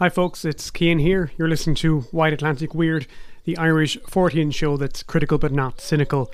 Hi, 0.00 0.08
folks, 0.08 0.46
it's 0.46 0.72
Cian 0.74 0.98
here. 0.98 1.30
You're 1.36 1.50
listening 1.50 1.76
to 1.76 2.06
Wide 2.10 2.32
Atlantic 2.32 2.74
Weird, 2.74 3.06
the 3.44 3.58
Irish 3.58 3.98
Fortean 3.98 4.50
show 4.50 4.78
that's 4.78 5.02
critical 5.02 5.36
but 5.36 5.52
not 5.52 5.78
cynical. 5.78 6.32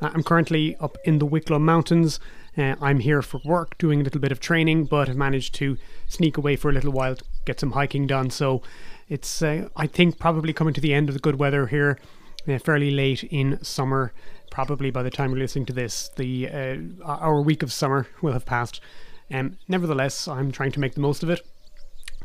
Uh, 0.00 0.10
I'm 0.14 0.22
currently 0.22 0.76
up 0.76 0.96
in 1.02 1.18
the 1.18 1.26
Wicklow 1.26 1.58
Mountains. 1.58 2.20
Uh, 2.56 2.76
I'm 2.80 3.00
here 3.00 3.20
for 3.20 3.40
work, 3.44 3.76
doing 3.76 4.00
a 4.00 4.04
little 4.04 4.20
bit 4.20 4.30
of 4.30 4.38
training, 4.38 4.84
but 4.84 5.08
have 5.08 5.16
managed 5.16 5.56
to 5.56 5.76
sneak 6.06 6.36
away 6.36 6.54
for 6.54 6.70
a 6.70 6.72
little 6.72 6.92
while 6.92 7.16
to 7.16 7.24
get 7.44 7.58
some 7.58 7.72
hiking 7.72 8.06
done. 8.06 8.30
So 8.30 8.62
it's, 9.08 9.42
uh, 9.42 9.68
I 9.74 9.88
think, 9.88 10.20
probably 10.20 10.52
coming 10.52 10.74
to 10.74 10.80
the 10.80 10.94
end 10.94 11.08
of 11.08 11.14
the 11.16 11.20
good 11.20 11.40
weather 11.40 11.66
here, 11.66 11.98
uh, 12.46 12.58
fairly 12.58 12.92
late 12.92 13.24
in 13.24 13.58
summer. 13.64 14.12
Probably 14.52 14.92
by 14.92 15.02
the 15.02 15.10
time 15.10 15.30
you're 15.30 15.40
listening 15.40 15.66
to 15.66 15.72
this, 15.72 16.08
the 16.14 16.48
uh, 16.48 16.76
our 17.04 17.42
week 17.42 17.64
of 17.64 17.72
summer 17.72 18.06
will 18.22 18.34
have 18.34 18.46
passed. 18.46 18.80
Um, 19.28 19.58
nevertheless, 19.66 20.28
I'm 20.28 20.52
trying 20.52 20.70
to 20.70 20.78
make 20.78 20.94
the 20.94 21.00
most 21.00 21.24
of 21.24 21.30
it. 21.30 21.44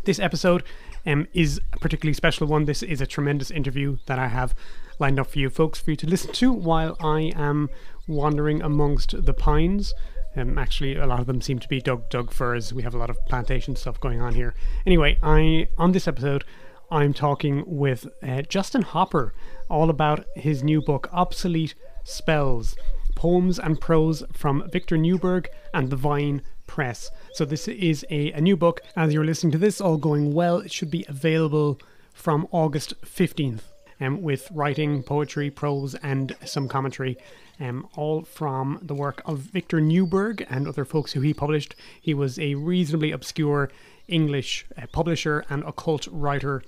This 0.06 0.20
episode 0.20 0.64
um, 1.06 1.28
is 1.34 1.62
a 1.72 1.78
particularly 1.78 2.14
special 2.14 2.46
one. 2.46 2.66
This 2.66 2.84
is 2.84 3.00
a 3.00 3.06
tremendous 3.06 3.50
interview 3.50 4.00
that 4.06 4.20
I 4.20 4.28
have 4.28 4.54
lined 5.00 5.18
up 5.18 5.28
for 5.28 5.40
you 5.40 5.50
folks 5.50 5.80
for 5.80 5.92
you 5.92 5.98
to 5.98 6.08
listen 6.08 6.34
to 6.34 6.52
while 6.52 6.98
I 7.00 7.32
am 7.36 7.70
wandering 8.06 8.62
amongst 8.62 9.26
the 9.26 9.34
pines. 9.34 9.94
Um, 10.36 10.58
actually, 10.58 10.98
a 10.98 11.08
lot 11.08 11.22
of 11.22 11.28
them 11.28 11.40
seem 11.40 11.60
to 11.60 11.70
be 11.70 11.80
Doug 11.80 12.10
Doug 12.10 12.34
firs. 12.34 12.74
We 12.74 12.84
have 12.84 12.94
a 12.94 12.98
lot 12.98 13.10
of 13.10 13.18
plantation 13.28 13.78
stuff 13.78 13.98
going 14.02 14.20
on 14.20 14.36
here. 14.36 14.54
Anyway, 14.86 15.18
I 15.24 15.70
on 15.78 15.94
this 15.94 16.08
episode, 16.08 16.44
I'm 16.92 17.14
talking 17.14 17.64
with 17.66 18.08
uh, 18.22 18.42
Justin 18.42 18.82
Hopper 18.82 19.34
all 19.70 19.90
about 19.90 20.26
his 20.36 20.64
new 20.64 20.82
book, 20.82 21.08
Obsolete 21.14 21.76
Spells 22.04 22.76
Poems 23.16 23.58
and 23.58 23.80
Prose 23.80 24.24
from 24.34 24.70
Victor 24.70 24.98
Neuburg 24.98 25.48
and 25.74 25.90
the 25.90 25.96
Vine 25.96 26.42
Press. 26.68 27.12
So, 27.34 27.46
this 27.46 27.68
is 27.68 28.06
a, 28.10 28.32
a 28.32 28.42
new 28.42 28.58
book. 28.58 28.82
As 28.96 29.14
you're 29.14 29.26
listening 29.26 29.52
to 29.52 29.58
this, 29.58 29.82
all 29.82 29.98
going 29.98 30.34
well, 30.34 30.58
it 30.58 30.72
should 30.72 30.92
be 30.92 31.06
available 31.08 31.80
from 32.14 32.48
August 32.52 33.00
15th. 33.02 33.62
Um, 34.02 34.22
with 34.22 34.50
writing, 34.52 35.04
poetry, 35.04 35.50
prose, 35.50 35.96
and 35.96 36.36
some 36.44 36.68
commentary, 36.68 37.16
um, 37.60 37.88
all 37.96 38.24
from 38.24 38.80
the 38.82 38.96
work 38.96 39.22
of 39.26 39.40
Victor 39.40 39.80
Neuburg 39.80 40.46
and 40.50 40.68
other 40.68 40.84
folks 40.84 41.14
who 41.14 41.22
he 41.22 41.34
published. 41.34 41.76
He 42.02 42.14
was 42.14 42.38
a 42.40 42.56
reasonably 42.56 43.12
obscure 43.12 43.70
English 44.08 44.66
uh, 44.78 44.88
publisher 44.92 45.46
and 45.50 45.64
occult 45.64 46.08
writer 46.12 46.64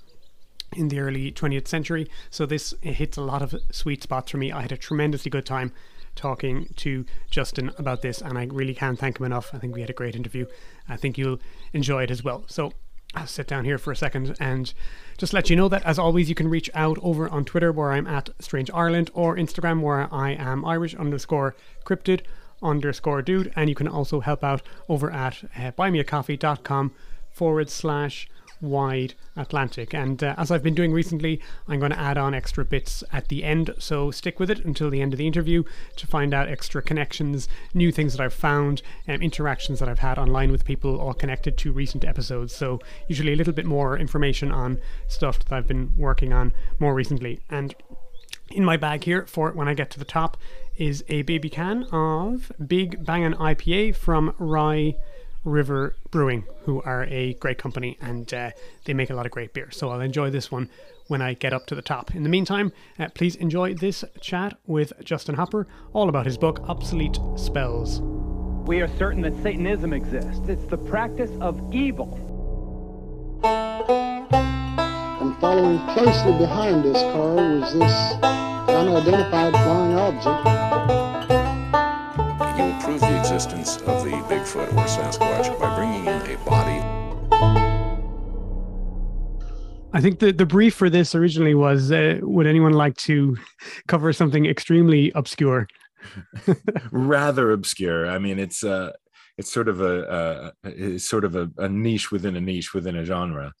in 0.74 0.88
the 0.88 1.00
early 1.00 1.32
20th 1.32 1.68
century. 1.68 2.08
So 2.30 2.46
this 2.46 2.74
hits 2.82 3.16
a 3.16 3.22
lot 3.22 3.42
of 3.42 3.54
sweet 3.70 4.02
spots 4.02 4.30
for 4.30 4.38
me. 4.38 4.52
I 4.52 4.62
had 4.62 4.72
a 4.72 4.76
tremendously 4.76 5.30
good 5.30 5.46
time 5.46 5.72
talking 6.16 6.68
to 6.76 7.04
Justin 7.30 7.70
about 7.78 8.02
this, 8.02 8.20
and 8.20 8.36
I 8.36 8.44
really 8.44 8.74
can't 8.74 8.98
thank 8.98 9.20
him 9.20 9.26
enough. 9.26 9.50
I 9.52 9.58
think 9.58 9.74
we 9.74 9.80
had 9.82 9.90
a 9.90 9.94
great 9.94 10.16
interview. 10.16 10.46
I 10.88 10.96
think 10.96 11.16
you'll 11.16 11.38
enjoy 11.72 12.04
it 12.04 12.10
as 12.10 12.24
well. 12.24 12.44
So 12.48 12.72
I'll 13.14 13.26
sit 13.26 13.46
down 13.46 13.64
here 13.64 13.78
for 13.78 13.92
a 13.92 13.96
second 13.96 14.36
and 14.40 14.72
just 15.16 15.32
let 15.32 15.48
you 15.48 15.56
know 15.56 15.68
that, 15.68 15.84
as 15.84 15.98
always, 15.98 16.28
you 16.28 16.34
can 16.34 16.48
reach 16.48 16.68
out 16.74 16.98
over 17.02 17.28
on 17.28 17.44
Twitter 17.44 17.72
where 17.72 17.92
I'm 17.92 18.06
at 18.06 18.30
Strange 18.40 18.70
Ireland 18.72 19.10
or 19.14 19.36
Instagram 19.36 19.80
where 19.80 20.12
I 20.12 20.32
am 20.32 20.64
Irish 20.64 20.94
underscore 20.94 21.54
cryptid 21.84 22.22
underscore 22.62 23.22
dude. 23.22 23.52
And 23.56 23.68
you 23.68 23.74
can 23.74 23.88
also 23.88 24.20
help 24.20 24.44
out 24.44 24.62
over 24.88 25.10
at 25.10 25.44
uh, 25.56 25.72
buymeacoffee.com 25.72 26.92
forward 27.30 27.70
slash 27.70 28.28
wide 28.60 29.14
Atlantic. 29.36 29.94
And 29.94 30.22
uh, 30.22 30.34
as 30.38 30.50
I've 30.50 30.62
been 30.62 30.74
doing 30.74 30.92
recently, 30.92 31.40
I'm 31.68 31.78
going 31.78 31.92
to 31.92 31.98
add 31.98 32.18
on 32.18 32.34
extra 32.34 32.64
bits 32.64 33.04
at 33.12 33.28
the 33.28 33.44
end. 33.44 33.74
So 33.78 34.10
stick 34.10 34.40
with 34.40 34.50
it 34.50 34.64
until 34.64 34.90
the 34.90 35.00
end 35.00 35.12
of 35.12 35.18
the 35.18 35.26
interview 35.26 35.64
to 35.96 36.06
find 36.06 36.32
out 36.32 36.48
extra 36.48 36.82
connections, 36.82 37.48
new 37.74 37.92
things 37.92 38.14
that 38.14 38.22
I've 38.22 38.34
found, 38.34 38.82
um, 39.08 39.22
interactions 39.22 39.78
that 39.80 39.88
I've 39.88 39.98
had 39.98 40.18
online 40.18 40.50
with 40.50 40.64
people, 40.64 40.98
all 41.00 41.14
connected 41.14 41.56
to 41.58 41.72
recent 41.72 42.04
episodes. 42.04 42.54
So 42.54 42.80
usually 43.08 43.32
a 43.32 43.36
little 43.36 43.52
bit 43.52 43.66
more 43.66 43.98
information 43.98 44.50
on 44.50 44.78
stuff 45.08 45.38
that 45.40 45.52
I've 45.52 45.68
been 45.68 45.92
working 45.96 46.32
on 46.32 46.52
more 46.78 46.94
recently. 46.94 47.40
And 47.50 47.74
in 48.50 48.64
my 48.64 48.76
bag 48.76 49.04
here 49.04 49.26
for 49.26 49.50
when 49.52 49.68
I 49.68 49.74
get 49.74 49.90
to 49.90 49.98
the 49.98 50.04
top 50.04 50.36
is 50.76 51.04
a 51.08 51.22
baby 51.22 51.48
can 51.48 51.84
of 51.84 52.52
Big 52.64 53.04
Bangin' 53.04 53.34
IPA 53.34 53.96
from 53.96 54.34
Rye 54.38 54.96
River 55.46 55.96
Brewing, 56.10 56.44
who 56.64 56.82
are 56.82 57.04
a 57.04 57.34
great 57.34 57.56
company 57.56 57.96
and 58.00 58.32
uh, 58.34 58.50
they 58.84 58.92
make 58.92 59.08
a 59.08 59.14
lot 59.14 59.24
of 59.24 59.32
great 59.32 59.54
beer. 59.54 59.70
So 59.70 59.88
I'll 59.88 60.00
enjoy 60.00 60.28
this 60.28 60.50
one 60.50 60.68
when 61.06 61.22
I 61.22 61.34
get 61.34 61.52
up 61.52 61.66
to 61.66 61.74
the 61.74 61.82
top. 61.82 62.14
In 62.14 62.24
the 62.24 62.28
meantime, 62.28 62.72
uh, 62.98 63.08
please 63.14 63.36
enjoy 63.36 63.74
this 63.74 64.04
chat 64.20 64.58
with 64.66 64.92
Justin 65.04 65.36
Hopper, 65.36 65.66
all 65.92 66.08
about 66.08 66.26
his 66.26 66.36
book, 66.36 66.60
Obsolete 66.68 67.18
Spells. 67.36 68.00
We 68.66 68.80
are 68.80 68.88
certain 68.98 69.22
that 69.22 69.40
Satanism 69.42 69.92
exists, 69.92 70.48
it's 70.48 70.64
the 70.66 70.78
practice 70.78 71.30
of 71.40 71.72
evil. 71.72 72.18
And 73.44 75.36
following 75.38 75.78
closely 75.94 76.32
behind 76.38 76.84
this 76.84 77.00
car 77.00 77.34
was 77.36 77.72
this 77.72 78.12
unidentified 78.68 79.52
flying 79.52 79.94
object 79.94 81.15
prove 82.86 83.00
the 83.00 83.18
existence 83.18 83.78
of 83.78 84.04
the 84.04 84.12
Bigfoot 84.30 84.72
or 84.74 84.86
Sasquatch 84.86 85.58
by 85.58 85.74
bringing 85.74 86.06
in 86.06 86.22
a 86.22 86.36
body. 86.44 86.80
I 89.92 90.00
think 90.00 90.20
the, 90.20 90.32
the 90.32 90.46
brief 90.46 90.74
for 90.74 90.88
this 90.88 91.12
originally 91.12 91.56
was 91.56 91.90
uh, 91.90 92.20
would 92.22 92.46
anyone 92.46 92.74
like 92.74 92.96
to 92.98 93.36
cover 93.88 94.12
something 94.12 94.46
extremely 94.46 95.10
obscure? 95.16 95.66
Rather 96.92 97.50
obscure. 97.50 98.08
I 98.08 98.20
mean, 98.20 98.38
it's 98.38 98.62
uh, 98.62 98.92
it's 99.36 99.52
sort 99.52 99.66
of 99.66 99.80
a 99.80 100.08
uh, 100.08 100.50
it's 100.62 101.08
sort 101.08 101.24
of 101.24 101.34
a, 101.34 101.50
a 101.58 101.68
niche 101.68 102.12
within 102.12 102.36
a 102.36 102.40
niche 102.40 102.72
within 102.72 102.94
a 102.94 103.04
genre. 103.04 103.52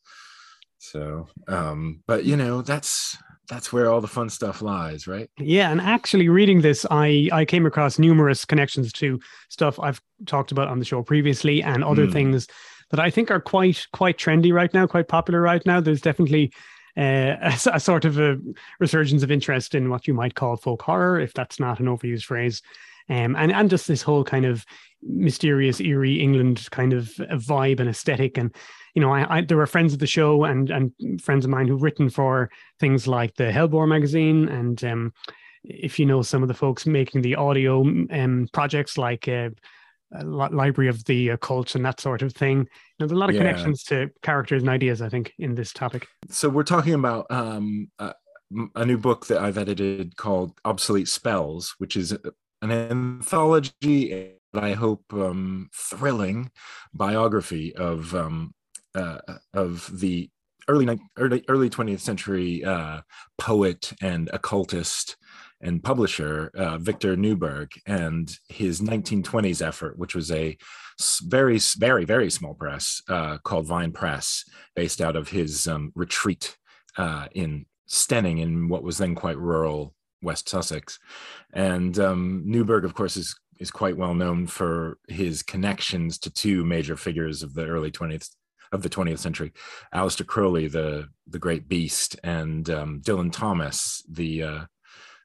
So, 0.78 1.26
um, 1.48 2.04
but 2.06 2.24
you 2.26 2.36
know, 2.36 2.62
that's 2.62 3.18
that's 3.48 3.72
where 3.72 3.90
all 3.90 4.00
the 4.00 4.08
fun 4.08 4.28
stuff 4.28 4.62
lies, 4.62 5.06
right? 5.06 5.30
Yeah, 5.38 5.70
and 5.70 5.80
actually 5.80 6.28
reading 6.28 6.62
this, 6.62 6.86
I 6.90 7.28
I 7.32 7.44
came 7.44 7.66
across 7.66 7.98
numerous 7.98 8.44
connections 8.44 8.92
to 8.94 9.20
stuff 9.48 9.78
I've 9.80 10.00
talked 10.26 10.52
about 10.52 10.68
on 10.68 10.78
the 10.78 10.84
show 10.84 11.02
previously 11.02 11.62
and 11.62 11.84
other 11.84 12.06
mm. 12.06 12.12
things 12.12 12.46
that 12.90 13.00
I 13.00 13.10
think 13.10 13.30
are 13.30 13.40
quite 13.40 13.86
quite 13.92 14.18
trendy 14.18 14.52
right 14.52 14.72
now, 14.72 14.86
quite 14.86 15.08
popular 15.08 15.40
right 15.40 15.64
now. 15.66 15.80
There's 15.80 16.00
definitely 16.00 16.52
uh, 16.96 17.36
a, 17.40 17.58
a, 17.74 17.80
sort 17.80 18.04
of 18.04 18.18
a 18.18 18.38
resurgence 18.80 19.22
of 19.22 19.30
interest 19.30 19.74
in 19.74 19.90
what 19.90 20.06
you 20.06 20.14
might 20.14 20.34
call 20.34 20.56
folk 20.56 20.82
horror, 20.82 21.20
if 21.20 21.32
that's 21.34 21.60
not 21.60 21.80
an 21.80 21.86
overused 21.86 22.24
phrase, 22.24 22.62
um, 23.08 23.36
and 23.36 23.52
and 23.52 23.70
just 23.70 23.88
this 23.88 24.02
whole 24.02 24.24
kind 24.24 24.44
of 24.44 24.64
mysterious, 25.02 25.80
eerie 25.80 26.20
England 26.20 26.68
kind 26.70 26.92
of 26.92 27.04
vibe 27.04 27.80
and 27.80 27.88
aesthetic 27.88 28.38
and 28.38 28.54
you 28.96 29.02
know, 29.02 29.12
I, 29.12 29.36
I, 29.36 29.40
there 29.42 29.58
were 29.58 29.66
friends 29.66 29.92
of 29.92 29.98
the 29.98 30.06
show 30.06 30.44
and 30.44 30.70
and 30.70 31.22
friends 31.22 31.44
of 31.44 31.50
mine 31.50 31.68
who've 31.68 31.82
written 31.82 32.08
for 32.08 32.50
things 32.80 33.06
like 33.06 33.34
the 33.34 33.44
Hellebore 33.44 33.86
magazine, 33.86 34.48
and 34.48 34.82
um, 34.84 35.12
if 35.62 35.98
you 35.98 36.06
know 36.06 36.22
some 36.22 36.42
of 36.42 36.48
the 36.48 36.54
folks 36.54 36.86
making 36.86 37.20
the 37.20 37.34
audio 37.34 37.82
um, 37.82 38.48
projects 38.54 38.96
like 38.96 39.28
uh, 39.28 39.50
Library 40.24 40.88
of 40.88 41.04
the 41.04 41.28
Occult 41.28 41.74
and 41.74 41.84
that 41.84 42.00
sort 42.00 42.22
of 42.22 42.32
thing. 42.32 42.58
You 42.58 42.64
know, 42.64 43.06
there's 43.06 43.12
a 43.12 43.16
lot 43.16 43.28
of 43.28 43.34
yeah. 43.34 43.42
connections 43.42 43.82
to 43.84 44.08
characters 44.22 44.62
and 44.62 44.70
ideas, 44.70 45.02
I 45.02 45.10
think, 45.10 45.34
in 45.38 45.54
this 45.54 45.74
topic. 45.74 46.06
So 46.30 46.48
we're 46.48 46.62
talking 46.62 46.94
about 46.94 47.26
um, 47.28 47.90
a, 47.98 48.14
a 48.74 48.86
new 48.86 48.96
book 48.96 49.26
that 49.26 49.42
I've 49.42 49.58
edited 49.58 50.16
called 50.16 50.58
Obsolete 50.64 51.08
Spells, 51.08 51.74
which 51.76 51.96
is 51.96 52.16
an 52.62 52.70
anthology 52.70 54.32
and 54.54 54.64
I 54.64 54.72
hope 54.72 55.04
um, 55.12 55.68
thrilling 55.74 56.50
biography 56.94 57.74
of 57.76 58.14
um, 58.14 58.54
uh, 58.96 59.18
of 59.54 59.90
the 60.00 60.30
early 60.68 60.98
early 61.16 61.44
early 61.48 61.70
20th 61.70 62.00
century 62.00 62.64
uh, 62.64 63.00
poet 63.38 63.92
and 64.02 64.28
occultist 64.32 65.16
and 65.60 65.82
publisher 65.82 66.50
uh, 66.54 66.76
Victor 66.78 67.16
Neuburg 67.16 67.72
and 67.86 68.36
his 68.48 68.80
1920s 68.80 69.66
effort, 69.66 69.98
which 69.98 70.14
was 70.14 70.30
a 70.30 70.56
very 71.22 71.58
very 71.78 72.04
very 72.04 72.30
small 72.30 72.54
press 72.54 73.02
uh, 73.08 73.38
called 73.38 73.66
Vine 73.66 73.92
Press, 73.92 74.44
based 74.74 75.00
out 75.00 75.16
of 75.16 75.28
his 75.28 75.66
um, 75.66 75.92
retreat 75.94 76.56
uh, 76.96 77.26
in 77.32 77.66
Steyning 77.88 78.40
in 78.40 78.68
what 78.68 78.82
was 78.82 78.98
then 78.98 79.14
quite 79.14 79.38
rural 79.38 79.94
West 80.22 80.48
Sussex. 80.48 80.98
And 81.52 81.96
um, 82.00 82.44
Neuburg, 82.46 82.84
of 82.84 82.94
course, 82.94 83.16
is 83.16 83.38
is 83.58 83.70
quite 83.70 83.96
well 83.96 84.14
known 84.14 84.46
for 84.46 84.98
his 85.08 85.42
connections 85.42 86.18
to 86.18 86.30
two 86.30 86.64
major 86.64 86.96
figures 86.96 87.42
of 87.42 87.54
the 87.54 87.64
early 87.64 87.90
20th 87.90 88.28
of 88.72 88.82
the 88.82 88.88
20th 88.88 89.18
century. 89.18 89.52
Aleister 89.94 90.26
Crowley 90.26 90.68
the 90.68 91.08
the 91.26 91.38
great 91.38 91.68
beast 91.68 92.16
and 92.22 92.68
um, 92.70 93.00
Dylan 93.00 93.32
Thomas 93.32 94.02
the 94.08 94.42
uh, 94.42 94.64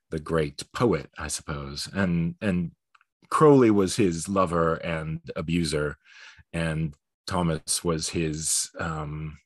the 0.10 0.20
great 0.20 0.64
poet 0.74 1.10
I 1.18 1.28
suppose. 1.28 1.90
And 1.94 2.36
and 2.42 2.72
Crowley 3.30 3.72
was 3.72 3.96
his 3.96 4.28
lover 4.28 4.76
and 4.76 5.20
abuser 5.36 5.98
and 6.54 6.94
Thomas 7.28 7.84
was 7.84 8.10
his 8.10 8.70
um, 8.80 9.38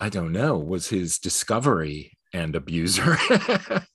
I 0.00 0.08
don't 0.08 0.32
know 0.32 0.56
was 0.56 0.88
his 0.88 1.18
discovery 1.18 2.17
and 2.32 2.56
abuser. 2.56 3.16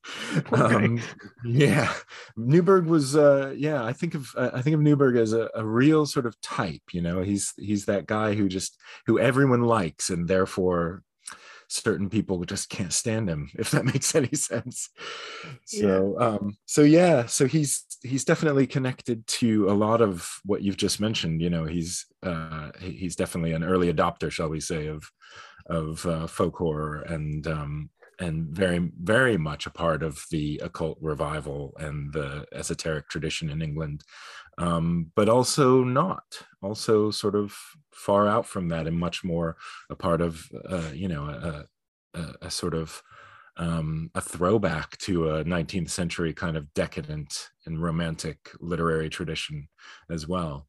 Um, 0.51 0.99
yeah, 1.45 1.93
Neuburg 2.37 2.85
was. 2.85 3.15
Uh, 3.15 3.53
yeah, 3.55 3.83
I 3.83 3.93
think 3.93 4.15
of 4.15 4.27
uh, 4.35 4.51
I 4.53 4.61
think 4.61 4.73
of 4.73 4.81
Neuburg 4.81 5.17
as 5.17 5.31
a, 5.31 5.49
a 5.55 5.65
real 5.65 6.05
sort 6.05 6.25
of 6.25 6.39
type. 6.41 6.81
You 6.91 7.01
know, 7.01 7.21
he's 7.21 7.53
he's 7.57 7.85
that 7.85 8.05
guy 8.05 8.33
who 8.35 8.49
just 8.49 8.77
who 9.05 9.17
everyone 9.17 9.61
likes, 9.61 10.09
and 10.09 10.27
therefore 10.27 11.03
certain 11.73 12.09
people 12.09 12.43
just 12.43 12.69
can't 12.69 12.93
stand 12.93 13.27
him 13.27 13.49
if 13.55 13.71
that 13.71 13.85
makes 13.93 14.13
any 14.13 14.33
sense 14.35 14.89
so 15.65 16.15
yeah. 16.19 16.25
um 16.27 16.55
so 16.65 16.81
yeah 16.81 17.25
so 17.25 17.47
he's 17.47 17.85
he's 18.03 18.25
definitely 18.25 18.67
connected 18.67 19.25
to 19.25 19.69
a 19.69 19.73
lot 19.73 19.99
of 20.01 20.29
what 20.45 20.61
you've 20.61 20.77
just 20.77 20.99
mentioned 20.99 21.41
you 21.41 21.49
know 21.49 21.65
he's 21.65 22.05
uh 22.21 22.69
he's 22.79 23.15
definitely 23.15 23.53
an 23.53 23.63
early 23.63 23.91
adopter 23.91 24.29
shall 24.29 24.49
we 24.49 24.59
say 24.59 24.87
of 24.87 25.09
of 25.67 26.05
uh, 26.05 26.27
folk 26.27 26.57
horror 26.57 27.01
and 27.03 27.47
um 27.47 27.89
and 28.23 28.47
very 28.47 28.91
very 29.01 29.37
much 29.37 29.65
a 29.65 29.75
part 29.83 30.01
of 30.03 30.25
the 30.31 30.59
occult 30.63 30.97
revival 31.01 31.73
and 31.79 32.13
the 32.13 32.45
esoteric 32.53 33.07
tradition 33.09 33.49
in 33.49 33.61
england 33.61 34.03
um, 34.57 35.11
but 35.15 35.29
also 35.29 35.83
not 35.83 36.23
also 36.61 37.11
sort 37.11 37.35
of 37.35 37.55
far 37.91 38.27
out 38.27 38.45
from 38.45 38.69
that 38.69 38.87
and 38.87 38.97
much 38.97 39.23
more 39.23 39.57
a 39.89 39.95
part 39.95 40.21
of 40.21 40.49
uh, 40.69 40.91
you 40.93 41.07
know 41.07 41.25
a, 41.25 41.65
a, 42.19 42.35
a 42.43 42.51
sort 42.51 42.73
of 42.73 43.01
um, 43.57 44.09
a 44.15 44.21
throwback 44.21 44.97
to 44.97 45.29
a 45.29 45.43
19th 45.45 45.89
century 45.89 46.33
kind 46.33 46.57
of 46.57 46.73
decadent 46.73 47.49
and 47.65 47.81
romantic 47.81 48.49
literary 48.59 49.09
tradition 49.09 49.67
as 50.09 50.27
well. 50.27 50.67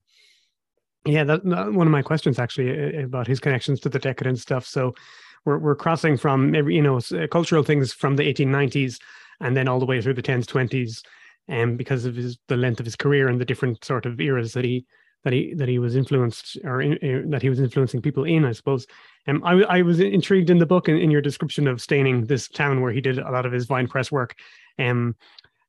Yeah 1.06 1.25
that, 1.25 1.45
that, 1.45 1.73
one 1.73 1.87
of 1.87 1.91
my 1.91 2.03
questions 2.03 2.39
actually 2.39 3.03
about 3.03 3.27
his 3.27 3.41
connections 3.41 3.81
to 3.81 3.89
the 3.89 3.99
decadent 3.99 4.39
stuff. 4.39 4.67
So 4.67 4.95
we're, 5.44 5.58
we're 5.58 5.76
crossing 5.76 6.17
from 6.17 6.55
you 6.55 6.82
know 6.82 7.00
cultural 7.31 7.62
things 7.62 7.93
from 7.93 8.17
the 8.17 8.32
1890s 8.32 8.99
and 9.41 9.56
then 9.56 9.69
all 9.69 9.81
the 9.81 9.87
way 9.87 10.00
through 10.00 10.14
the 10.14 10.23
10s 10.23 10.44
20s 10.44 11.02
and 11.49 11.70
um, 11.73 11.76
because 11.76 12.05
of 12.05 12.17
his 12.17 12.38
the 12.49 12.56
length 12.56 12.81
of 12.81 12.87
his 12.87 12.96
career 12.96 13.29
and 13.29 13.41
the 13.41 13.44
different 13.44 13.85
sort 13.85 14.06
of 14.06 14.20
eras 14.20 14.52
that 14.55 14.64
he 14.64 14.87
that 15.25 15.32
he 15.32 15.55
that 15.55 15.69
he 15.69 15.79
was 15.79 15.96
influenced 15.96 16.58
or 16.64 16.81
in, 16.81 16.93
uh, 16.94 17.31
that 17.31 17.43
he 17.43 17.49
was 17.49 17.61
influencing 17.61 18.02
people 18.02 18.25
in, 18.25 18.44
I 18.44 18.52
suppose. 18.52 18.87
Um, 19.26 19.43
I, 19.44 19.62
I 19.62 19.82
was 19.82 20.00
intrigued 20.00 20.50
in 20.50 20.58
the 20.58 20.67
book 20.67 20.88
in, 20.88 20.96
in 20.99 21.11
your 21.11 21.23
description 21.23 21.67
of 21.67 21.81
steyning 21.81 22.26
this 22.26 22.49
town 22.49 22.82
where 22.82 22.93
he 22.93 23.00
did 23.00 23.19
a 23.19 23.31
lot 23.31 23.46
of 23.46 23.52
his 23.52 23.64
vine 23.64 23.88
press 23.88 24.12
work. 24.12 24.37
Um, 24.79 25.17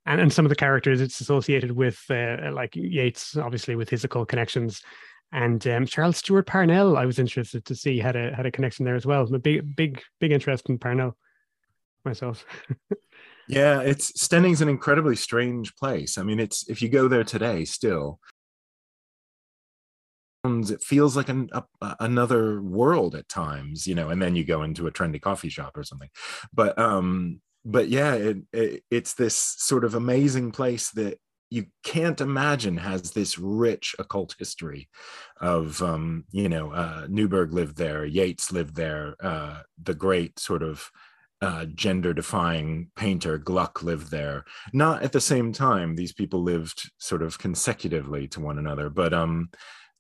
and, 0.06 0.22
and 0.22 0.32
some 0.32 0.46
of 0.46 0.50
the 0.50 0.56
characters 0.56 1.02
it's 1.02 1.20
associated 1.20 1.72
with, 1.72 2.04
uh, 2.10 2.52
like 2.52 2.76
Yeats, 2.76 3.38
obviously 3.38 3.76
with 3.76 3.90
his 3.90 4.04
occult 4.04 4.28
connections, 4.28 4.84
and 5.36 5.68
um, 5.68 5.86
Charles 5.86 6.18
Stewart 6.18 6.48
Parnell. 6.48 6.98
I 6.98 7.06
was 7.06 7.20
interested 7.20 7.66
to 7.66 7.76
see 7.76 8.00
had 8.00 8.16
a 8.16 8.34
had 8.34 8.46
a 8.46 8.52
connection 8.52 8.86
there 8.86 8.96
as 8.96 9.06
well. 9.06 9.22
A 9.34 9.38
big 9.38 9.76
big 9.76 10.02
big 10.20 10.32
interest 10.32 10.70
in 10.70 10.80
Parnell 10.80 11.16
myself. 12.04 12.46
Yeah, 13.48 13.82
it's 13.82 14.12
Steyning's 14.14 14.62
an 14.62 14.70
incredibly 14.70 15.16
strange 15.16 15.76
place. 15.76 16.18
I 16.18 16.24
mean, 16.24 16.40
it's 16.40 16.68
if 16.68 16.82
you 16.82 16.90
go 16.90 17.08
there 17.08 17.24
today, 17.24 17.64
still, 17.64 18.20
it 20.44 20.82
feels 20.82 21.16
like 21.16 21.30
an, 21.30 21.50
a, 21.52 21.64
another 22.00 22.60
world 22.60 23.14
at 23.14 23.30
times, 23.30 23.86
you 23.86 23.94
know. 23.94 24.10
And 24.10 24.20
then 24.20 24.36
you 24.36 24.44
go 24.44 24.64
into 24.64 24.88
a 24.88 24.92
trendy 24.92 25.22
coffee 25.22 25.50
shop 25.50 25.78
or 25.78 25.84
something, 25.84 26.10
but 26.54 26.80
um, 26.80 27.40
but 27.64 27.88
yeah, 27.88 28.16
it, 28.16 28.38
it, 28.52 28.84
it's 28.90 29.14
this 29.14 29.36
sort 29.36 29.86
of 29.86 29.94
amazing 29.94 30.52
place 30.52 30.90
that 30.92 31.20
you 31.50 31.66
can't 31.84 32.22
imagine 32.22 32.78
has 32.78 33.12
this 33.12 33.38
rich 33.38 33.96
occult 34.00 34.36
history 34.38 34.90
of 35.40 35.82
um, 35.82 36.26
you 36.32 36.50
know 36.50 36.72
uh, 36.72 37.08
Neuburg 37.08 37.54
lived 37.54 37.78
there, 37.78 38.06
Yeats 38.06 38.52
lived 38.52 38.76
there, 38.76 39.16
uh, 39.22 39.62
the 39.82 39.94
great 39.94 40.40
sort 40.40 40.64
of 40.64 40.90
uh, 41.42 41.66
gender 41.66 42.14
defying 42.14 42.90
painter 42.96 43.38
Gluck 43.38 43.84
lived 43.84 44.10
there. 44.10 44.46
Not 44.74 45.04
at 45.04 45.12
the 45.12 45.22
same 45.22 45.54
time; 45.54 45.96
these 45.96 46.14
people 46.14 46.42
lived 46.42 46.92
sort 46.98 47.22
of 47.22 47.38
consecutively 47.38 48.28
to 48.30 48.40
one 48.40 48.58
another, 48.58 48.90
but 48.90 49.14
um, 49.14 49.50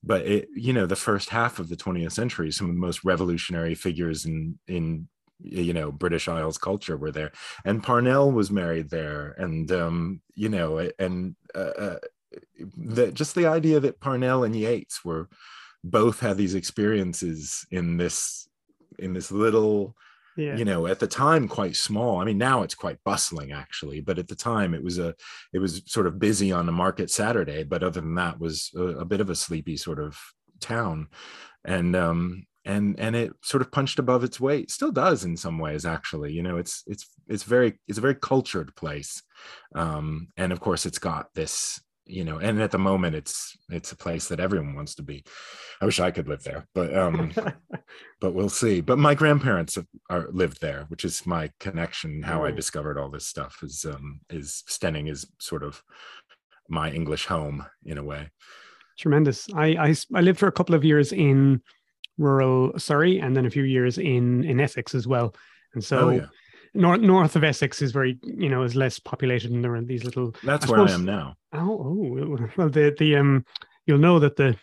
but 0.03 0.25
it, 0.25 0.47
you 0.55 0.71
know, 0.73 0.85
the 0.85 0.95
first 0.95 1.29
half 1.29 1.59
of 1.59 1.67
the 1.67 1.75
20th 1.75 2.11
century, 2.11 2.51
some 2.51 2.69
of 2.69 2.75
the 2.75 2.79
most 2.79 3.03
revolutionary 3.03 3.75
figures 3.75 4.25
in 4.25 4.57
in 4.67 5.07
you 5.39 5.73
know 5.73 5.91
British 5.91 6.27
Isles 6.27 6.57
culture 6.57 6.97
were 6.97 7.11
there, 7.11 7.31
and 7.63 7.83
Parnell 7.83 8.31
was 8.31 8.51
married 8.51 8.89
there, 8.89 9.35
and 9.37 9.71
um, 9.71 10.21
you 10.35 10.49
know, 10.49 10.89
and 10.99 11.35
uh, 11.53 11.59
uh, 11.59 11.99
the, 12.77 13.11
just 13.11 13.35
the 13.35 13.47
idea 13.47 13.79
that 13.79 13.99
Parnell 13.99 14.43
and 14.43 14.55
Yeats 14.55 15.03
were 15.03 15.29
both 15.83 16.19
had 16.19 16.37
these 16.37 16.55
experiences 16.55 17.65
in 17.71 17.97
this 17.97 18.47
in 18.97 19.13
this 19.13 19.31
little 19.31 19.95
yeah. 20.35 20.55
you 20.55 20.65
know 20.65 20.87
at 20.87 20.99
the 20.99 21.07
time 21.07 21.47
quite 21.47 21.75
small. 21.75 22.19
I 22.19 22.25
mean 22.25 22.37
now 22.37 22.63
it's 22.63 22.75
quite 22.75 23.03
bustling 23.03 23.51
actually 23.51 24.01
but 24.01 24.17
at 24.17 24.27
the 24.27 24.35
time 24.35 24.73
it 24.73 24.83
was 24.83 24.97
a 24.99 25.13
it 25.53 25.59
was 25.59 25.83
sort 25.85 26.07
of 26.07 26.19
busy 26.19 26.51
on 26.51 26.65
the 26.65 26.71
market 26.71 27.11
saturday 27.11 27.63
but 27.63 27.83
other 27.83 28.01
than 28.01 28.15
that 28.15 28.39
was 28.39 28.71
a, 28.75 28.81
a 28.81 29.05
bit 29.05 29.21
of 29.21 29.29
a 29.29 29.35
sleepy 29.35 29.77
sort 29.77 29.99
of 29.99 30.19
town. 30.59 31.07
And 31.63 31.95
um 31.95 32.45
and 32.65 32.99
and 32.99 33.15
it 33.15 33.31
sort 33.41 33.61
of 33.61 33.71
punched 33.71 33.99
above 33.99 34.23
its 34.23 34.39
weight. 34.39 34.71
Still 34.71 34.91
does 34.91 35.23
in 35.23 35.37
some 35.37 35.59
ways 35.59 35.85
actually 35.85 36.33
you 36.33 36.43
know 36.43 36.57
it's 36.57 36.83
it's 36.87 37.07
it's 37.27 37.43
very 37.43 37.79
it's 37.87 37.99
a 37.99 38.01
very 38.01 38.15
cultured 38.15 38.75
place. 38.75 39.21
Um 39.75 40.29
and 40.35 40.51
of 40.51 40.59
course 40.59 40.85
it's 40.85 40.99
got 40.99 41.33
this 41.35 41.79
you 42.07 42.23
know 42.23 42.37
and 42.37 42.61
at 42.61 42.71
the 42.71 42.77
moment 42.77 43.15
it's 43.15 43.57
it's 43.69 43.91
a 43.91 43.97
place 43.97 44.27
that 44.27 44.39
everyone 44.39 44.75
wants 44.75 44.95
to 44.95 45.03
be. 45.03 45.23
I 45.81 45.85
wish 45.85 45.99
i 45.99 46.11
could 46.11 46.27
live 46.27 46.43
there 46.43 46.67
but 46.73 46.95
um 46.97 47.31
but 48.21 48.33
we'll 48.33 48.49
see. 48.49 48.81
But 48.81 48.97
my 48.97 49.13
grandparents 49.13 49.77
are 50.09 50.27
lived 50.31 50.59
there 50.61 50.85
which 50.87 51.05
is 51.05 51.25
my 51.25 51.51
connection 51.59 52.23
how 52.23 52.43
i 52.43 52.49
oh. 52.49 52.55
discovered 52.55 52.97
all 52.97 53.09
this 53.09 53.27
stuff 53.27 53.59
is 53.61 53.85
um 53.85 54.21
is 54.29 54.63
steyning 54.67 55.07
is 55.07 55.27
sort 55.39 55.63
of 55.63 55.81
my 56.67 56.89
english 56.91 57.27
home 57.27 57.65
in 57.85 57.99
a 57.99 58.03
way. 58.03 58.29
Tremendous. 58.97 59.47
I 59.53 59.67
i, 59.87 59.95
I 60.15 60.21
lived 60.21 60.39
for 60.39 60.47
a 60.47 60.51
couple 60.51 60.73
of 60.73 60.83
years 60.83 61.11
in 61.11 61.61
rural 62.17 62.77
surrey 62.77 63.19
and 63.19 63.35
then 63.35 63.45
a 63.45 63.49
few 63.49 63.63
years 63.63 63.97
in 63.97 64.43
in 64.43 64.59
essex 64.59 64.95
as 64.95 65.07
well 65.07 65.35
and 65.73 65.83
so 65.83 66.09
oh, 66.09 66.09
yeah 66.11 66.25
north 66.75 67.01
north 67.01 67.35
of 67.35 67.43
Essex 67.43 67.81
is 67.81 67.91
very 67.91 68.19
you 68.23 68.49
know 68.49 68.63
is 68.63 68.75
less 68.75 68.99
populated 68.99 69.51
and 69.51 69.63
there 69.63 69.73
are 69.75 69.81
these 69.81 70.03
little. 70.03 70.35
That's 70.43 70.65
I 70.65 70.69
where 70.69 70.79
suppose, 70.79 70.91
I 70.91 70.95
am 70.95 71.05
now. 71.05 71.35
Oh, 71.53 71.59
oh, 71.59 72.49
well, 72.57 72.69
the 72.69 72.93
the 72.97 73.15
um, 73.15 73.45
you'll 73.85 73.97
know 73.97 74.19
that 74.19 74.35
the, 74.35 74.57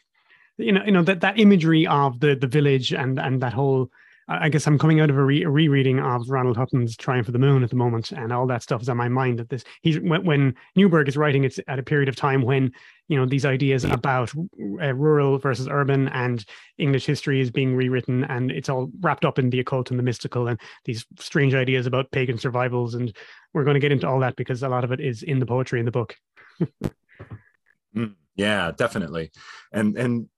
you 0.58 0.72
know, 0.72 0.84
you 0.84 0.92
know 0.92 1.02
that 1.02 1.20
that 1.20 1.38
imagery 1.38 1.86
of 1.86 2.20
the 2.20 2.34
the 2.34 2.46
village 2.46 2.92
and 2.92 3.18
and 3.18 3.40
that 3.40 3.52
whole 3.52 3.90
I 4.28 4.48
guess 4.48 4.66
I'm 4.66 4.78
coming 4.78 5.00
out 5.00 5.10
of 5.10 5.16
a, 5.16 5.24
re- 5.24 5.42
a, 5.42 5.50
rereading 5.50 5.98
of 5.98 6.30
Ronald 6.30 6.56
Hutton's 6.56 6.96
Triumph 6.96 7.28
of 7.28 7.32
the 7.32 7.38
Moon 7.38 7.64
at 7.64 7.70
the 7.70 7.76
moment, 7.76 8.12
and 8.12 8.32
all 8.32 8.46
that 8.46 8.62
stuff 8.62 8.82
is 8.82 8.88
on 8.88 8.96
my 8.96 9.08
mind. 9.08 9.38
That 9.38 9.48
this 9.48 9.64
he's 9.82 9.98
when, 9.98 10.24
when 10.24 10.54
Neuburg 10.76 11.08
is 11.08 11.16
writing, 11.16 11.44
it's 11.44 11.58
at 11.66 11.78
a 11.78 11.82
period 11.82 12.08
of 12.08 12.14
time 12.14 12.42
when 12.42 12.72
you 13.08 13.16
know 13.16 13.26
these 13.26 13.44
ideas 13.44 13.84
about 13.84 14.32
uh, 14.34 14.94
rural 14.94 15.38
versus 15.38 15.68
urban 15.68 16.08
and 16.08 16.44
English 16.78 17.04
history 17.04 17.40
is 17.40 17.50
being 17.50 17.74
rewritten, 17.74 18.24
and 18.24 18.52
it's 18.52 18.68
all 18.68 18.90
wrapped 19.00 19.24
up 19.24 19.38
in 19.38 19.50
the 19.50 19.60
occult 19.60 19.90
and 19.90 19.98
the 19.98 20.04
mystical 20.04 20.46
and 20.46 20.60
these 20.84 21.04
strange 21.18 21.54
ideas 21.54 21.86
about 21.86 22.10
pagan 22.12 22.38
survivals. 22.38 22.94
And 22.94 23.14
we're 23.52 23.64
going 23.64 23.74
to 23.74 23.80
get 23.80 23.92
into 23.92 24.08
all 24.08 24.20
that 24.20 24.36
because 24.36 24.62
a 24.62 24.68
lot 24.68 24.84
of 24.84 24.92
it 24.92 25.00
is 25.00 25.22
in 25.22 25.40
the 25.40 25.46
poetry 25.46 25.80
in 25.80 25.86
the 25.86 25.90
book. 25.90 26.16
mm, 27.96 28.14
yeah, 28.36 28.70
definitely, 28.76 29.32
and 29.72 29.96
and 29.98 30.28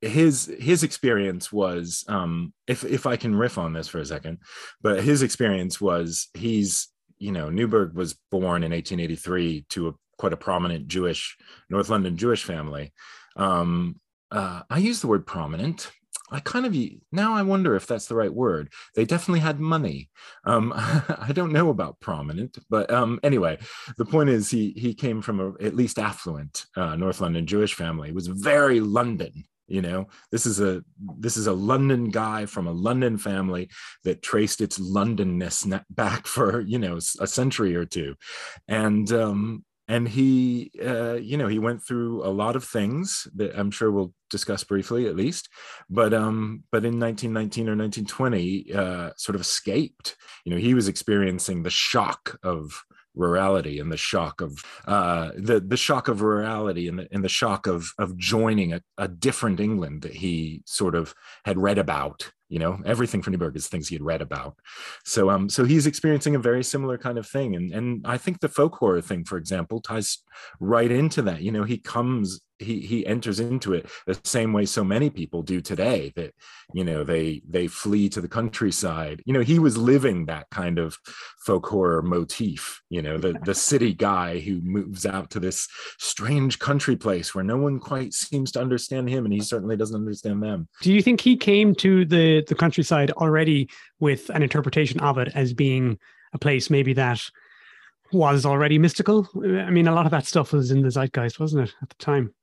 his 0.00 0.52
his 0.60 0.82
experience 0.82 1.52
was 1.52 2.04
um 2.08 2.52
if 2.66 2.84
if 2.84 3.06
i 3.06 3.16
can 3.16 3.34
riff 3.34 3.58
on 3.58 3.72
this 3.72 3.88
for 3.88 3.98
a 3.98 4.06
second 4.06 4.38
but 4.80 5.02
his 5.02 5.22
experience 5.22 5.80
was 5.80 6.28
he's 6.34 6.88
you 7.18 7.32
know 7.32 7.48
neuburg 7.48 7.94
was 7.94 8.14
born 8.30 8.62
in 8.62 8.70
1883 8.70 9.66
to 9.68 9.88
a 9.88 9.92
quite 10.16 10.32
a 10.32 10.36
prominent 10.36 10.86
jewish 10.86 11.36
north 11.68 11.88
london 11.88 12.16
jewish 12.16 12.44
family 12.44 12.92
um 13.36 13.98
uh, 14.30 14.62
i 14.70 14.78
use 14.78 15.00
the 15.00 15.08
word 15.08 15.26
prominent 15.26 15.90
I 16.30 16.40
kind 16.40 16.66
of 16.66 16.76
now 17.10 17.34
I 17.34 17.40
wonder 17.40 17.74
if 17.74 17.86
that's 17.86 18.06
the 18.06 18.14
right 18.14 18.32
word. 18.32 18.70
They 18.94 19.06
definitely 19.06 19.40
had 19.40 19.60
money. 19.60 20.10
Um, 20.44 20.74
I 20.76 21.30
don't 21.32 21.52
know 21.52 21.70
about 21.70 22.00
prominent, 22.00 22.58
but 22.68 22.90
um, 22.90 23.18
anyway, 23.22 23.58
the 23.96 24.04
point 24.04 24.28
is 24.28 24.50
he 24.50 24.72
he 24.76 24.92
came 24.92 25.22
from 25.22 25.40
a 25.40 25.64
at 25.64 25.74
least 25.74 25.98
affluent 25.98 26.66
uh, 26.76 26.96
North 26.96 27.22
London 27.22 27.46
Jewish 27.46 27.72
family. 27.72 28.10
It 28.10 28.14
was 28.14 28.26
very 28.26 28.80
London 28.80 29.44
you 29.68 29.82
know? 29.82 30.08
This 30.32 30.46
is 30.46 30.60
a 30.60 30.82
this 31.18 31.36
is 31.36 31.46
a 31.46 31.52
london 31.52 32.10
guy 32.10 32.46
from 32.46 32.66
a 32.66 32.72
london 32.72 33.18
family 33.18 33.68
that 34.04 34.22
traced 34.22 34.60
its 34.60 34.78
londonness 34.78 35.66
back 35.90 36.26
for 36.34 36.60
you 36.60 36.78
know 36.78 36.98
a 37.20 37.26
century 37.26 37.76
or 37.76 37.84
two. 37.84 38.16
And 38.66 39.10
um 39.12 39.64
and 39.86 40.06
he 40.06 40.70
uh, 40.84 41.14
you 41.14 41.36
know 41.36 41.48
he 41.48 41.58
went 41.58 41.82
through 41.82 42.22
a 42.24 42.28
lot 42.28 42.56
of 42.56 42.64
things 42.64 43.26
that 43.34 43.58
i'm 43.58 43.70
sure 43.70 43.90
we'll 43.90 44.12
discuss 44.30 44.62
briefly 44.62 45.06
at 45.06 45.16
least. 45.16 45.48
But 45.88 46.12
um 46.12 46.64
but 46.70 46.84
in 46.84 47.00
1919 47.00 47.68
or 47.68 47.76
1920 47.76 48.74
uh 48.74 49.10
sort 49.16 49.34
of 49.34 49.40
escaped. 49.40 50.16
You 50.44 50.52
know 50.52 50.58
he 50.58 50.74
was 50.74 50.88
experiencing 50.88 51.62
the 51.62 51.70
shock 51.70 52.38
of 52.42 52.84
rurality 53.18 53.78
and 53.78 53.92
the 53.92 53.96
shock 53.96 54.40
of 54.40 54.64
uh, 54.86 55.30
the 55.36 55.60
the 55.60 55.76
shock 55.76 56.08
of 56.08 56.22
rurality 56.22 56.88
and 56.88 56.98
the, 56.98 57.08
and 57.12 57.24
the 57.24 57.28
shock 57.28 57.66
of 57.66 57.92
of 57.98 58.16
joining 58.16 58.72
a, 58.72 58.80
a 58.96 59.08
different 59.08 59.60
England 59.60 60.02
that 60.02 60.14
he 60.14 60.62
sort 60.66 60.94
of 60.94 61.14
had 61.44 61.58
read 61.58 61.78
about 61.78 62.32
you 62.48 62.58
know 62.58 62.78
everything 62.84 63.22
for 63.22 63.30
neuburg 63.30 63.56
is 63.56 63.68
things 63.68 63.88
he 63.88 63.94
had 63.94 64.02
read 64.02 64.22
about. 64.22 64.56
So 65.04 65.30
um 65.30 65.48
so 65.48 65.64
he's 65.64 65.86
experiencing 65.86 66.34
a 66.34 66.38
very 66.38 66.64
similar 66.64 66.98
kind 66.98 67.18
of 67.18 67.26
thing. 67.26 67.54
And 67.56 67.72
and 67.72 68.06
i 68.06 68.18
think 68.18 68.40
the 68.40 68.48
folk 68.48 68.74
horror 68.76 69.00
thing 69.00 69.24
for 69.24 69.36
example 69.36 69.80
ties 69.80 70.18
right 70.60 70.90
into 70.90 71.22
that. 71.22 71.42
You 71.42 71.52
know 71.52 71.64
he 71.64 71.78
comes 71.78 72.40
he 72.58 72.80
he 72.80 73.06
enters 73.06 73.40
into 73.40 73.72
it 73.72 73.88
the 74.06 74.18
same 74.24 74.52
way 74.52 74.64
so 74.66 74.82
many 74.82 75.10
people 75.10 75.42
do 75.42 75.60
today 75.60 76.12
that 76.16 76.34
you 76.74 76.84
know 76.84 77.04
they 77.04 77.40
they 77.48 77.66
flee 77.66 78.08
to 78.08 78.20
the 78.20 78.28
countryside. 78.28 79.22
You 79.24 79.32
know 79.32 79.40
he 79.40 79.58
was 79.58 79.76
living 79.76 80.26
that 80.26 80.50
kind 80.50 80.78
of 80.78 80.96
folk 81.46 81.66
horror 81.66 82.02
motif 82.02 82.82
you 82.90 83.02
know 83.02 83.16
the 83.18 83.38
the 83.44 83.54
city 83.54 83.94
guy 83.94 84.38
who 84.38 84.60
moves 84.60 85.06
out 85.06 85.30
to 85.30 85.40
this 85.40 85.68
strange 85.98 86.58
country 86.58 86.96
place 86.96 87.34
where 87.34 87.44
no 87.44 87.56
one 87.56 87.78
quite 87.78 88.12
seems 88.12 88.50
to 88.52 88.60
understand 88.60 89.08
him 89.08 89.24
and 89.24 89.32
he 89.32 89.40
certainly 89.40 89.76
doesn't 89.76 89.96
understand 89.96 90.42
them. 90.42 90.68
Do 90.82 90.92
you 90.92 91.02
think 91.02 91.20
he 91.20 91.36
came 91.36 91.74
to 91.76 92.04
the 92.04 92.37
the 92.46 92.54
countryside 92.54 93.10
already 93.12 93.68
with 94.00 94.30
an 94.30 94.42
interpretation 94.42 95.00
of 95.00 95.18
it 95.18 95.28
as 95.34 95.52
being 95.52 95.98
a 96.32 96.38
place 96.38 96.70
maybe 96.70 96.92
that 96.92 97.20
was 98.12 98.46
already 98.46 98.78
mystical. 98.78 99.28
I 99.36 99.70
mean 99.70 99.88
a 99.88 99.94
lot 99.94 100.06
of 100.06 100.12
that 100.12 100.26
stuff 100.26 100.52
was 100.52 100.70
in 100.70 100.82
the 100.82 100.90
zeitgeist 100.90 101.38
wasn't 101.38 101.68
it 101.68 101.74
at 101.82 101.88
the 101.88 101.96
time? 101.96 102.34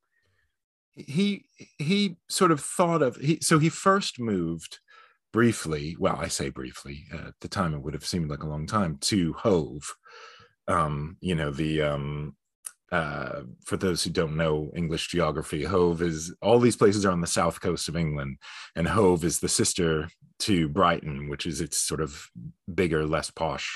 He 0.93 1.45
he 1.77 2.17
sort 2.29 2.51
of 2.51 2.61
thought 2.61 3.01
of 3.01 3.15
he 3.17 3.39
so 3.41 3.59
he 3.59 3.69
first 3.69 4.19
moved 4.19 4.79
briefly 5.33 5.97
well 5.99 6.15
i 6.15 6.29
say 6.29 6.49
briefly 6.49 7.03
uh, 7.13 7.27
at 7.27 7.33
the 7.41 7.49
time 7.49 7.73
it 7.73 7.81
would 7.81 7.93
have 7.93 8.05
seemed 8.05 8.29
like 8.29 8.43
a 8.43 8.47
long 8.47 8.65
time 8.65 8.97
to 9.01 9.33
hove. 9.33 9.95
Um 10.67 11.17
you 11.19 11.35
know 11.35 11.51
the 11.51 11.81
um 11.81 12.35
uh 12.95 13.41
for 13.65 13.77
those 13.77 14.03
who 14.03 14.09
don't 14.09 14.37
know 14.37 14.71
english 14.75 15.05
geography 15.07 15.63
hove 15.63 16.01
is 16.01 16.33
all 16.41 16.59
these 16.59 16.77
places 16.81 17.05
are 17.05 17.11
on 17.11 17.21
the 17.21 17.35
south 17.39 17.57
coast 17.61 17.89
of 17.89 17.95
england 17.95 18.37
and 18.75 18.87
hove 18.87 19.23
is 19.23 19.39
the 19.39 19.49
sister 19.49 20.07
to 20.39 20.69
brighton 20.69 21.29
which 21.29 21.45
is 21.45 21.61
its 21.61 21.77
sort 21.77 22.01
of 22.01 22.29
bigger 22.73 23.05
less 23.05 23.29
posh 23.31 23.67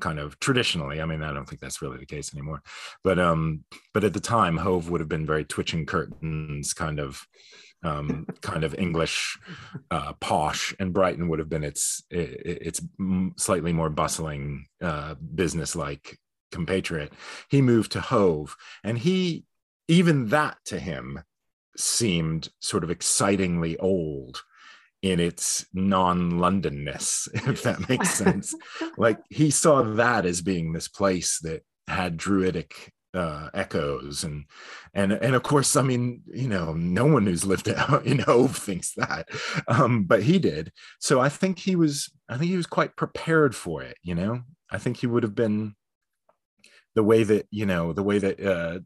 kind 0.00 0.18
of 0.18 0.38
traditionally. 0.40 1.00
I 1.00 1.06
mean, 1.06 1.22
I 1.22 1.32
don't 1.32 1.48
think 1.48 1.60
that's 1.60 1.82
really 1.82 1.98
the 1.98 2.06
case 2.06 2.32
anymore. 2.32 2.62
But 3.02 3.18
um, 3.18 3.64
but 3.94 4.04
at 4.04 4.12
the 4.12 4.20
time, 4.20 4.56
Hove 4.56 4.90
would 4.90 5.00
have 5.00 5.08
been 5.08 5.26
very 5.26 5.44
twitching 5.44 5.86
curtains, 5.86 6.72
kind 6.72 7.00
of 7.00 7.26
um, 7.82 8.26
kind 8.40 8.64
of 8.64 8.74
English 8.78 9.38
uh, 9.90 10.12
posh, 10.14 10.74
and 10.78 10.92
Brighton 10.92 11.28
would 11.28 11.38
have 11.38 11.48
been 11.48 11.64
its 11.64 12.02
its 12.10 12.80
slightly 13.36 13.72
more 13.72 13.90
bustling, 13.90 14.66
uh, 14.82 15.14
business-like 15.34 16.18
compatriot. 16.50 17.12
He 17.48 17.62
moved 17.62 17.92
to 17.92 18.00
Hove, 18.00 18.56
and 18.82 18.98
he 18.98 19.44
even 19.88 20.28
that 20.28 20.58
to 20.66 20.78
him 20.78 21.20
seemed 21.76 22.48
sort 22.60 22.84
of 22.84 22.90
excitingly 22.90 23.76
old 23.78 24.42
in 25.00 25.20
its 25.20 25.64
non-londonness 25.72 27.28
if 27.34 27.62
that 27.62 27.88
makes 27.88 28.10
sense. 28.10 28.54
Like 28.96 29.18
he 29.30 29.50
saw 29.50 29.82
that 29.82 30.26
as 30.26 30.42
being 30.42 30.72
this 30.72 30.88
place 30.88 31.38
that 31.40 31.62
had 31.86 32.16
druidic 32.16 32.92
uh, 33.14 33.48
echoes 33.54 34.22
and 34.22 34.44
and 34.92 35.12
and 35.12 35.34
of 35.34 35.42
course 35.42 35.76
i 35.76 35.82
mean 35.82 36.20
you 36.26 36.46
know 36.46 36.74
no 36.74 37.06
one 37.06 37.24
who's 37.24 37.46
lived 37.46 37.66
out 37.76 38.04
in 38.04 38.18
hove 38.18 38.56
thinks 38.56 38.92
that. 38.94 39.28
Um, 39.66 40.04
but 40.04 40.22
he 40.22 40.38
did. 40.38 40.72
So 40.98 41.20
i 41.20 41.28
think 41.28 41.58
he 41.58 41.74
was 41.74 42.12
i 42.28 42.36
think 42.36 42.50
he 42.50 42.56
was 42.56 42.66
quite 42.66 42.96
prepared 42.96 43.54
for 43.54 43.82
it 43.82 43.96
you 44.02 44.14
know? 44.14 44.42
I 44.70 44.76
think 44.76 44.98
he 44.98 45.06
would 45.06 45.22
have 45.22 45.34
been 45.34 45.74
the 46.98 47.04
way 47.04 47.22
that 47.22 47.46
you 47.52 47.64
know 47.64 47.92
the 47.92 48.02
way 48.02 48.18
that 48.18 48.44
uh, 48.44 48.80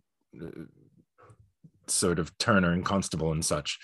sort 1.86 2.18
of 2.18 2.36
turner 2.36 2.70
and 2.70 2.84
constable 2.84 3.32
and 3.32 3.42
such 3.42 3.78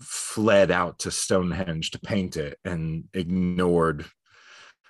fled 0.00 0.70
out 0.70 0.98
to 1.00 1.10
Stonehenge 1.10 1.90
to 1.90 1.98
paint 1.98 2.38
it 2.38 2.58
and 2.64 3.04
ignored. 3.12 4.06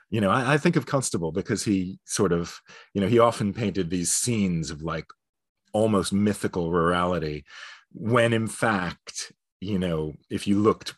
You 0.08 0.20
know, 0.20 0.30
I, 0.30 0.54
I, 0.54 0.58
think 0.58 0.76
of 0.76 0.86
Constable 0.86 1.32
because 1.32 1.64
he 1.64 1.98
sort 2.04 2.30
of, 2.30 2.60
you 2.94 3.00
know, 3.00 3.08
he 3.08 3.18
often 3.18 3.52
painted 3.52 3.90
these 3.90 4.12
scenes 4.12 4.70
of 4.70 4.82
like 4.82 5.06
almost 5.72 6.12
mythical 6.12 6.70
rurality, 6.70 7.42
when 7.92 8.32
in 8.32 8.46
fact, 8.46 9.32
you 9.60 9.80
know, 9.80 10.14
if 10.30 10.46
you 10.46 10.60
looked 10.60 10.94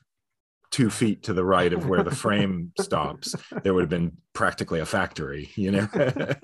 two 0.73 0.91
feet 0.91 1.23
to 1.23 1.33
the 1.33 1.45
right 1.45 1.73
of 1.73 1.87
where 1.87 2.03
the 2.03 2.11
frame 2.25 2.73
stops, 2.81 3.37
there 3.63 3.75
would 3.75 3.83
have 3.83 3.91
been 3.91 4.17
practically 4.33 4.81
a 4.81 4.87
factory, 4.87 5.51
you 5.55 5.71
know. 5.71 5.89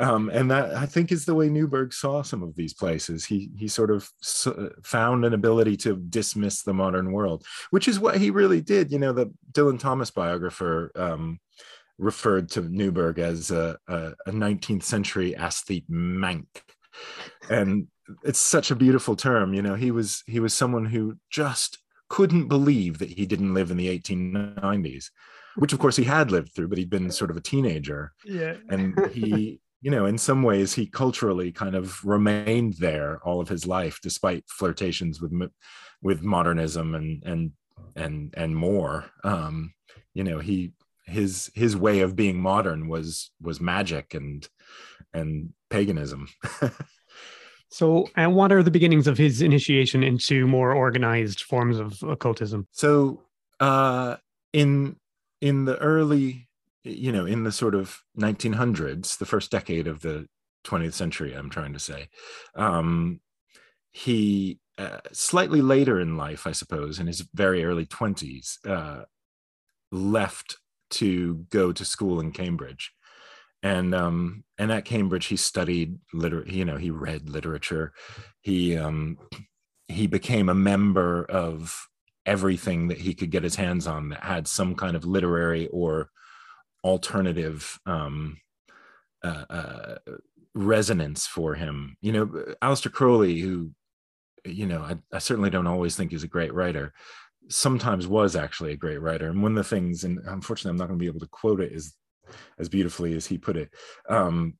um, 0.00 0.30
and 0.30 0.50
that 0.50 0.74
I 0.74 0.86
think 0.86 1.12
is 1.12 1.26
the 1.26 1.34
way 1.34 1.48
Neuburg 1.48 1.92
saw 1.92 2.22
some 2.22 2.42
of 2.42 2.54
these 2.54 2.72
places. 2.72 3.26
He 3.26 3.50
he 3.56 3.68
sort 3.68 3.90
of 3.90 4.08
found 4.82 5.24
an 5.24 5.34
ability 5.34 5.76
to 5.78 5.96
dismiss 5.96 6.62
the 6.62 6.72
modern 6.72 7.12
world, 7.12 7.44
which 7.70 7.88
is 7.88 8.00
what 8.00 8.16
he 8.16 8.30
really 8.30 8.62
did. 8.62 8.90
You 8.90 9.00
know, 9.00 9.12
the 9.12 9.30
Dylan 9.52 9.78
Thomas 9.78 10.10
biographer. 10.10 10.90
Um, 10.94 11.40
referred 11.98 12.50
to 12.50 12.60
Neuburg 12.60 13.18
as 13.18 13.50
a, 13.50 13.78
a, 13.88 14.12
a 14.26 14.30
19th 14.30 14.82
century 14.82 15.34
aesthete 15.34 15.88
manqué. 15.88 16.60
And 17.48 17.86
it's 18.22 18.38
such 18.38 18.70
a 18.70 18.76
beautiful 18.76 19.16
term. 19.16 19.54
You 19.54 19.62
know, 19.62 19.76
he 19.76 19.90
was 19.90 20.22
he 20.26 20.38
was 20.38 20.52
someone 20.52 20.84
who 20.84 21.16
just 21.30 21.78
couldn't 22.08 22.48
believe 22.48 22.98
that 22.98 23.10
he 23.10 23.26
didn't 23.26 23.54
live 23.54 23.70
in 23.70 23.76
the 23.76 23.98
1890s, 23.98 25.10
which 25.56 25.72
of 25.72 25.78
course 25.78 25.96
he 25.96 26.04
had 26.04 26.30
lived 26.30 26.54
through, 26.54 26.68
but 26.68 26.78
he'd 26.78 26.90
been 26.90 27.10
sort 27.10 27.30
of 27.30 27.36
a 27.36 27.42
teenager. 27.42 28.12
Yeah. 28.24 28.56
And 28.68 28.98
he, 29.12 29.60
you 29.80 29.90
know, 29.90 30.06
in 30.06 30.18
some 30.18 30.42
ways, 30.42 30.74
he 30.74 30.86
culturally 30.86 31.52
kind 31.52 31.74
of 31.74 32.04
remained 32.04 32.74
there 32.78 33.20
all 33.24 33.40
of 33.40 33.48
his 33.48 33.66
life, 33.66 34.00
despite 34.02 34.44
flirtations 34.48 35.20
with 35.20 35.32
with 36.02 36.22
modernism 36.22 36.94
and 36.94 37.22
and 37.24 37.52
and 37.94 38.34
and 38.36 38.56
more. 38.56 39.10
Um, 39.24 39.72
you 40.14 40.24
know, 40.24 40.38
he 40.38 40.72
his 41.06 41.50
his 41.54 41.76
way 41.76 42.00
of 42.00 42.16
being 42.16 42.40
modern 42.40 42.88
was 42.88 43.30
was 43.40 43.60
magic 43.60 44.14
and 44.14 44.46
and 45.12 45.52
paganism. 45.70 46.28
So, 47.76 48.08
and 48.16 48.34
what 48.34 48.52
are 48.52 48.62
the 48.62 48.70
beginnings 48.70 49.06
of 49.06 49.18
his 49.18 49.42
initiation 49.42 50.02
into 50.02 50.46
more 50.46 50.72
organized 50.72 51.42
forms 51.42 51.78
of 51.78 52.02
occultism? 52.02 52.66
So, 52.70 53.24
uh, 53.60 54.16
in 54.54 54.96
in 55.42 55.66
the 55.66 55.76
early, 55.76 56.48
you 56.84 57.12
know, 57.12 57.26
in 57.26 57.44
the 57.44 57.52
sort 57.52 57.74
of 57.74 58.00
1900s, 58.18 59.18
the 59.18 59.26
first 59.26 59.50
decade 59.50 59.88
of 59.88 60.00
the 60.00 60.26
20th 60.64 60.94
century, 60.94 61.34
I'm 61.34 61.50
trying 61.50 61.74
to 61.74 61.78
say, 61.78 62.08
um, 62.54 63.20
he 63.92 64.58
uh, 64.78 65.00
slightly 65.12 65.60
later 65.60 66.00
in 66.00 66.16
life, 66.16 66.46
I 66.46 66.52
suppose, 66.52 66.98
in 66.98 67.06
his 67.06 67.28
very 67.34 67.62
early 67.62 67.84
20s, 67.84 68.56
uh, 68.66 69.04
left 69.92 70.56
to 70.92 71.44
go 71.50 71.72
to 71.72 71.84
school 71.84 72.20
in 72.20 72.32
Cambridge 72.32 72.94
and 73.62 73.94
um 73.94 74.44
and 74.58 74.70
at 74.70 74.84
cambridge 74.84 75.26
he 75.26 75.36
studied 75.36 75.98
liter 76.12 76.44
you 76.46 76.64
know 76.64 76.76
he 76.76 76.90
read 76.90 77.28
literature. 77.28 77.92
He 78.40 78.76
um 78.76 79.18
he 79.88 80.06
became 80.06 80.48
a 80.48 80.54
member 80.54 81.24
of 81.24 81.88
everything 82.24 82.88
that 82.88 82.98
he 82.98 83.14
could 83.14 83.30
get 83.30 83.44
his 83.44 83.56
hands 83.56 83.86
on 83.86 84.08
that 84.08 84.24
had 84.24 84.48
some 84.48 84.74
kind 84.74 84.96
of 84.96 85.04
literary 85.04 85.68
or 85.68 86.10
alternative 86.84 87.78
um 87.86 88.38
uh, 89.24 89.44
uh 89.48 89.94
resonance 90.54 91.26
for 91.26 91.54
him. 91.54 91.96
You 92.00 92.12
know 92.12 92.26
Aleister 92.62 92.92
Crowley 92.92 93.40
who 93.40 93.70
you 94.44 94.66
know 94.66 94.82
I, 94.82 94.96
I 95.12 95.18
certainly 95.18 95.50
don't 95.50 95.66
always 95.66 95.96
think 95.96 96.10
he's 96.10 96.24
a 96.24 96.28
great 96.28 96.54
writer 96.54 96.92
sometimes 97.48 98.08
was 98.08 98.34
actually 98.34 98.72
a 98.72 98.76
great 98.76 99.00
writer. 99.00 99.28
And 99.28 99.40
one 99.40 99.52
of 99.52 99.56
the 99.56 99.68
things 99.68 100.02
and 100.04 100.18
unfortunately 100.26 100.70
i'm 100.70 100.76
not 100.76 100.88
going 100.88 100.98
to 100.98 101.02
be 101.02 101.08
able 101.08 101.20
to 101.20 101.28
quote 101.28 101.60
it 101.60 101.72
is 101.72 101.94
as 102.58 102.68
beautifully 102.68 103.14
as 103.14 103.26
he 103.26 103.38
put 103.38 103.56
it. 103.56 103.70
Um, 104.08 104.54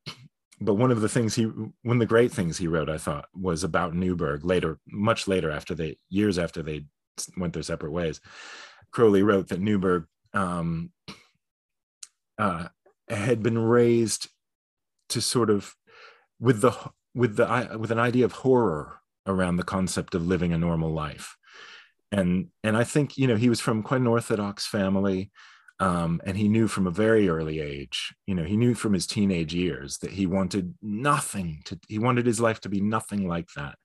but 0.61 0.75
one 0.75 0.90
of 0.90 1.00
the 1.00 1.08
things 1.08 1.35
he, 1.35 1.44
one 1.44 1.96
of 1.96 1.99
the 1.99 2.06
great 2.06 2.32
things 2.32 2.56
he 2.56 2.66
wrote, 2.66 2.88
I 2.88 2.99
thought, 2.99 3.26
was 3.35 3.62
about 3.62 3.94
Neuburg 3.94 4.44
later, 4.44 4.78
much 4.87 5.28
later 5.28 5.50
after 5.50 5.75
they, 5.75 5.99
years 6.08 6.38
after 6.38 6.62
they 6.62 6.87
went 7.37 7.52
their 7.52 7.62
separate 7.62 7.92
ways. 7.92 8.20
Crowley 8.90 9.23
wrote 9.23 9.49
that 9.49 9.61
Neuburg 9.61 10.06
um, 10.32 10.90
uh, 12.38 12.68
had 13.08 13.42
been 13.42 13.58
raised 13.58 14.28
to 15.11 15.20
sort 15.20 15.50
of 15.50 15.75
with 16.40 16.61
the 16.61 16.75
with 17.14 17.37
the 17.37 17.76
with 17.78 17.90
an 17.90 17.99
idea 17.99 18.25
of 18.25 18.32
horror 18.32 19.00
around 19.26 19.56
the 19.56 19.62
concept 19.62 20.14
of 20.14 20.26
living 20.26 20.52
a 20.52 20.58
normal 20.58 20.92
life 20.92 21.37
and 22.12 22.49
and 22.62 22.76
i 22.76 22.85
think 22.85 23.16
you 23.16 23.26
know 23.26 23.37
he 23.37 23.49
was 23.49 23.61
from 23.61 23.82
quite 23.82 24.00
an 24.00 24.06
orthodox 24.06 24.66
family 24.66 25.30
um, 25.78 26.21
and 26.25 26.37
he 26.37 26.49
knew 26.49 26.68
from 26.68 26.87
a 26.87 26.90
very 26.90 27.28
early 27.28 27.61
age 27.61 28.14
you 28.26 28.35
know 28.35 28.45
he 28.45 28.56
knew 28.56 28.75
from 28.75 28.92
his 28.92 29.06
teenage 29.06 29.54
years 29.54 29.99
that 29.99 30.12
he 30.12 30.26
wanted 30.26 30.75
nothing 30.83 31.61
to 31.64 31.78
he 31.88 31.99
wanted 31.99 32.26
his 32.26 32.40
life 32.40 32.61
to 32.61 32.68
be 32.68 32.80
nothing 32.80 33.28
like 33.28 33.49
that. 33.56 33.76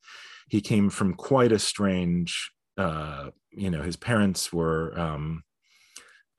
He 0.49 0.61
came 0.61 0.89
from 0.89 1.13
quite 1.13 1.51
a 1.51 1.59
strange 1.59 2.51
uh, 2.77 3.29
you 3.51 3.69
know 3.69 3.81
his 3.81 3.97
parents 3.97 4.51
were 4.53 4.97
um, 4.99 5.43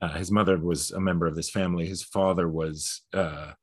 uh, 0.01 0.13
his 0.13 0.31
mother 0.31 0.57
was 0.57 0.91
a 0.91 0.99
member 0.99 1.27
of 1.27 1.35
this 1.35 1.49
family. 1.49 1.85
His 1.85 2.03
father 2.03 2.47
was 2.47 3.01
uh, 3.13 3.53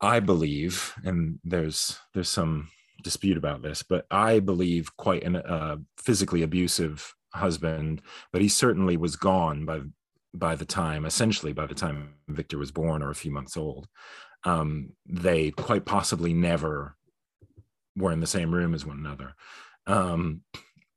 i 0.00 0.18
believe 0.18 0.92
and 1.04 1.38
there's 1.44 1.98
there's 2.12 2.28
some 2.28 2.68
dispute 3.04 3.36
about 3.36 3.62
this 3.62 3.82
but 3.82 4.04
i 4.10 4.40
believe 4.40 4.94
quite 4.96 5.22
a 5.22 5.48
uh, 5.48 5.76
physically 5.96 6.42
abusive 6.42 7.14
husband, 7.34 8.00
but 8.32 8.42
he 8.42 8.48
certainly 8.48 8.96
was 8.96 9.16
gone 9.16 9.64
by 9.64 9.80
by 10.34 10.54
the 10.56 10.64
time, 10.64 11.04
essentially 11.04 11.52
by 11.52 11.66
the 11.66 11.74
time 11.74 12.14
Victor 12.28 12.58
was 12.58 12.70
born 12.70 13.02
or 13.02 13.10
a 13.10 13.14
few 13.14 13.30
months 13.30 13.56
old. 13.56 13.86
Um, 14.44 14.90
they 15.06 15.52
quite 15.52 15.86
possibly 15.86 16.34
never 16.34 16.96
were 17.96 18.12
in 18.12 18.20
the 18.20 18.26
same 18.26 18.52
room 18.52 18.74
as 18.74 18.84
one 18.84 18.98
another. 18.98 19.34
Um, 19.86 20.42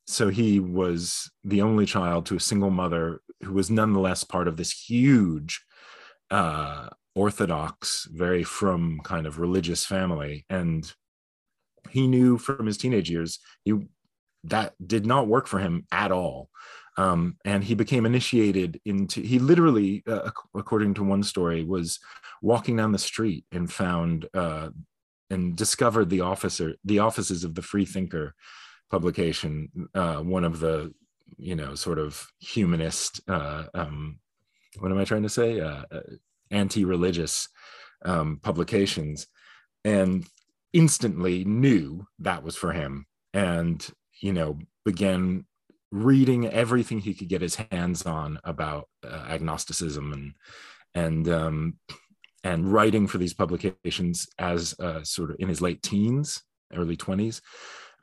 so 0.05 0.29
he 0.29 0.59
was 0.59 1.29
the 1.43 1.61
only 1.61 1.85
child 1.85 2.25
to 2.25 2.35
a 2.35 2.41
single 2.41 2.71
mother 2.71 3.21
who 3.43 3.53
was 3.53 3.69
nonetheless 3.69 4.23
part 4.23 4.47
of 4.47 4.57
this 4.57 4.71
huge 4.71 5.63
uh, 6.31 6.89
orthodox 7.15 8.07
very 8.11 8.43
from 8.43 8.99
kind 9.03 9.25
of 9.25 9.39
religious 9.39 9.85
family 9.85 10.45
and 10.49 10.93
he 11.89 12.05
knew 12.05 12.37
from 12.37 12.65
his 12.65 12.77
teenage 12.77 13.09
years 13.09 13.39
he 13.63 13.73
that 14.43 14.73
did 14.85 15.05
not 15.05 15.27
work 15.27 15.47
for 15.47 15.57
him 15.59 15.85
at 15.91 16.11
all 16.11 16.49
um, 16.97 17.37
and 17.45 17.63
he 17.63 17.75
became 17.75 18.05
initiated 18.05 18.79
into 18.85 19.21
he 19.21 19.39
literally 19.39 20.03
uh, 20.07 20.29
according 20.55 20.93
to 20.95 21.03
one 21.03 21.23
story 21.23 21.63
was 21.63 21.99
walking 22.41 22.75
down 22.75 22.91
the 22.91 22.97
street 22.97 23.45
and 23.51 23.71
found 23.71 24.27
uh, 24.33 24.69
and 25.29 25.55
discovered 25.55 26.09
the 26.09 26.21
officer 26.21 26.73
the 26.83 26.99
offices 26.99 27.43
of 27.43 27.55
the 27.55 27.61
free 27.61 27.85
thinker 27.85 28.33
publication 28.89 29.69
uh, 29.93 30.17
one 30.17 30.43
of 30.43 30.59
the 30.59 30.93
you 31.37 31.55
know 31.55 31.75
sort 31.75 31.99
of 31.99 32.27
humanist 32.39 33.21
uh, 33.27 33.63
um, 33.73 34.19
what 34.79 34.91
am 34.91 34.97
i 34.97 35.05
trying 35.05 35.23
to 35.23 35.29
say? 35.29 35.59
Uh, 35.59 35.83
uh, 35.91 36.01
anti-religious 36.51 37.49
um, 38.05 38.39
publications 38.41 39.27
and 39.83 40.25
instantly 40.73 41.43
knew 41.43 42.07
that 42.19 42.43
was 42.43 42.55
for 42.55 42.71
him 42.71 43.05
and 43.33 43.89
you 44.21 44.31
know 44.31 44.57
began 44.85 45.45
reading 45.91 46.47
everything 46.47 46.99
he 46.99 47.13
could 47.13 47.29
get 47.29 47.41
his 47.41 47.55
hands 47.55 48.05
on 48.05 48.39
about 48.43 48.87
uh, 49.05 49.25
agnosticism 49.29 50.13
and 50.13 50.33
and 50.93 51.29
um, 51.29 51.77
and 52.43 52.71
writing 52.71 53.07
for 53.07 53.17
these 53.17 53.33
publications 53.33 54.27
as 54.37 54.75
uh, 54.79 55.03
sort 55.03 55.31
of 55.31 55.37
in 55.39 55.49
his 55.49 55.61
late 55.61 55.81
teens 55.81 56.43
early 56.73 56.97
20s 56.97 57.41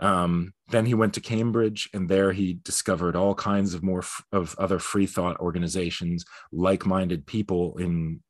um, 0.01 0.53
then 0.69 0.87
he 0.87 0.95
went 0.95 1.15
to 1.15 1.21
Cambridge, 1.21 1.89
and 1.95 2.09
there 2.09 2.33
he 2.33 2.55
discovered 2.63 3.15
all 3.15 3.35
kinds 3.35 3.75
of 3.75 3.83
more 3.83 4.01
f- 4.01 4.25
of 4.33 4.55
other 4.59 4.79
free 4.79 5.07
thought 5.07 5.39
organizations, 5.41 6.25
like-minded 6.53 7.27
people 7.27 7.77
in 7.79 8.21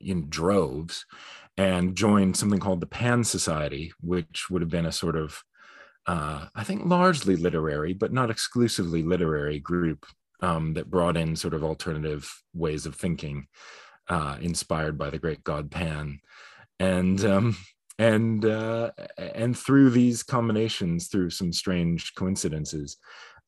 in 0.00 0.28
droves, 0.28 1.06
and 1.56 1.96
joined 1.96 2.36
something 2.36 2.58
called 2.58 2.80
the 2.80 2.86
Pan 2.86 3.22
Society, 3.22 3.92
which 4.00 4.50
would 4.50 4.62
have 4.62 4.70
been 4.70 4.86
a 4.86 4.92
sort 4.92 5.16
of, 5.16 5.44
uh, 6.06 6.46
I 6.54 6.64
think, 6.64 6.84
largely 6.84 7.36
literary, 7.36 7.92
but 7.92 8.12
not 8.12 8.30
exclusively 8.30 9.02
literary 9.02 9.58
group 9.58 10.06
um, 10.40 10.74
that 10.74 10.90
brought 10.90 11.16
in 11.16 11.36
sort 11.36 11.54
of 11.54 11.62
alternative 11.62 12.30
ways 12.54 12.86
of 12.86 12.96
thinking, 12.96 13.46
uh, 14.08 14.36
inspired 14.40 14.98
by 14.98 15.10
the 15.10 15.18
great 15.18 15.44
god 15.44 15.70
Pan, 15.70 16.20
and 16.80 17.24
um, 17.24 17.56
and 17.98 18.44
uh, 18.44 18.90
and 19.16 19.56
through 19.56 19.90
these 19.90 20.22
combinations, 20.22 21.08
through 21.08 21.30
some 21.30 21.52
strange 21.52 22.14
coincidences, 22.14 22.96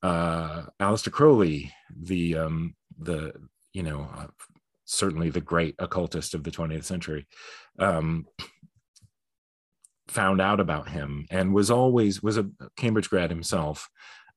uh, 0.03 0.63
Aleister 0.81 1.11
Crowley, 1.11 1.73
the 2.03 2.37
um, 2.37 2.75
the 2.99 3.33
you 3.73 3.83
know 3.83 4.09
uh, 4.17 4.27
certainly 4.85 5.31
the 5.31 5.41
great 5.41 5.75
occultist 5.79 6.35
of 6.35 6.45
the 6.45 6.51
20th 6.51 6.85
century, 6.85 7.27
um, 7.79 8.27
found 10.09 10.41
out 10.41 10.61
about 10.61 10.89
him 10.89 11.27
and 11.31 11.55
was 11.55 11.71
always 11.71 12.23
was 12.23 12.39
a 12.39 12.49
Cambridge 12.77 13.11
grad 13.11 13.31
himself. 13.31 13.89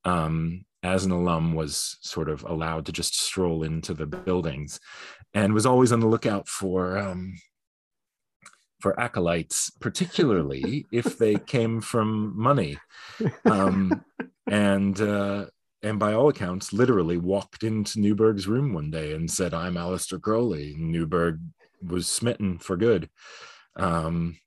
Um, 0.06 0.66
as 0.84 1.06
an 1.06 1.12
alum, 1.12 1.54
was 1.54 1.98
sort 2.02 2.30
of 2.30 2.44
allowed 2.44 2.86
to 2.86 2.92
just 2.92 3.20
stroll 3.20 3.64
into 3.64 3.94
the 3.94 4.06
buildings, 4.06 4.80
and 5.34 5.54
was 5.54 5.66
always 5.66 5.92
on 5.92 6.00
the 6.00 6.08
lookout 6.08 6.48
for 6.48 6.98
um, 6.98 7.34
for 8.80 9.00
acolytes, 9.00 9.72
particularly 9.80 10.86
if 10.92 11.18
they 11.18 11.36
came 11.48 11.82
from 11.82 12.40
money. 12.40 12.78
Um, 13.46 14.04
and 14.50 15.00
uh, 15.02 15.46
and 15.84 16.00
by 16.00 16.14
all 16.14 16.30
accounts, 16.30 16.74
literally 16.74 17.18
walked 17.18 17.64
into 17.64 18.00
Neuburg's 18.00 18.48
room 18.48 18.74
one 18.74 18.92
day 18.92 19.14
and 19.14 19.30
said, 19.30 19.54
"I'm 19.54 19.76
Aleister 19.76 20.22
Crowley." 20.22 20.76
Neuburg 20.78 21.40
was 21.82 22.08
smitten 22.08 22.58
for 22.58 22.78
good, 22.78 23.10
um, 23.76 24.38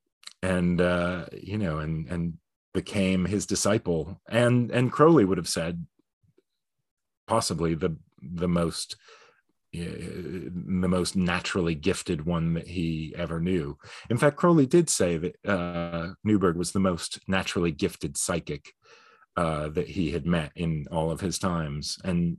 and 0.43 0.81
uh, 0.81 1.27
you 1.33 1.59
know, 1.59 1.79
and 1.79 2.09
and 2.09 2.35
became 2.73 3.25
his 3.25 3.47
disciple. 3.47 4.21
And 4.29 4.71
and 4.71 4.93
Crowley 4.93 5.25
would 5.25 5.39
have 5.39 5.49
said, 5.49 5.87
possibly 7.27 7.75
the 7.75 7.97
the 8.23 8.49
most 8.49 8.97
the 9.73 10.51
most 10.89 11.15
naturally 11.15 11.77
gifted 11.77 12.27
one 12.27 12.55
that 12.55 12.67
he 12.67 13.15
ever 13.17 13.39
knew. 13.39 13.79
In 14.09 14.19
fact, 14.19 14.37
Crowley 14.37 14.67
did 14.67 14.91
say 14.91 15.17
that 15.17 15.37
uh, 15.47 16.15
Neuburg 16.27 16.57
was 16.57 16.73
the 16.73 16.81
most 16.81 17.21
naturally 17.29 17.71
gifted 17.71 18.17
psychic 18.17 18.73
uh, 19.37 19.69
that 19.69 19.89
he 19.89 20.11
had 20.11 20.27
met 20.27 20.51
in 20.57 20.87
all 20.91 21.13
of 21.13 21.21
his 21.21 21.39
times, 21.39 21.99
and 22.05 22.39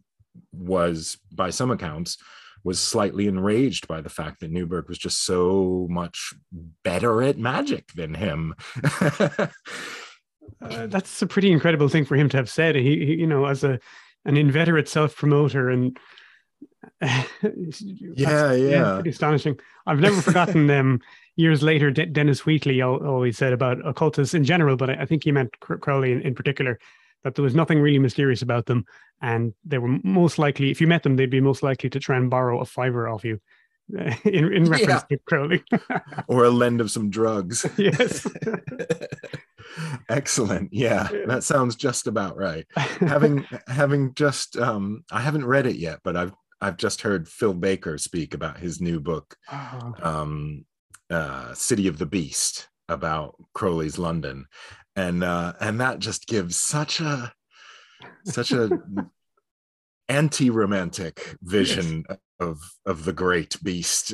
was, 0.52 1.18
by 1.32 1.52
some 1.52 1.72
accounts, 1.72 2.18
was 2.64 2.80
slightly 2.80 3.28
enraged 3.28 3.88
by 3.88 4.02
the 4.02 4.10
fact 4.10 4.40
that 4.40 4.52
Neuburg 4.52 4.88
was 4.88 4.98
just 4.98 5.24
so 5.24 5.88
much 5.90 6.34
better 6.84 7.24
at 7.24 7.38
magic 7.38 7.92
than 7.94 8.14
him. 8.14 8.56
uh, 9.10 9.48
that's 10.62 11.22
a 11.22 11.28
pretty 11.28 11.52
incredible 11.52 11.90
thing 11.90 12.06
for 12.06 12.16
him 12.16 12.30
to 12.30 12.38
have 12.38 12.50
said. 12.50 12.76
He, 12.76 13.06
he 13.06 13.16
you 13.16 13.28
know, 13.28 13.46
as 13.46 13.64
a 13.64 13.80
an 14.26 14.38
inveterate 14.38 14.88
self 14.88 15.16
promoter 15.16 15.70
and 15.70 15.98
yeah, 17.02 18.54
yeah, 18.54 18.94
pretty 18.96 19.10
astonishing. 19.10 19.60
I've 19.86 20.00
never 20.00 20.22
forgotten 20.22 20.68
them. 20.68 21.00
years 21.36 21.64
later, 21.64 21.92
De- 21.92 22.06
Dennis 22.06 22.46
Wheatley 22.46 22.82
always 22.82 23.38
said 23.38 23.54
about 23.54 23.86
occultists 23.86 24.34
in 24.34 24.44
general, 24.44 24.76
but 24.76 24.90
I, 24.90 25.06
think 25.06 25.24
he 25.24 25.32
meant 25.32 25.60
Crowley 25.60 26.12
in, 26.12 26.22
in, 26.22 26.36
particular, 26.36 26.80
that 27.24 27.36
there 27.36 27.44
was 27.44 27.56
nothing 27.56 27.80
really 27.80 28.00
mysterious 28.00 28.42
about 28.42 28.66
them, 28.66 28.86
and 29.22 29.54
they 29.64 29.78
were 29.78 30.00
most 30.04 30.40
likely, 30.40 30.72
if 30.72 30.82
you 30.82 30.88
met 30.88 31.04
them, 31.04 31.16
they'd 31.16 31.30
be 31.30 31.42
most 31.42 31.64
likely 31.64 31.90
to 31.90 32.00
try 32.00 32.18
and 32.18 32.30
borrow 32.30 32.60
a 32.60 32.66
fiver 32.66 33.08
off 33.08 33.24
you. 33.24 33.40
in, 34.24 34.54
in 34.54 34.66
reference 34.66 35.04
yeah. 35.10 35.18
to 35.18 35.22
Crowley, 35.26 35.64
or 36.28 36.46
a 36.46 36.50
lend 36.50 36.80
of 36.80 36.90
some 36.90 37.10
drugs. 37.10 37.66
Yes. 37.78 38.26
Excellent. 40.10 40.70
Yeah, 40.72 41.10
that 41.26 41.44
sounds 41.44 41.76
just 41.76 42.08
about 42.08 42.38
right. 42.38 42.66
having 42.76 43.46
having 43.68 44.14
just 44.14 44.56
um 44.58 45.04
I 45.12 45.20
haven't 45.20 45.46
read 45.46 45.66
it 45.66 45.76
yet, 45.76 46.00
but 46.04 46.16
I've 46.16 46.32
I've 46.62 46.78
just 46.78 47.02
heard 47.02 47.28
Phil 47.28 47.54
Baker 47.54 47.98
speak 47.98 48.34
about 48.34 48.60
his 48.60 48.80
new 48.80 49.00
book, 49.00 49.36
oh. 49.52 49.94
um, 50.02 50.66
uh, 51.10 51.54
City 51.54 51.88
of 51.88 51.98
the 51.98 52.06
Beast, 52.06 52.70
about 52.88 53.36
Crowley's 53.54 53.98
London, 53.98 54.46
and 54.96 55.24
uh, 55.24 55.54
and 55.60 55.80
that 55.80 56.00
just 56.00 56.28
gives 56.28 56.58
such 56.58 57.00
a 57.00 57.34
such 58.26 58.52
a 58.52 58.70
anti-romantic 60.10 61.36
vision 61.42 62.06
yes. 62.10 62.18
of 62.40 62.60
of 62.86 63.06
the 63.06 63.14
great 63.14 63.58
beast. 63.64 64.14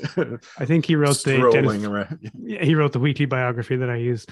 I 0.57 0.65
think 0.65 0.85
he 0.85 0.95
wrote 0.95 1.23
the 1.23 1.49
Dennis, 1.51 2.61
he 2.61 2.75
wrote 2.75 2.93
the 2.93 2.99
Wheatley 2.99 3.25
biography 3.25 3.75
that 3.77 3.89
I 3.89 3.97
used. 3.97 4.31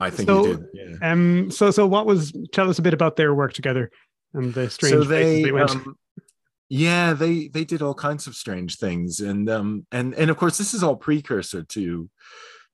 I 0.00 0.10
think 0.10 0.28
so, 0.28 0.44
he 0.44 0.52
did. 0.52 0.66
Yeah. 0.72 1.12
Um. 1.12 1.50
So 1.50 1.70
so 1.70 1.86
what 1.86 2.06
was? 2.06 2.32
Tell 2.52 2.68
us 2.68 2.78
a 2.78 2.82
bit 2.82 2.94
about 2.94 3.16
their 3.16 3.34
work 3.34 3.52
together 3.52 3.90
and 4.34 4.54
the 4.54 4.70
strange 4.70 4.94
so 4.94 5.04
they, 5.04 5.42
they 5.42 5.52
went. 5.52 5.70
Um, 5.70 5.96
yeah 6.68 7.12
they 7.12 7.48
they 7.48 7.64
did 7.64 7.82
all 7.82 7.92
kinds 7.92 8.26
of 8.26 8.34
strange 8.34 8.78
things 8.78 9.20
and 9.20 9.50
um 9.50 9.86
and 9.92 10.14
and 10.14 10.30
of 10.30 10.38
course 10.38 10.56
this 10.56 10.72
is 10.72 10.82
all 10.82 10.96
precursor 10.96 11.62
to 11.62 12.08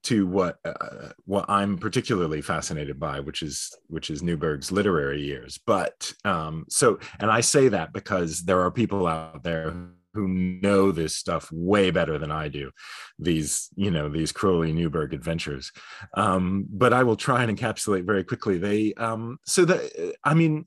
to 0.09 0.27
what 0.27 0.59
uh, 0.65 1.11
what 1.27 1.45
I'm 1.49 1.77
particularly 1.77 2.41
fascinated 2.41 2.99
by, 2.99 3.21
which 3.21 3.43
is 3.43 3.75
which 3.89 4.09
is 4.11 4.23
Neuburg's 4.23 4.73
literary 4.73 5.21
years. 5.23 5.59
But 5.67 6.13
um, 6.25 6.65
so, 6.71 6.99
and 7.21 7.31
I 7.31 7.43
say 7.43 7.69
that 7.69 7.93
because 7.93 8.45
there 8.45 8.61
are 8.61 8.71
people 8.71 9.07
out 9.07 9.43
there 9.43 9.75
who 10.15 10.27
know 10.27 10.91
this 10.91 11.15
stuff 11.15 11.53
way 11.53 11.91
better 11.91 12.17
than 12.19 12.31
I 12.31 12.49
do. 12.49 12.71
These, 13.19 13.69
you 13.77 13.91
know, 13.91 14.09
these 14.09 14.33
Crowley 14.33 14.73
Neuburg 14.73 15.13
adventures. 15.13 15.71
Um, 16.15 16.67
but 16.71 16.95
I 16.95 17.03
will 17.03 17.17
try 17.17 17.43
and 17.43 17.57
encapsulate 17.57 18.05
very 18.07 18.25
quickly. 18.25 18.57
They, 18.57 18.95
um, 18.95 19.39
so 19.45 19.67
that 19.67 20.17
I 20.25 20.33
mean, 20.33 20.67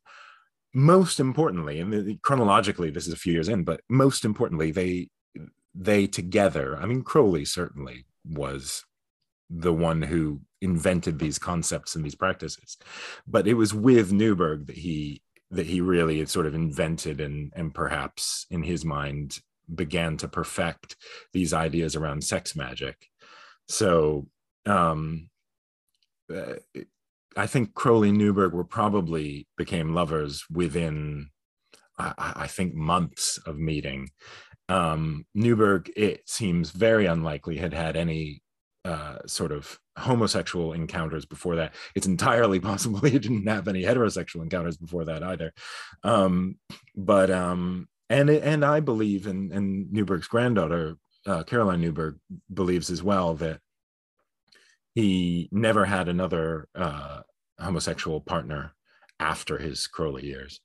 most 0.74 1.20
importantly, 1.20 1.80
and 1.80 2.22
chronologically, 2.22 2.92
this 2.92 3.08
is 3.08 3.14
a 3.14 3.18
few 3.18 3.34
years 3.34 3.50
in, 3.50 3.64
but 3.64 3.82
most 3.90 4.24
importantly, 4.24 4.72
they 4.72 5.10
they 5.74 6.06
together. 6.06 6.78
I 6.78 6.86
mean, 6.86 7.02
Crowley 7.02 7.46
certainly 7.46 8.06
was 8.24 8.86
the 9.54 9.74
one 9.74 10.02
who 10.02 10.42
invented 10.62 11.20
these 11.20 11.40
concepts 11.40 11.96
and 11.96 12.06
these 12.06 12.16
practices, 12.16 12.78
but 13.28 13.48
it 13.48 13.56
was 13.56 13.74
with 13.74 14.12
Neuburg 14.12 14.68
that 14.68 14.78
he 14.78 15.22
that 15.50 15.66
he 15.66 15.82
really 15.82 16.20
had 16.20 16.30
sort 16.30 16.46
of 16.46 16.56
invented 16.56 17.20
and 17.20 17.52
and 17.56 17.74
perhaps 17.74 18.46
in 18.50 18.64
his 18.64 18.86
mind 18.86 19.40
began 19.74 20.18
to 20.18 20.28
perfect 20.28 20.96
these 21.34 21.54
ideas 21.54 21.96
around 21.96 22.24
sex 22.24 22.56
magic. 22.56 23.08
So 23.68 24.28
um, 24.66 25.30
uh, 26.34 26.56
I 27.38 27.48
think 27.48 27.74
Crowley 27.74 28.10
and 28.10 28.20
Neuburg 28.20 28.52
were 28.52 28.64
probably 28.66 29.48
became 29.58 29.94
lovers 29.94 30.46
within, 30.52 31.30
I, 31.98 32.34
I 32.36 32.48
think 32.48 32.74
months 32.74 33.38
of 33.46 33.58
meeting. 33.58 34.10
Um, 34.68 35.26
Neuburg, 35.36 35.90
it 35.96 36.28
seems 36.28 36.72
very 36.72 37.06
unlikely, 37.06 37.58
had 37.58 37.74
had 37.74 37.96
any 37.96 38.41
uh, 38.86 39.18
sort 39.26 39.52
of 39.52 39.80
homosexual 39.98 40.74
encounters 40.74 41.26
before 41.26 41.58
that. 41.58 41.74
It's 41.96 42.08
entirely 42.08 42.60
possible 42.72 43.00
he 43.00 43.20
didn't 43.20 43.48
have 43.48 43.68
any 43.68 43.84
heterosexual 43.84 44.42
encounters 44.42 44.78
before 44.78 45.06
that 45.06 45.24
either. 45.24 45.54
Um, 46.04 46.58
but 46.96 47.30
um, 47.30 47.88
and 48.10 48.30
and 48.30 48.66
I 48.66 48.80
believe, 48.80 49.28
and 49.28 49.52
and 49.52 49.92
Neuburg's 49.92 50.28
granddaughter 50.28 50.98
uh, 51.26 51.44
Caroline 51.44 51.82
Neuburg 51.82 52.20
believes 52.54 52.90
as 52.90 53.04
well 53.04 53.36
that 53.36 53.60
he 54.94 55.50
never 55.52 55.86
had 55.86 56.08
another 56.10 56.68
uh, 56.76 57.22
homosexual 57.60 58.20
partner 58.20 58.74
after 59.20 59.58
his 59.58 59.88
Crowley 59.88 60.26
years. 60.26 60.60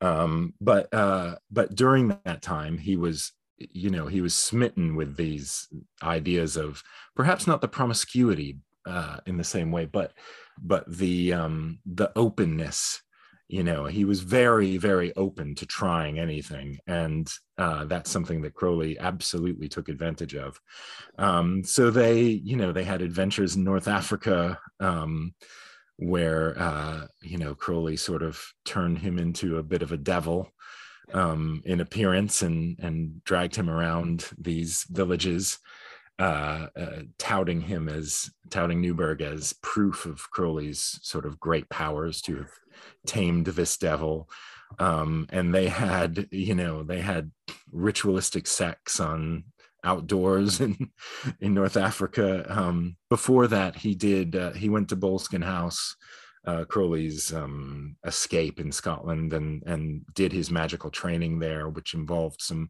Um, 0.00 0.54
but 0.60 0.92
uh, 0.92 1.36
but 1.50 1.74
during 1.74 2.18
that 2.24 2.42
time, 2.42 2.78
he 2.78 2.96
was 2.96 3.32
you 3.58 3.90
know 3.90 4.06
he 4.06 4.20
was 4.20 4.34
smitten 4.34 4.96
with 4.96 5.16
these 5.16 5.68
ideas 6.02 6.56
of 6.56 6.82
perhaps 7.14 7.46
not 7.46 7.60
the 7.60 7.68
promiscuity 7.68 8.58
uh, 8.86 9.18
in 9.26 9.36
the 9.36 9.44
same 9.44 9.70
way, 9.70 9.86
but 9.86 10.12
but 10.60 10.84
the 10.90 11.32
um, 11.32 11.78
the 11.86 12.12
openness. 12.16 13.00
You 13.46 13.62
know, 13.62 13.84
he 13.84 14.04
was 14.04 14.20
very 14.20 14.78
very 14.78 15.14
open 15.16 15.54
to 15.56 15.66
trying 15.66 16.18
anything, 16.18 16.78
and 16.86 17.30
uh, 17.58 17.84
that's 17.84 18.10
something 18.10 18.42
that 18.42 18.54
Crowley 18.54 18.98
absolutely 18.98 19.68
took 19.68 19.88
advantage 19.88 20.34
of. 20.34 20.58
Um, 21.18 21.62
so 21.62 21.90
they, 21.90 22.22
you 22.22 22.56
know, 22.56 22.72
they 22.72 22.84
had 22.84 23.02
adventures 23.02 23.56
in 23.56 23.64
North 23.64 23.88
Africa. 23.88 24.58
Um, 24.80 25.34
where 25.96 26.58
uh, 26.58 27.06
you 27.22 27.38
know 27.38 27.54
Crowley 27.54 27.96
sort 27.96 28.24
of 28.24 28.42
turned 28.64 28.98
him 28.98 29.16
into 29.16 29.58
a 29.58 29.62
bit 29.62 29.80
of 29.80 29.92
a 29.92 29.96
devil 29.96 30.52
um, 31.12 31.62
in 31.64 31.80
appearance 31.80 32.42
and 32.42 32.78
and 32.80 33.22
dragged 33.24 33.56
him 33.56 33.68
around 33.68 34.28
these 34.38 34.84
villages, 34.90 35.58
uh, 36.18 36.68
uh, 36.76 37.02
touting 37.18 37.60
him 37.60 37.88
as 37.88 38.30
touting 38.50 38.82
Neuburg 38.82 39.20
as 39.20 39.54
proof 39.62 40.06
of 40.06 40.30
Crowley's 40.30 40.98
sort 41.02 41.26
of 41.26 41.40
great 41.40 41.68
powers 41.68 42.20
to 42.22 42.36
have 42.36 42.50
tamed 43.06 43.46
this 43.46 43.76
devil. 43.76 44.28
Um, 44.78 45.26
and 45.30 45.54
they 45.54 45.68
had, 45.68 46.28
you 46.30 46.54
know, 46.54 46.82
they 46.82 47.00
had 47.00 47.30
ritualistic 47.70 48.46
sex 48.46 48.98
on 48.98 49.44
outdoors 49.84 50.60
in 50.60 50.90
in 51.40 51.54
North 51.54 51.76
Africa. 51.76 52.46
Um, 52.48 52.96
before 53.10 53.46
that, 53.48 53.76
he 53.76 53.94
did 53.94 54.36
uh, 54.36 54.52
he 54.52 54.68
went 54.68 54.88
to 54.88 54.96
Boleskine 54.96 55.44
House, 55.44 55.96
uh, 56.46 56.64
Crowley's 56.64 57.32
um, 57.32 57.96
escape 58.04 58.60
in 58.60 58.72
Scotland, 58.72 59.32
and 59.32 59.62
and 59.66 60.02
did 60.14 60.32
his 60.32 60.50
magical 60.50 60.90
training 60.90 61.38
there, 61.38 61.68
which 61.68 61.94
involved 61.94 62.40
some 62.42 62.68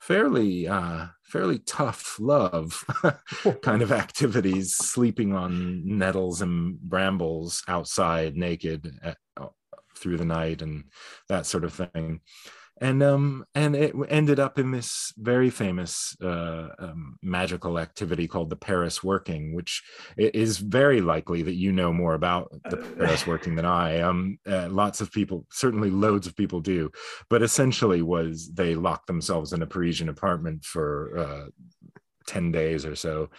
fairly 0.00 0.68
uh, 0.68 1.06
fairly 1.24 1.58
tough 1.60 2.16
love 2.20 2.84
kind 3.62 3.82
of 3.82 3.92
activities, 3.92 4.76
sleeping 4.76 5.32
on 5.34 5.82
nettles 5.84 6.42
and 6.42 6.78
brambles 6.80 7.62
outside 7.68 8.36
naked 8.36 8.98
at, 9.02 9.16
uh, 9.36 9.46
through 9.96 10.16
the 10.16 10.24
night 10.24 10.62
and 10.62 10.84
that 11.28 11.46
sort 11.46 11.64
of 11.64 11.72
thing 11.72 12.20
and 12.80 13.02
um 13.02 13.44
and 13.54 13.74
it 13.74 13.94
ended 14.08 14.38
up 14.38 14.58
in 14.58 14.70
this 14.70 15.12
very 15.16 15.50
famous 15.50 16.16
uh, 16.22 16.68
um, 16.78 17.18
magical 17.22 17.78
activity 17.78 18.28
called 18.28 18.50
the 18.50 18.56
Paris 18.56 19.02
working, 19.02 19.54
which 19.54 19.82
is 20.16 20.58
very 20.58 21.00
likely 21.00 21.42
that 21.42 21.54
you 21.54 21.72
know 21.72 21.92
more 21.92 22.14
about 22.14 22.52
the 22.70 22.76
Paris 22.98 23.26
working 23.26 23.54
than 23.54 23.64
I. 23.64 24.00
Um, 24.00 24.38
uh, 24.46 24.68
lots 24.68 25.00
of 25.00 25.10
people, 25.10 25.46
certainly 25.50 25.90
loads 25.90 26.26
of 26.26 26.36
people 26.36 26.60
do, 26.60 26.90
but 27.30 27.42
essentially 27.42 28.02
was 28.02 28.50
they 28.52 28.74
locked 28.74 29.06
themselves 29.06 29.52
in 29.52 29.62
a 29.62 29.66
Parisian 29.66 30.08
apartment 30.08 30.64
for 30.64 31.18
uh, 31.18 31.46
10 32.26 32.50
days 32.52 32.84
or 32.84 32.96
so 32.96 33.30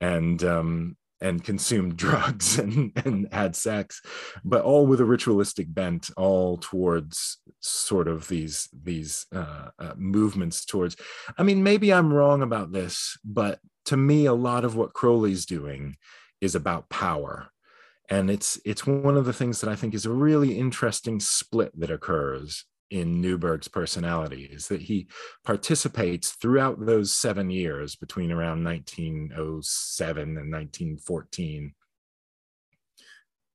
and 0.00 0.44
um, 0.44 0.96
and 1.24 1.42
consumed 1.42 1.96
drugs 2.04 2.58
and, 2.58 2.92
and 3.04 3.26
had 3.32 3.56
sex, 3.56 4.00
but 4.44 4.62
all 4.62 4.86
with 4.86 5.00
a 5.00 5.04
ritualistic 5.04 5.72
bent, 5.72 6.10
all 6.16 6.58
towards 6.58 7.38
sort 7.60 8.06
of 8.06 8.28
these 8.28 8.68
these 8.72 9.26
uh, 9.34 9.70
uh, 9.78 9.94
movements 9.96 10.64
towards. 10.64 10.96
I 11.36 11.42
mean, 11.42 11.62
maybe 11.62 11.92
I'm 11.92 12.12
wrong 12.12 12.42
about 12.42 12.72
this, 12.72 13.18
but 13.24 13.58
to 13.86 13.96
me, 13.96 14.26
a 14.26 14.34
lot 14.34 14.64
of 14.64 14.76
what 14.76 14.92
Crowley's 14.92 15.46
doing 15.46 15.96
is 16.40 16.54
about 16.54 16.90
power, 16.90 17.48
and 18.08 18.30
it's 18.30 18.60
it's 18.64 18.86
one 18.86 19.16
of 19.16 19.24
the 19.24 19.32
things 19.32 19.60
that 19.60 19.70
I 19.70 19.76
think 19.76 19.94
is 19.94 20.06
a 20.06 20.12
really 20.12 20.58
interesting 20.58 21.18
split 21.20 21.72
that 21.80 21.90
occurs 21.90 22.66
in 22.90 23.20
Neuburg's 23.20 23.68
personality 23.68 24.48
is 24.50 24.68
that 24.68 24.82
he 24.82 25.08
participates 25.44 26.32
throughout 26.32 26.84
those 26.84 27.12
seven 27.12 27.50
years 27.50 27.96
between 27.96 28.30
around 28.30 28.64
1907 28.64 30.22
and 30.22 30.52
1914. 30.52 31.74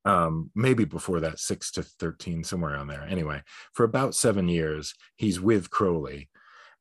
Um, 0.06 0.50
maybe 0.56 0.86
before 0.86 1.20
that, 1.20 1.40
six 1.40 1.72
to 1.72 1.84
13, 1.84 2.44
somewhere 2.44 2.74
around 2.74 2.88
there. 2.88 3.06
Anyway, 3.08 3.44
for 3.74 3.84
about 3.84 4.16
seven 4.16 4.48
years, 4.48 4.96
he's 5.16 5.40
with 5.40 5.70
Crowley. 5.70 6.30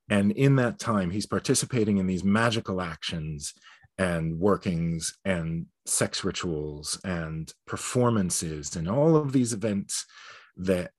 And 0.08 0.32
in 0.32 0.56
that 0.56 0.78
time, 0.78 1.10
he's 1.10 1.26
participating 1.26 1.98
in 1.98 2.06
these 2.06 2.24
magical 2.24 2.80
actions 2.80 3.52
and 3.98 4.38
workings 4.38 5.18
and 5.24 5.66
sex 5.84 6.24
rituals 6.24 6.98
and 7.04 7.52
performances 7.66 8.76
and 8.76 8.88
all 8.88 9.16
of 9.16 9.32
these 9.32 9.52
events 9.52 10.06
that 10.56 10.92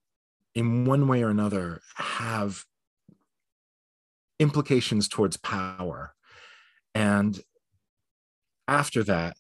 in 0.56 0.86
one 0.86 1.08
way 1.08 1.24
or 1.24 1.30
another 1.30 1.82
have 1.96 2.66
implications 4.40 5.08
towards 5.08 5.38
power. 5.38 6.14
And 6.96 7.40
after 8.68 9.04
that, 9.04 9.36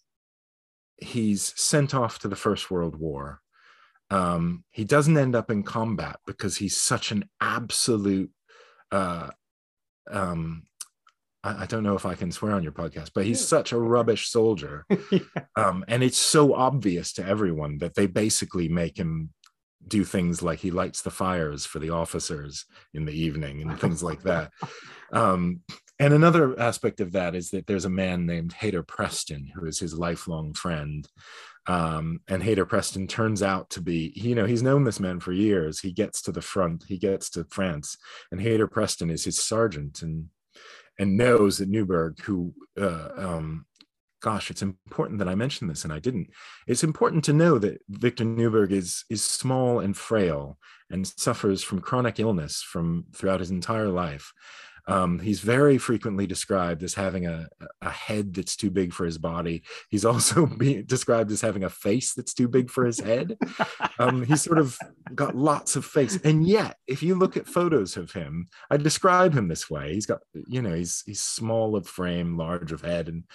he's 0.97 1.53
sent 1.55 1.95
off 1.95 2.19
to 2.19 2.27
the 2.27 2.35
First 2.35 2.69
World 2.69 2.95
War. 2.95 3.41
Um, 4.11 4.63
he 4.71 4.83
doesn't 4.83 5.17
end 5.17 5.35
up 5.35 5.51
in 5.51 5.63
combat 5.63 6.17
because 6.25 6.57
he's 6.57 6.77
such 6.77 7.11
an 7.11 7.29
absolute. 7.39 8.31
Uh, 8.91 9.29
um, 10.09 10.63
I, 11.43 11.63
I, 11.63 11.65
don't 11.67 11.83
know 11.83 11.95
if 11.95 12.07
I 12.07 12.15
can 12.15 12.31
swear 12.31 12.53
on 12.53 12.63
your 12.63 12.71
podcast, 12.71 13.11
but 13.13 13.25
he's 13.25 13.45
such 13.45 13.71
a 13.71 13.79
rubbish 13.79 14.29
soldier, 14.29 14.87
yeah. 15.11 15.19
um, 15.55 15.85
and 15.87 16.01
it's 16.01 16.17
so 16.17 16.55
obvious 16.55 17.13
to 17.13 17.25
everyone 17.25 17.77
that 17.79 17.93
they 17.93 18.07
basically 18.07 18.67
make 18.67 18.97
him 18.97 19.29
do 19.87 20.03
things 20.03 20.41
like 20.41 20.59
he 20.59 20.71
lights 20.71 21.01
the 21.01 21.11
fires 21.11 21.65
for 21.65 21.79
the 21.79 21.89
officers 21.89 22.65
in 22.93 23.05
the 23.05 23.13
evening 23.13 23.61
and 23.61 23.79
things 23.79 24.03
like 24.03 24.21
that. 24.23 24.51
Um, 25.11 25.61
and 25.99 26.13
another 26.13 26.57
aspect 26.59 27.01
of 27.01 27.11
that 27.13 27.35
is 27.35 27.49
that 27.51 27.67
there's 27.67 27.85
a 27.85 27.89
man 27.89 28.25
named 28.25 28.53
Hayter 28.53 28.83
Preston 28.83 29.51
who 29.53 29.65
is 29.65 29.79
his 29.79 29.97
lifelong 29.97 30.53
friend. 30.53 31.07
Um, 31.67 32.21
and 32.27 32.41
Hayter 32.41 32.65
Preston 32.65 33.05
turns 33.07 33.43
out 33.43 33.69
to 33.71 33.81
be, 33.81 34.13
you 34.15 34.33
know, 34.33 34.45
he's 34.45 34.63
known 34.63 34.85
this 34.85 34.99
man 34.99 35.19
for 35.19 35.33
years. 35.33 35.81
He 35.81 35.91
gets 35.91 36.21
to 36.23 36.31
the 36.31 36.41
front, 36.41 36.85
he 36.87 36.97
gets 36.97 37.29
to 37.31 37.45
France, 37.49 37.97
and 38.31 38.41
Hayter 38.41 38.67
Preston 38.67 39.09
is 39.09 39.25
his 39.25 39.37
sergeant 39.37 40.01
and 40.01 40.29
and 40.97 41.15
knows 41.15 41.57
that 41.57 41.71
Neuburg, 41.71 42.19
who 42.21 42.53
uh, 42.79 43.09
um, 43.15 43.65
gosh, 44.21 44.49
it's 44.49 44.61
important 44.61 45.19
that 45.19 45.29
I 45.29 45.35
mention 45.35 45.67
this 45.67 45.83
and 45.83 45.93
I 45.93 45.99
didn't. 45.99 46.29
It's 46.67 46.83
important 46.83 47.23
to 47.25 47.33
know 47.33 47.57
that 47.59 47.81
Victor 47.89 48.25
Neuburg 48.25 48.71
is 48.71 49.05
is 49.09 49.23
small 49.23 49.79
and 49.79 49.95
frail 49.95 50.57
and 50.89 51.05
suffers 51.05 51.63
from 51.63 51.81
chronic 51.81 52.19
illness 52.19 52.61
from 52.61 53.05
throughout 53.13 53.39
his 53.39 53.51
entire 53.51 53.89
life. 53.89 54.33
Um, 54.89 55.19
he's 55.19 55.39
very 55.39 55.77
frequently 55.77 56.25
described 56.25 56.81
as 56.81 56.95
having 56.95 57.27
a, 57.27 57.47
a 57.79 57.91
head 57.91 58.33
that's 58.33 58.55
too 58.55 58.71
big 58.71 58.91
for 58.91 59.05
his 59.05 59.19
body. 59.19 59.61
He's 59.89 60.03
also 60.03 60.45
described 60.85 61.31
as 61.31 61.41
having 61.41 61.63
a 61.63 61.69
face 61.69 62.15
that's 62.15 62.33
too 62.33 62.47
big 62.47 62.71
for 62.71 62.85
his 62.85 62.99
head. 62.99 63.37
Um, 63.99 64.23
he's 64.23 64.41
sort 64.41 64.57
of 64.57 64.77
got 65.13 65.35
lots 65.35 65.75
of 65.75 65.85
face. 65.85 66.17
And 66.23 66.47
yet, 66.47 66.77
if 66.87 67.03
you 67.03 67.13
look 67.13 67.37
at 67.37 67.45
photos 67.45 67.97
of 67.97 68.11
him, 68.13 68.47
I 68.71 68.77
describe 68.77 69.33
him 69.33 69.47
this 69.47 69.69
way. 69.69 69.93
He's 69.93 70.07
got, 70.07 70.21
you 70.47 70.61
know, 70.61 70.73
he's 70.73 71.03
he's 71.05 71.21
small 71.21 71.75
of 71.75 71.87
frame, 71.87 72.35
large 72.35 72.71
of 72.71 72.81
head, 72.81 73.09
and 73.09 73.25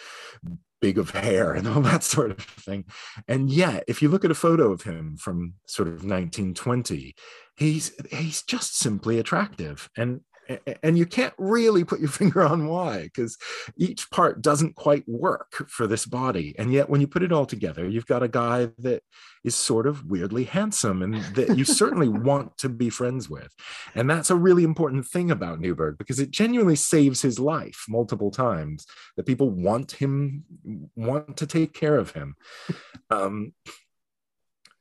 big 0.85 0.99
of 0.99 1.09
hair 1.09 1.55
and 1.55 1.66
all 1.66 1.81
that 1.90 2.03
sort 2.03 2.31
of 2.31 2.38
thing. 2.38 2.85
And 3.27 3.49
yet, 3.49 3.85
if 3.88 4.03
you 4.03 4.11
look 4.11 4.23
at 4.23 4.31
a 4.31 4.35
photo 4.35 4.70
of 4.70 4.83
him 4.83 5.16
from 5.16 5.55
sort 5.66 5.88
of 5.88 6.05
1920, 6.05 7.14
he's 7.57 7.92
he's 8.11 8.42
just 8.42 8.79
simply 8.79 9.18
attractive. 9.18 9.88
And 9.97 10.20
and 10.83 10.98
you 10.98 11.07
can't 11.07 11.35
really 11.38 11.85
put 11.85 12.00
your 12.00 12.09
finger 12.20 12.42
on 12.42 12.66
why 12.66 13.04
because 13.04 13.37
each 13.76 14.11
part 14.11 14.42
doesn't 14.42 14.76
quite 14.76 15.09
work 15.09 15.68
for 15.68 15.87
this 15.87 16.07
body. 16.07 16.54
And 16.59 16.72
yet 16.72 16.88
when 16.88 17.00
you 17.00 17.07
put 17.07 17.22
it 17.22 17.33
all 17.33 17.46
together 17.46 17.88
you've 17.88 18.07
got 18.07 18.22
a 18.22 18.28
guy 18.28 18.70
that 18.78 19.02
is 19.44 19.54
sort 19.54 19.87
of 19.87 20.07
weirdly 20.07 20.44
handsome 20.44 21.02
and 21.02 21.22
that 21.35 21.57
you 21.57 21.64
certainly 21.64 22.09
want 22.24 22.57
to 22.59 22.68
be 22.68 22.88
friends 22.88 23.28
with. 23.28 23.54
And 23.94 24.09
that's 24.09 24.30
a 24.30 24.37
really 24.37 24.64
important 24.64 25.07
thing 25.07 25.30
about 25.30 25.61
neuburg 25.61 25.98
because 25.98 26.18
it 26.18 26.30
genuinely 26.30 26.76
saves 26.76 27.22
his 27.22 27.38
life 27.38 27.85
multiple 27.88 28.30
times 28.30 28.87
that 29.16 29.26
people 29.26 29.50
want 29.50 29.92
him 29.92 30.44
want 30.96 31.37
to 31.37 31.46
take 31.46 31.74
care 31.74 31.96
of 31.96 32.12
him. 32.12 32.37
Um, 33.11 33.52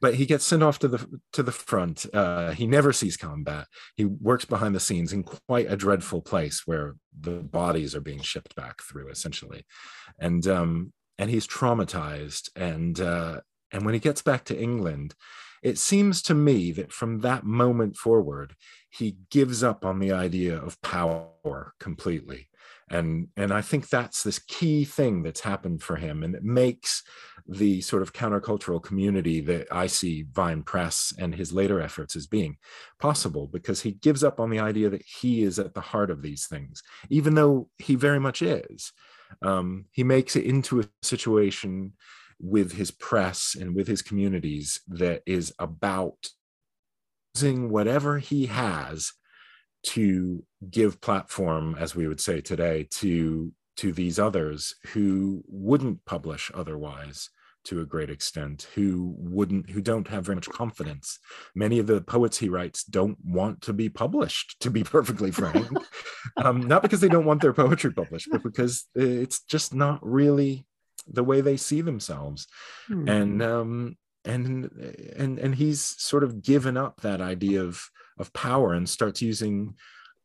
but 0.03 0.15
he 0.15 0.25
gets 0.25 0.43
sent 0.43 0.61
off 0.61 0.79
to 0.79 0.89
the 0.89 1.21
to 1.31 1.41
the 1.41 1.53
front. 1.53 2.05
Uh, 2.13 2.51
he 2.51 2.67
never 2.67 2.91
sees 2.91 3.15
combat. 3.15 3.67
He 3.95 4.03
works 4.03 4.43
behind 4.43 4.75
the 4.75 4.81
scenes 4.81 5.13
in 5.13 5.23
quite 5.23 5.71
a 5.71 5.77
dreadful 5.77 6.21
place 6.21 6.63
where 6.67 6.95
the 7.17 7.39
bodies 7.39 7.95
are 7.95 8.01
being 8.01 8.21
shipped 8.21 8.53
back 8.53 8.81
through, 8.83 9.07
essentially, 9.07 9.65
and 10.19 10.45
um, 10.45 10.91
and 11.17 11.29
he's 11.29 11.47
traumatized. 11.47 12.49
And 12.53 12.99
uh, 12.99 13.39
and 13.71 13.85
when 13.85 13.93
he 13.93 13.99
gets 14.01 14.21
back 14.21 14.43
to 14.45 14.61
England, 14.61 15.15
it 15.63 15.77
seems 15.77 16.21
to 16.23 16.33
me 16.33 16.73
that 16.73 16.91
from 16.91 17.21
that 17.21 17.45
moment 17.45 17.95
forward, 17.95 18.55
he 18.89 19.15
gives 19.31 19.63
up 19.63 19.85
on 19.85 19.99
the 19.99 20.11
idea 20.11 20.57
of 20.57 20.81
power 20.81 21.71
completely 21.79 22.49
and 22.89 23.27
and 23.37 23.53
i 23.53 23.61
think 23.61 23.89
that's 23.89 24.23
this 24.23 24.39
key 24.39 24.83
thing 24.83 25.23
that's 25.23 25.41
happened 25.41 25.81
for 25.81 25.95
him 25.95 26.23
and 26.23 26.35
it 26.35 26.43
makes 26.43 27.03
the 27.47 27.81
sort 27.81 28.01
of 28.01 28.13
countercultural 28.13 28.81
community 28.81 29.41
that 29.41 29.67
i 29.71 29.87
see 29.87 30.25
vine 30.31 30.63
press 30.63 31.13
and 31.17 31.35
his 31.35 31.51
later 31.51 31.81
efforts 31.81 32.15
as 32.15 32.27
being 32.27 32.57
possible 32.99 33.47
because 33.47 33.81
he 33.81 33.91
gives 33.91 34.23
up 34.23 34.39
on 34.39 34.49
the 34.49 34.59
idea 34.59 34.89
that 34.89 35.03
he 35.03 35.43
is 35.43 35.59
at 35.59 35.73
the 35.73 35.81
heart 35.81 36.09
of 36.09 36.21
these 36.21 36.47
things 36.47 36.81
even 37.09 37.35
though 37.35 37.69
he 37.77 37.95
very 37.95 38.19
much 38.19 38.41
is. 38.41 38.91
Um, 39.41 39.85
he 39.91 40.03
makes 40.03 40.35
it 40.35 40.45
into 40.45 40.79
a 40.79 40.89
situation 41.01 41.93
with 42.39 42.73
his 42.73 42.91
press 42.91 43.55
and 43.59 43.75
with 43.75 43.87
his 43.87 44.01
communities 44.01 44.81
that 44.87 45.21
is 45.25 45.53
about 45.59 46.29
using 47.35 47.69
whatever 47.69 48.19
he 48.19 48.47
has 48.47 49.13
to 49.83 50.43
give 50.69 51.01
platform 51.01 51.75
as 51.79 51.95
we 51.95 52.07
would 52.07 52.21
say 52.21 52.41
today 52.41 52.87
to 52.89 53.51
to 53.75 53.91
these 53.91 54.19
others 54.19 54.75
who 54.93 55.43
wouldn't 55.47 56.05
publish 56.05 56.51
otherwise 56.53 57.29
to 57.65 57.79
a 57.79 57.85
great 57.85 58.09
extent 58.09 58.67
who 58.75 59.15
wouldn't 59.17 59.69
who 59.69 59.81
don't 59.81 60.07
have 60.07 60.25
very 60.25 60.35
much 60.35 60.49
confidence. 60.49 61.19
Many 61.55 61.79
of 61.79 61.87
the 61.87 62.01
poets 62.01 62.37
he 62.37 62.49
writes 62.49 62.83
don't 62.83 63.17
want 63.23 63.61
to 63.61 63.73
be 63.73 63.89
published 63.89 64.59
to 64.61 64.69
be 64.69 64.83
perfectly 64.95 65.31
frank. 65.31 65.67
Um, 66.37 66.61
not 66.61 66.81
because 66.81 66.99
they 67.01 67.07
don't 67.09 67.25
want 67.25 67.41
their 67.41 67.53
poetry 67.53 67.91
published 67.91 68.29
but 68.31 68.43
because 68.43 68.85
it's 68.95 69.41
just 69.43 69.73
not 69.73 69.99
really 70.01 70.65
the 71.07 71.23
way 71.23 71.41
they 71.41 71.57
see 71.57 71.81
themselves. 71.81 72.47
Hmm. 72.87 73.09
and 73.09 73.41
um 73.41 73.97
and 74.25 74.69
and 75.17 75.39
and 75.39 75.55
he's 75.55 75.81
sort 75.81 76.23
of 76.23 76.41
given 76.41 76.77
up 76.77 77.01
that 77.01 77.21
idea 77.21 77.61
of 77.61 77.89
of 78.17 78.33
power 78.33 78.73
and 78.73 78.87
starts 78.87 79.21
using 79.21 79.75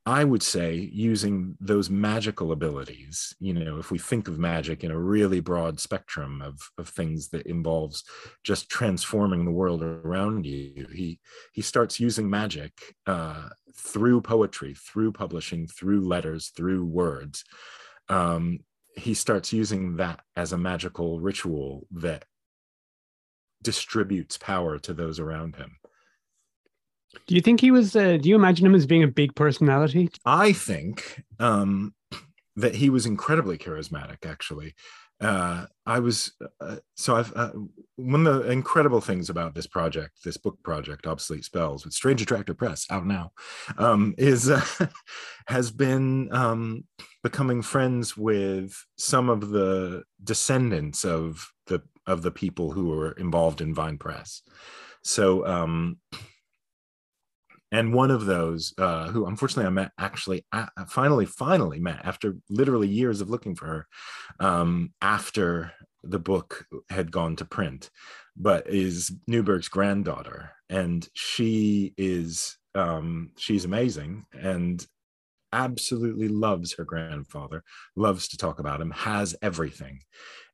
I 0.08 0.24
would 0.24 0.42
say 0.42 0.88
using 0.90 1.54
those 1.60 1.90
magical 1.90 2.52
abilities, 2.52 3.36
you 3.40 3.52
know, 3.52 3.76
if 3.76 3.90
we 3.90 3.98
think 3.98 4.26
of 4.26 4.38
magic 4.38 4.82
in 4.82 4.90
a 4.90 4.98
really 4.98 5.40
broad 5.40 5.78
spectrum 5.78 6.40
of, 6.40 6.58
of 6.78 6.88
things 6.88 7.28
that 7.28 7.46
involves 7.46 8.04
just 8.42 8.70
transforming 8.70 9.44
the 9.44 9.50
world 9.50 9.82
around 9.82 10.46
you, 10.46 10.86
he 10.94 11.20
he 11.52 11.60
starts 11.60 12.00
using 12.00 12.30
magic 12.30 12.72
uh, 13.06 13.50
through 13.76 14.22
poetry, 14.22 14.72
through 14.72 15.12
publishing, 15.12 15.66
through 15.66 16.00
letters, 16.00 16.52
through 16.56 16.86
words. 16.86 17.44
Um, 18.08 18.60
he 18.96 19.12
starts 19.12 19.52
using 19.52 19.96
that 19.96 20.20
as 20.36 20.54
a 20.54 20.58
magical 20.58 21.20
ritual 21.20 21.86
that 21.90 22.24
distributes 23.62 24.38
power 24.38 24.78
to 24.78 24.94
those 24.94 25.20
around 25.20 25.56
him. 25.56 25.76
Do 27.26 27.34
you 27.34 27.40
think 27.40 27.60
he 27.60 27.70
was? 27.70 27.94
Uh, 27.94 28.16
do 28.16 28.28
you 28.28 28.34
imagine 28.34 28.66
him 28.66 28.74
as 28.74 28.86
being 28.86 29.02
a 29.02 29.08
big 29.08 29.34
personality? 29.34 30.10
I 30.24 30.52
think 30.52 31.22
um, 31.38 31.94
that 32.56 32.74
he 32.76 32.90
was 32.90 33.06
incredibly 33.06 33.58
charismatic. 33.58 34.26
Actually, 34.26 34.74
uh, 35.20 35.66
I 35.84 35.98
was 35.98 36.32
uh, 36.60 36.76
so 36.96 37.16
I've 37.16 37.32
uh, 37.34 37.50
one 37.96 38.26
of 38.26 38.44
the 38.44 38.50
incredible 38.50 39.00
things 39.00 39.28
about 39.28 39.54
this 39.54 39.66
project, 39.66 40.22
this 40.24 40.36
book 40.36 40.62
project, 40.62 41.06
obsolete 41.06 41.44
spells 41.44 41.84
with 41.84 41.94
Strange 41.94 42.22
Attractor 42.22 42.54
Press 42.54 42.86
out 42.90 43.04
now, 43.04 43.32
um, 43.78 44.14
is 44.16 44.48
uh, 44.48 44.64
has 45.48 45.70
been 45.70 46.32
um, 46.32 46.84
becoming 47.22 47.62
friends 47.62 48.16
with 48.16 48.76
some 48.96 49.28
of 49.28 49.50
the 49.50 50.04
descendants 50.22 51.04
of 51.04 51.52
the 51.66 51.82
of 52.06 52.22
the 52.22 52.30
people 52.30 52.70
who 52.70 52.88
were 52.88 53.12
involved 53.12 53.60
in 53.60 53.74
Vine 53.74 53.98
Press. 53.98 54.42
So 55.02 55.46
um, 55.46 55.98
and 57.70 57.92
one 57.92 58.10
of 58.10 58.26
those 58.26 58.72
uh, 58.78 59.08
who 59.08 59.26
unfortunately 59.26 59.66
i 59.66 59.70
met 59.70 59.92
actually 59.98 60.44
uh, 60.52 60.66
finally 60.88 61.26
finally 61.26 61.78
met 61.78 62.00
after 62.04 62.36
literally 62.48 62.88
years 62.88 63.20
of 63.20 63.30
looking 63.30 63.54
for 63.54 63.66
her 63.66 63.86
um, 64.40 64.92
after 65.02 65.72
the 66.04 66.18
book 66.18 66.66
had 66.90 67.10
gone 67.10 67.36
to 67.36 67.44
print 67.44 67.90
but 68.38 68.68
is 68.68 69.12
neuburg's 69.26 69.68
granddaughter. 69.68 70.52
And 70.70 71.06
she 71.12 71.92
is 71.98 72.56
um, 72.74 73.30
she's 73.36 73.64
amazing 73.64 74.24
and 74.32 74.86
absolutely 75.52 76.28
loves 76.28 76.74
her 76.74 76.84
grandfather 76.84 77.64
loves 77.96 78.28
to 78.28 78.36
talk 78.36 78.58
about 78.60 78.80
him 78.80 78.90
has 78.90 79.34
everything. 79.42 80.00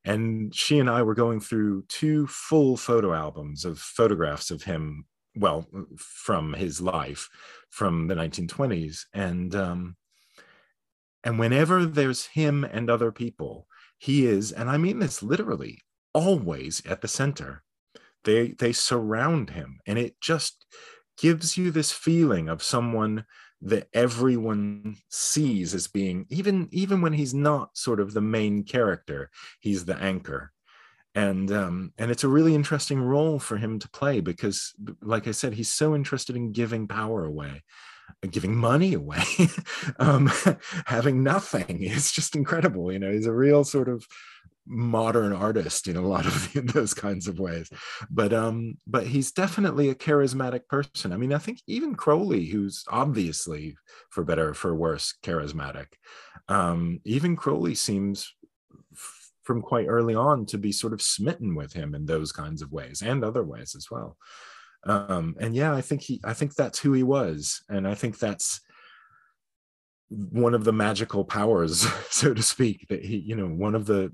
And 0.05 0.55
she 0.55 0.79
and 0.79 0.89
i 0.89 1.03
were 1.03 1.15
going 1.15 1.41
through 1.41 1.85
two 1.89 2.27
full 2.27 2.77
photo 2.77 3.13
albums 3.13 3.65
of 3.65 3.79
photographs 3.79 4.51
of 4.51 4.63
him 4.63 5.05
well 5.37 5.67
from 5.97 6.55
his 6.55 6.81
life 6.81 7.29
from 7.71 8.07
the 8.07 8.15
1920s 8.15 9.03
and 9.13 9.55
um, 9.55 9.97
and 11.23 11.39
whenever 11.39 11.87
there's 11.87 12.27
him 12.27 12.65
and 12.65 12.89
other 12.89 13.11
people 13.11 13.67
he 13.99 14.27
is 14.27 14.53
and 14.53 14.71
i 14.71 14.77
mean 14.77 14.99
this 14.99 15.23
literally 15.23 15.81
always 16.15 16.81
at 16.87 17.03
the 17.03 17.09
center. 17.09 17.63
They 18.23 18.53
they 18.53 18.73
surround 18.73 19.51
him 19.51 19.81
and 19.87 19.99
it 19.99 20.19
just 20.21 20.65
gives 21.19 21.59
you 21.59 21.71
this 21.71 21.93
feeling 21.93 22.49
of 22.49 22.63
someone 22.63 23.27
that 23.61 23.89
everyone 23.93 24.97
sees 25.11 25.75
as 25.75 25.89
being 25.89 26.27
even 26.31 26.69
even 26.71 27.03
when 27.03 27.13
he's 27.13 27.35
not 27.35 27.77
sort 27.77 28.01
of 28.01 28.15
the 28.15 28.21
main 28.21 28.65
character 28.65 29.31
he's 29.61 29.85
the 29.85 29.97
anchor 29.97 30.53
and 31.15 31.51
um, 31.53 31.93
and 31.99 32.11
it's 32.11 32.25
a 32.25 32.29
really 32.29 32.55
interesting 32.55 33.01
role 33.01 33.39
for 33.39 33.57
him 33.57 33.79
to 33.79 33.89
play 33.91 34.21
because 34.21 34.75
like 35.01 35.29
i 35.29 35.31
said 35.31 35.55
he's 35.55 35.73
so 35.73 35.95
interested 35.95 36.37
in 36.37 36.53
giving 36.53 36.89
power 36.89 37.25
away 37.25 37.63
giving 38.31 38.55
money 38.55 38.95
away 38.95 39.23
um, 39.99 40.31
having 40.87 41.23
nothing. 41.23 41.83
It's 41.83 42.13
just 42.13 42.37
incredible 42.37 42.93
you 42.93 42.99
know 42.99 43.13
he's 43.13 43.27
a 43.27 43.33
real 43.33 43.65
sort 43.65 43.89
of 43.89 44.07
modern 44.67 45.35
artist 45.35 45.89
in 45.89 45.97
a 45.97 46.01
lot 46.07 46.25
of 46.25 46.51
those 46.73 46.95
kinds 46.95 47.29
of 47.29 47.39
ways. 47.39 47.69
But 48.11 48.33
um 48.33 48.79
but 48.87 49.07
he's 49.07 49.33
definitely 49.33 49.91
a 49.91 49.95
charismatic 49.95 50.69
person. 50.69 51.13
I 51.13 51.17
mean 51.17 51.33
i 51.33 51.39
think 51.39 51.61
even 51.67 51.95
crowley 51.95 52.47
who's 52.47 52.85
obviously 52.89 53.77
for 54.11 54.25
better 54.25 54.51
or 54.51 54.55
for 54.55 54.75
worse 54.75 55.15
charismatic 55.23 55.87
um 56.49 57.01
even 57.05 57.37
crowley 57.37 57.75
seems 57.75 58.35
from 59.45 59.63
quite 59.63 59.87
early 59.87 60.15
on 60.15 60.47
to 60.47 60.59
be 60.59 60.73
sort 60.73 60.93
of 60.93 61.03
smitten 61.03 61.55
with 61.55 61.73
him 61.73 61.95
in 61.95 62.07
those 62.07 62.33
kinds 62.33 62.63
of 62.63 62.73
ways 62.73 63.03
and 63.03 63.23
other 63.23 63.45
ways 63.45 63.75
as 63.77 63.91
well. 63.91 64.17
Um, 64.87 65.35
and 65.41 65.55
yeah 65.55 65.73
i 65.75 65.81
think 65.81 66.03
he 66.03 66.21
i 66.25 66.35
think 66.35 66.55
that's 66.55 66.79
who 66.79 66.93
he 66.93 67.03
was. 67.03 67.63
And 67.69 67.89
i 67.89 67.95
think 67.95 68.19
that's 68.19 68.61
one 70.11 70.55
of 70.55 70.65
the 70.65 70.73
magical 70.73 71.25
powers 71.25 71.87
so 72.11 72.35
to 72.35 72.43
speak 72.43 72.87
that 72.89 73.05
he 73.05 73.17
you 73.17 73.35
know 73.35 73.47
one 73.47 73.75
of 73.75 73.87
the 73.87 74.13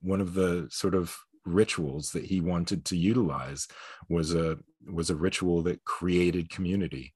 one 0.00 0.20
of 0.20 0.34
the 0.34 0.66
sort 0.70 0.94
of 0.94 1.16
rituals 1.44 2.10
that 2.12 2.24
he 2.24 2.40
wanted 2.40 2.84
to 2.84 2.96
utilize 2.96 3.66
was 4.08 4.34
a 4.34 4.58
was 4.86 5.10
a 5.10 5.16
ritual 5.16 5.62
that 5.62 5.84
created 5.84 6.50
community. 6.50 7.14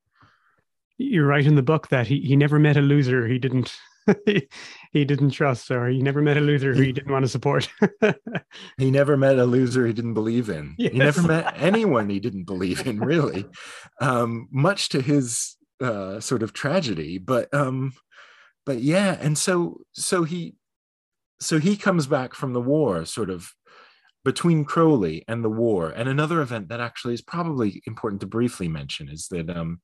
You're 0.99 1.27
right 1.27 1.47
in 1.47 1.55
the 1.55 1.63
book 1.63 1.89
that 1.89 2.07
he, 2.07 2.21
he 2.21 2.37
never 2.37 2.59
met 2.59 2.77
a 2.77 2.81
loser. 2.81 3.27
He 3.27 3.39
didn't 3.39 3.75
he 4.93 5.05
didn't 5.05 5.31
trust 5.31 5.71
or 5.71 5.88
he 5.88 6.03
never 6.03 6.23
met 6.23 6.37
a 6.37 6.41
loser 6.41 6.75
who 6.75 6.83
he 6.83 6.93
didn't 6.93 7.12
want 7.12 7.25
to 7.25 7.29
support. 7.29 7.69
he 8.79 8.91
never 8.91 9.17
met 9.17 9.38
a 9.38 9.45
loser 9.45 9.87
he 9.87 9.93
didn't 9.93 10.15
believe 10.15 10.49
in. 10.49 10.75
Yes. 10.79 10.93
He 10.93 10.99
never 10.99 11.23
met 11.23 11.55
anyone 11.57 12.09
he 12.09 12.21
didn't 12.21 12.45
believe 12.45 12.87
in, 12.87 13.01
really, 13.01 13.45
um, 14.01 14.49
much 14.51 14.88
to 14.91 15.01
his 15.01 15.57
uh, 15.81 16.21
sort 16.21 16.43
of 16.43 16.53
tragedy. 16.53 17.19
But 17.19 17.53
um, 17.55 17.93
but 18.67 18.81
yeah, 18.81 19.17
and 19.21 19.37
so 19.37 19.81
so 19.93 20.25
he 20.25 20.55
so 21.41 21.59
he 21.59 21.77
comes 21.77 22.07
back 22.07 22.35
from 22.35 22.53
the 22.53 22.61
war, 22.61 23.05
sort 23.05 23.31
of 23.31 23.53
between 24.25 24.65
Crowley 24.65 25.25
and 25.27 25.45
the 25.45 25.51
war. 25.51 25.91
And 25.91 26.09
another 26.09 26.41
event 26.41 26.69
that 26.69 26.81
actually 26.81 27.15
is 27.15 27.23
probably 27.23 27.83
important 27.87 28.21
to 28.21 28.27
briefly 28.27 28.69
mention 28.69 29.09
is 29.09 29.27
that 29.29 29.51
um, 29.51 29.81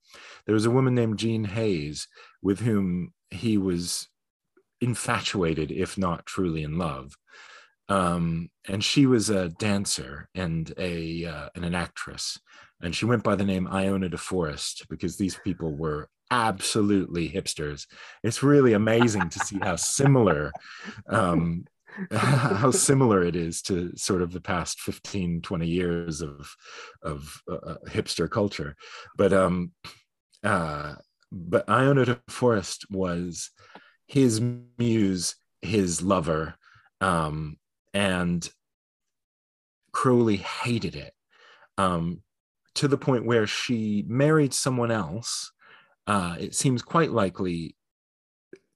there 0.47 0.55
was 0.55 0.67
a 0.67 0.71
woman 0.71 0.95
named 0.95 1.19
Jean 1.19 1.45
Hayes 1.45 2.07
with 2.41 2.61
whom 2.61 3.13
he 3.31 3.59
was 3.59 4.09
infatuated, 4.81 5.71
if 5.71 5.99
not 5.99 6.27
truly 6.27 6.63
in 6.63 6.79
love. 6.79 7.17
Um, 7.89 8.51
and 8.69 8.85
she 8.85 9.07
was 9.07 9.31
a 9.31 9.49
dancer 9.49 10.29
and 10.35 10.73
a 10.77 11.25
uh, 11.25 11.49
and 11.55 11.65
an 11.65 11.75
actress, 11.75 12.39
and 12.83 12.95
she 12.95 13.07
went 13.07 13.25
by 13.25 13.35
the 13.35 13.47
name 13.47 13.67
Iona 13.67 14.11
de 14.11 14.19
Forest 14.19 14.87
because 14.91 15.17
these 15.17 15.39
people 15.43 15.75
were 15.75 16.09
absolutely 16.31 17.31
hipsters. 17.31 17.87
It's 18.23 18.43
really 18.43 18.75
amazing 18.75 19.31
to 19.31 19.39
see 19.39 19.59
how 19.63 19.77
similar 19.77 20.53
um, 21.09 21.65
how 22.13 22.71
similar 22.71 23.23
it 23.23 23.35
is 23.35 23.63
to 23.63 23.97
sort 23.97 24.23
of 24.23 24.33
the 24.33 24.41
past 24.41 24.81
15 24.81 25.41
20 25.43 25.67
years 25.67 26.21
of 26.21 26.55
of 27.03 27.43
uh, 27.51 27.55
uh, 27.55 27.77
hipster 27.89 28.31
culture 28.31 28.77
but 29.17 29.33
um 29.33 29.73
uh 30.45 30.95
but 31.31 31.69
iona 31.69 32.05
de 32.05 32.21
forest 32.29 32.87
was 32.91 33.51
his 34.07 34.41
muse 34.79 35.37
his 35.63 36.03
lover 36.03 36.55
um 37.01 37.57
and 37.93 38.51
crowley 39.93 40.37
hated 40.37 40.95
it 40.95 41.13
um 41.77 42.23
to 42.75 42.89
the 42.89 42.99
point 42.99 43.27
where 43.27 43.47
she 43.47 44.05
married 44.07 44.55
someone 44.55 44.91
else 44.91 45.53
uh 46.07 46.37
it 46.39 46.55
seems 46.55 46.83
quite 46.83 47.11
likely 47.11 47.75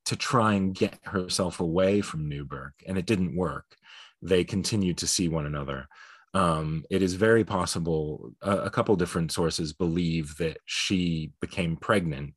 to 0.04 0.16
try 0.16 0.54
and 0.54 0.74
get 0.74 0.98
herself 1.04 1.60
away 1.60 2.00
from 2.00 2.28
Neuburg, 2.28 2.72
and 2.86 2.98
it 2.98 3.06
didn't 3.06 3.36
work. 3.36 3.76
They 4.20 4.44
continued 4.44 4.98
to 4.98 5.06
see 5.06 5.28
one 5.28 5.46
another. 5.46 5.88
Um, 6.34 6.84
it 6.90 7.02
is 7.02 7.14
very 7.14 7.44
possible. 7.44 8.32
A, 8.42 8.58
a, 8.58 8.70
couple 8.70 8.96
different 8.96 9.32
sources 9.32 9.74
believe 9.74 10.36
that 10.38 10.58
she 10.64 11.32
became 11.40 11.76
pregnant 11.76 12.34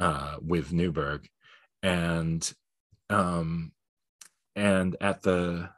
uh, 0.00 0.36
with 0.44 0.72
Neuburg, 0.72 1.26
and 1.82 2.52
um, 3.08 3.72
and 4.56 4.96
at 5.00 5.22
the 5.22 5.70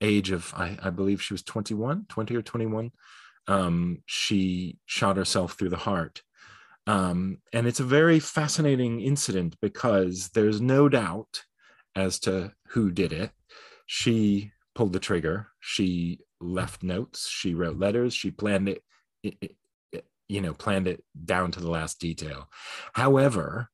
age 0.00 0.30
of 0.30 0.52
I, 0.56 0.78
I, 0.82 0.90
believe 0.90 1.22
she 1.22 1.34
was 1.34 1.42
21, 1.42 2.06
20 2.08 2.36
or 2.36 2.42
21, 2.42 2.90
um, 3.48 4.02
she 4.06 4.78
shot 4.86 5.16
herself 5.16 5.54
through 5.54 5.70
the 5.70 5.76
heart 5.76 6.22
um, 6.86 7.38
and 7.52 7.66
it's 7.66 7.80
a 7.80 7.84
very 7.84 8.18
fascinating 8.18 9.00
incident 9.00 9.56
because 9.60 10.28
there's 10.30 10.60
no 10.60 10.88
doubt 10.88 11.44
as 11.96 12.18
to 12.20 12.52
who 12.68 12.90
did 12.90 13.12
it. 13.12 13.30
She 13.86 14.52
pulled 14.74 14.92
the 14.92 15.00
trigger. 15.00 15.48
She 15.60 16.20
left 16.40 16.82
notes. 16.82 17.28
She 17.28 17.54
wrote 17.54 17.78
letters. 17.78 18.12
She 18.12 18.30
planned 18.30 18.68
it, 18.68 18.82
it, 19.22 19.36
it, 19.40 19.56
you 20.28 20.40
know, 20.40 20.54
planned 20.54 20.88
it 20.88 21.04
down 21.24 21.50
to 21.52 21.60
the 21.60 21.70
last 21.70 22.00
detail. 22.00 22.48
However, 22.94 23.70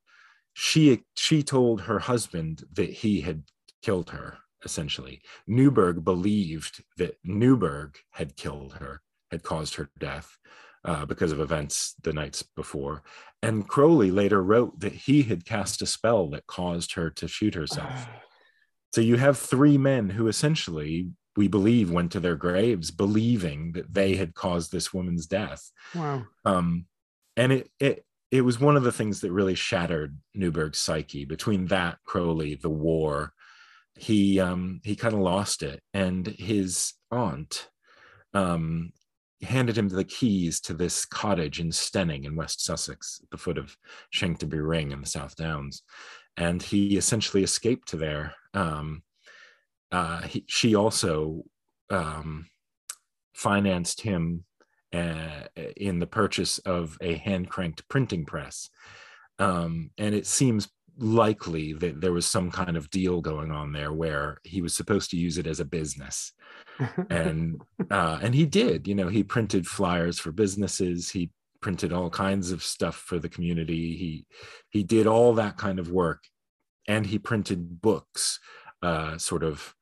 she 0.52 1.04
she 1.16 1.42
told 1.42 1.82
her 1.82 1.98
husband 1.98 2.64
that 2.72 2.90
he 2.90 3.20
had 3.20 3.44
killed 3.82 4.10
her. 4.10 4.38
Essentially, 4.62 5.22
neuburg 5.48 6.04
believed 6.04 6.84
that 6.98 7.16
neuburg 7.26 7.96
had 8.10 8.36
killed 8.36 8.74
her, 8.74 9.00
had 9.30 9.42
caused 9.42 9.76
her 9.76 9.88
death 9.98 10.36
uh, 10.84 11.06
because 11.06 11.32
of 11.32 11.40
events 11.40 11.94
the 12.02 12.12
nights 12.12 12.42
before. 12.42 13.02
And 13.42 13.66
Crowley 13.66 14.10
later 14.10 14.42
wrote 14.42 14.80
that 14.80 14.92
he 14.92 15.22
had 15.22 15.44
cast 15.44 15.82
a 15.82 15.86
spell 15.86 16.28
that 16.30 16.46
caused 16.46 16.94
her 16.94 17.10
to 17.10 17.28
shoot 17.28 17.54
herself. 17.54 18.06
so 18.94 19.00
you 19.00 19.16
have 19.16 19.38
three 19.38 19.78
men 19.78 20.10
who 20.10 20.28
essentially, 20.28 21.10
we 21.36 21.48
believe, 21.48 21.90
went 21.90 22.12
to 22.12 22.20
their 22.20 22.36
graves 22.36 22.90
believing 22.90 23.72
that 23.72 23.92
they 23.94 24.16
had 24.16 24.34
caused 24.34 24.72
this 24.72 24.92
woman's 24.92 25.26
death. 25.26 25.70
Wow. 25.94 26.24
Um, 26.44 26.86
and 27.36 27.52
it, 27.52 27.70
it, 27.78 28.04
it 28.30 28.42
was 28.42 28.60
one 28.60 28.76
of 28.76 28.82
the 28.82 28.92
things 28.92 29.20
that 29.20 29.32
really 29.32 29.54
shattered 29.54 30.18
Neuburg's 30.34 30.78
psyche. 30.78 31.24
Between 31.24 31.66
that, 31.66 31.98
Crowley, 32.04 32.54
the 32.54 32.70
war, 32.70 33.32
he 33.96 34.40
um, 34.40 34.80
he 34.84 34.96
kind 34.96 35.14
of 35.14 35.20
lost 35.20 35.62
it, 35.62 35.82
and 35.92 36.26
his 36.26 36.94
aunt 37.10 37.68
um, 38.34 38.92
handed 39.42 39.76
him 39.76 39.88
the 39.88 40.04
keys 40.04 40.60
to 40.60 40.74
this 40.74 41.04
cottage 41.04 41.60
in 41.60 41.70
Steyning 41.70 42.24
in 42.24 42.36
West 42.36 42.64
Sussex, 42.64 43.20
at 43.22 43.30
the 43.30 43.36
foot 43.36 43.58
of 43.58 43.76
Chanctonbury 44.10 44.62
Ring 44.62 44.92
in 44.92 45.00
the 45.00 45.06
South 45.06 45.34
Downs. 45.36 45.82
And 46.36 46.62
he 46.62 46.96
essentially 46.96 47.42
escaped 47.42 47.88
to 47.88 47.96
there. 47.96 48.34
Um, 48.54 49.02
uh, 49.92 50.22
he, 50.22 50.44
she 50.46 50.74
also 50.74 51.42
um, 51.90 52.46
financed 53.34 54.00
him 54.02 54.44
uh, 54.92 55.44
in 55.76 55.98
the 55.98 56.06
purchase 56.06 56.58
of 56.58 56.96
a 57.00 57.14
hand 57.14 57.48
cranked 57.48 57.88
printing 57.88 58.24
press. 58.24 58.68
Um, 59.38 59.90
and 59.98 60.14
it 60.14 60.26
seems 60.26 60.68
likely 60.98 61.72
that 61.74 62.00
there 62.00 62.12
was 62.12 62.26
some 62.26 62.50
kind 62.50 62.76
of 62.76 62.90
deal 62.90 63.20
going 63.20 63.50
on 63.50 63.72
there 63.72 63.92
where 63.92 64.38
he 64.44 64.60
was 64.60 64.74
supposed 64.74 65.10
to 65.10 65.16
use 65.16 65.38
it 65.38 65.46
as 65.46 65.60
a 65.60 65.64
business. 65.64 66.32
And 67.10 67.60
uh, 67.90 68.18
and 68.22 68.34
he 68.34 68.46
did 68.46 68.88
you 68.88 68.94
know 68.94 69.08
he 69.08 69.22
printed 69.22 69.66
flyers 69.66 70.18
for 70.18 70.32
businesses. 70.32 71.10
He 71.10 71.30
printed 71.60 71.92
all 71.92 72.08
kinds 72.08 72.52
of 72.52 72.62
stuff 72.62 72.96
for 72.96 73.18
the 73.18 73.28
community. 73.28 73.96
He 73.96 74.26
he 74.70 74.82
did 74.82 75.06
all 75.06 75.34
that 75.34 75.58
kind 75.58 75.78
of 75.78 75.90
work. 75.90 76.24
And 76.88 77.04
he 77.06 77.18
printed 77.18 77.82
books 77.82 78.40
uh, 78.82 79.18
sort 79.18 79.42
of 79.42 79.74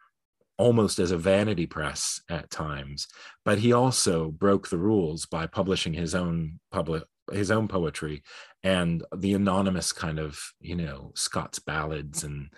almost 0.59 0.99
as 0.99 1.11
a 1.11 1.18
vanity 1.18 1.66
press 1.66 2.21
at 2.29 2.51
times 2.51 3.07
but 3.44 3.59
he 3.59 3.73
also 3.73 4.31
broke 4.31 4.68
the 4.68 4.79
rules 4.79 5.27
by 5.27 5.47
publishing 5.47 5.94
his 5.94 6.14
own 6.14 6.59
public 6.71 7.05
his 7.33 7.51
own 7.51 7.68
poetry 7.68 8.23
and 8.62 9.05
the 9.16 9.35
anonymous 9.35 9.92
kind 9.92 10.18
of 10.18 10.40
you 10.61 10.75
know 10.75 11.12
scots 11.14 11.59
ballads 11.59 12.25
and 12.25 12.51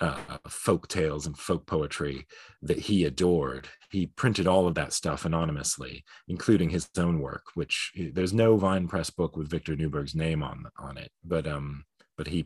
uh, 0.00 0.38
folk 0.48 0.88
tales 0.88 1.26
and 1.26 1.38
folk 1.38 1.66
poetry 1.66 2.26
that 2.62 2.78
he 2.78 3.04
adored. 3.04 3.68
He 3.90 4.06
printed 4.06 4.46
all 4.46 4.66
of 4.66 4.74
that 4.74 4.92
stuff 4.92 5.24
anonymously, 5.24 6.04
including 6.28 6.70
his 6.70 6.88
own 6.98 7.20
work. 7.20 7.44
Which 7.54 7.92
there's 8.12 8.32
no 8.32 8.56
Vine 8.56 8.88
Press 8.88 9.10
book 9.10 9.36
with 9.36 9.48
Victor 9.50 9.76
neuburg's 9.76 10.14
name 10.14 10.42
on 10.42 10.66
on 10.78 10.98
it, 10.98 11.10
but 11.24 11.46
um, 11.46 11.84
but 12.16 12.26
he, 12.26 12.44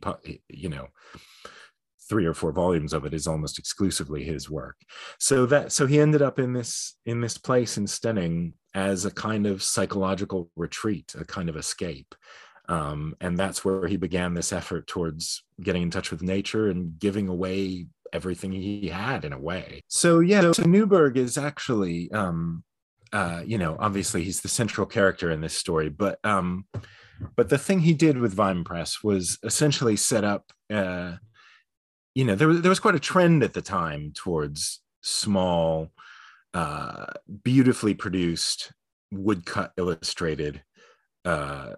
you 0.48 0.68
know, 0.68 0.88
three 2.08 2.26
or 2.26 2.34
four 2.34 2.52
volumes 2.52 2.92
of 2.92 3.04
it 3.04 3.14
is 3.14 3.26
almost 3.26 3.58
exclusively 3.58 4.24
his 4.24 4.48
work. 4.48 4.76
So 5.18 5.46
that 5.46 5.72
so 5.72 5.86
he 5.86 6.00
ended 6.00 6.22
up 6.22 6.38
in 6.38 6.52
this 6.52 6.96
in 7.06 7.20
this 7.20 7.38
place 7.38 7.76
in 7.76 7.86
Steyning 7.86 8.52
as 8.74 9.04
a 9.04 9.10
kind 9.10 9.46
of 9.46 9.62
psychological 9.62 10.50
retreat, 10.56 11.14
a 11.18 11.24
kind 11.24 11.48
of 11.48 11.56
escape. 11.56 12.14
Um, 12.68 13.16
and 13.20 13.36
that's 13.36 13.64
where 13.64 13.86
he 13.86 13.96
began 13.96 14.34
this 14.34 14.52
effort 14.52 14.86
towards 14.86 15.42
getting 15.62 15.82
in 15.82 15.90
touch 15.90 16.10
with 16.10 16.22
nature 16.22 16.68
and 16.68 16.98
giving 16.98 17.28
away 17.28 17.86
everything 18.12 18.52
he 18.52 18.88
had 18.88 19.24
in 19.24 19.32
a 19.32 19.38
way. 19.38 19.82
So 19.88 20.20
yeah, 20.20 20.52
so 20.52 20.64
Neuburg 20.64 21.16
is 21.16 21.38
actually, 21.38 22.12
um, 22.12 22.64
uh, 23.12 23.42
you 23.44 23.56
know, 23.56 23.76
obviously 23.78 24.22
he's 24.22 24.42
the 24.42 24.48
central 24.48 24.86
character 24.86 25.30
in 25.30 25.40
this 25.40 25.54
story, 25.54 25.88
but 25.88 26.18
um, 26.24 26.66
but 27.36 27.48
the 27.48 27.58
thing 27.58 27.80
he 27.80 27.94
did 27.94 28.18
with 28.18 28.34
Vine 28.34 28.64
Press 28.64 29.02
was 29.02 29.38
essentially 29.42 29.96
set 29.96 30.24
up. 30.24 30.52
Uh, 30.70 31.14
you 32.18 32.24
know, 32.24 32.34
there 32.34 32.48
was 32.48 32.62
there 32.62 32.68
was 32.68 32.80
quite 32.80 32.96
a 32.96 33.00
trend 33.00 33.44
at 33.44 33.54
the 33.54 33.62
time 33.62 34.10
towards 34.12 34.80
small, 35.02 35.92
uh, 36.52 37.06
beautifully 37.44 37.94
produced, 37.94 38.72
woodcut 39.12 39.70
illustrated 39.76 40.64
uh, 41.24 41.74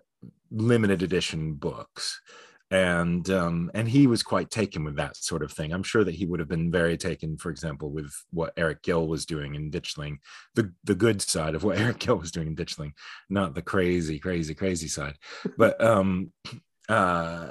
limited 0.51 1.03
edition 1.03 1.53
books 1.53 2.23
and 2.71 3.29
um, 3.29 3.71
and 3.75 3.87
he 3.87 4.07
was 4.07 4.23
quite 4.23 4.49
taken 4.49 4.83
with 4.83 4.97
that 4.97 5.15
sort 5.15 5.43
of 5.43 5.53
thing. 5.53 5.75
I'm 5.75 5.83
sure 5.83 6.05
that 6.05 6.15
he 6.15 6.25
would 6.25 6.41
have 6.41 6.49
been 6.49 6.71
very 6.71 6.97
taken, 6.97 7.37
for 7.37 7.51
example, 7.51 7.91
with 7.91 8.11
what 8.31 8.55
Eric 8.57 8.83
Gill 8.83 9.09
was 9.09 9.27
doing 9.27 9.57
in 9.57 9.71
Ditchling, 9.71 10.21
the 10.55 10.73
the 10.85 10.95
good 10.95 11.21
side 11.21 11.55
of 11.55 11.65
what 11.65 11.79
Eric 11.81 11.99
Gill 11.99 12.17
was 12.17 12.31
doing 12.31 12.47
in 12.47 12.57
Ditchling, 12.57 12.93
not 13.29 13.55
the 13.55 13.61
crazy, 13.61 14.19
crazy, 14.19 14.55
crazy 14.55 14.89
side. 14.89 15.17
But 15.59 15.83
um, 15.85 16.33
uh, 16.89 17.51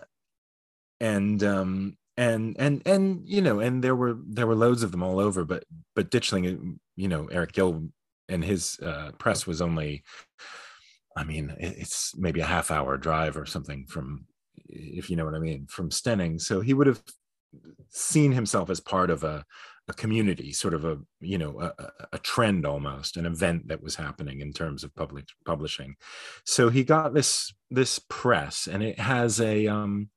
and 1.00 1.44
um, 1.44 1.98
and 2.20 2.56
and 2.60 2.82
and 2.86 3.22
you 3.26 3.42
know, 3.42 3.60
and 3.60 3.84
there 3.84 3.96
were 3.96 4.18
there 4.28 4.48
were 4.48 4.56
loads 4.56 4.84
of 4.84 4.92
them 4.92 5.04
all 5.04 5.20
over. 5.20 5.46
But 5.46 5.64
but 5.96 6.12
Ditchling, 6.12 6.80
you 6.96 7.08
know, 7.08 7.28
Eric 7.32 7.54
Gill 7.54 7.90
and 8.28 8.44
his 8.44 8.80
uh, 8.80 9.12
press 9.18 9.48
was 9.48 9.62
only 9.62 10.04
I 11.20 11.24
mean, 11.24 11.54
it's 11.60 12.16
maybe 12.16 12.40
a 12.40 12.46
half 12.46 12.72
hour 12.72 12.98
drive 12.98 13.36
or 13.36 13.46
something 13.46 13.86
from, 13.88 14.26
if 14.68 15.10
you 15.10 15.18
know 15.18 15.26
what 15.26 15.36
I 15.36 15.40
mean, 15.40 15.68
from 15.68 15.92
steyning 15.92 16.40
So 16.40 16.62
he 16.62 16.74
would 16.74 16.88
have 16.88 17.02
seen 17.90 18.32
himself 18.32 18.70
as 18.70 18.80
part 18.80 19.10
of 19.10 19.26
a, 19.26 19.44
a 19.90 19.94
community, 19.94 20.54
sort 20.54 20.74
of 20.74 20.86
a, 20.86 20.98
you 21.20 21.38
know, 21.38 21.60
a, 21.60 21.74
a 22.14 22.20
trend 22.20 22.66
almost, 22.66 23.18
an 23.18 23.26
event 23.26 23.68
that 23.68 23.84
was 23.84 23.96
happening 23.96 24.40
in 24.40 24.54
terms 24.54 24.84
of 24.84 24.96
public 24.96 25.26
publishing. 25.46 25.96
So 26.46 26.70
he 26.70 26.84
got 26.84 27.14
this 27.14 27.54
this 27.72 28.00
press, 28.08 28.68
and 28.68 28.82
it 28.82 29.00
has 29.00 29.42
a, 29.42 29.68
um, 29.68 30.10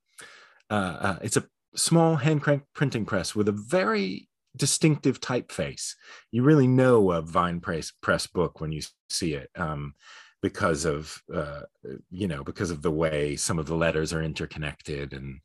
uh, 0.71 0.97
uh, 1.01 1.19
it's 1.23 1.37
a 1.37 1.45
small 1.75 2.17
hand 2.17 2.43
crank 2.43 2.63
printing 2.75 3.05
press 3.05 3.35
with 3.35 3.49
a 3.49 3.53
very 3.53 4.29
distinctive 4.57 5.21
typeface. 5.21 5.95
You 6.31 6.43
really 6.43 6.67
know 6.67 7.13
a 7.13 7.23
Vine 7.23 7.61
press, 7.61 7.93
press 8.01 8.27
book 8.27 8.61
when 8.61 8.73
you 8.73 8.83
see 9.09 9.35
it. 9.35 9.51
Um, 9.57 9.95
because 10.43 10.85
of 10.85 11.23
uh, 11.33 11.61
you 12.11 12.27
know 12.27 12.43
because 12.43 12.71
of 12.71 12.83
the 12.83 12.91
way 12.91 13.37
some 13.37 13.59
of 13.59 13.67
the 13.67 13.77
letters 13.77 14.13
are 14.13 14.23
interconnected 14.23 15.13
and 15.13 15.41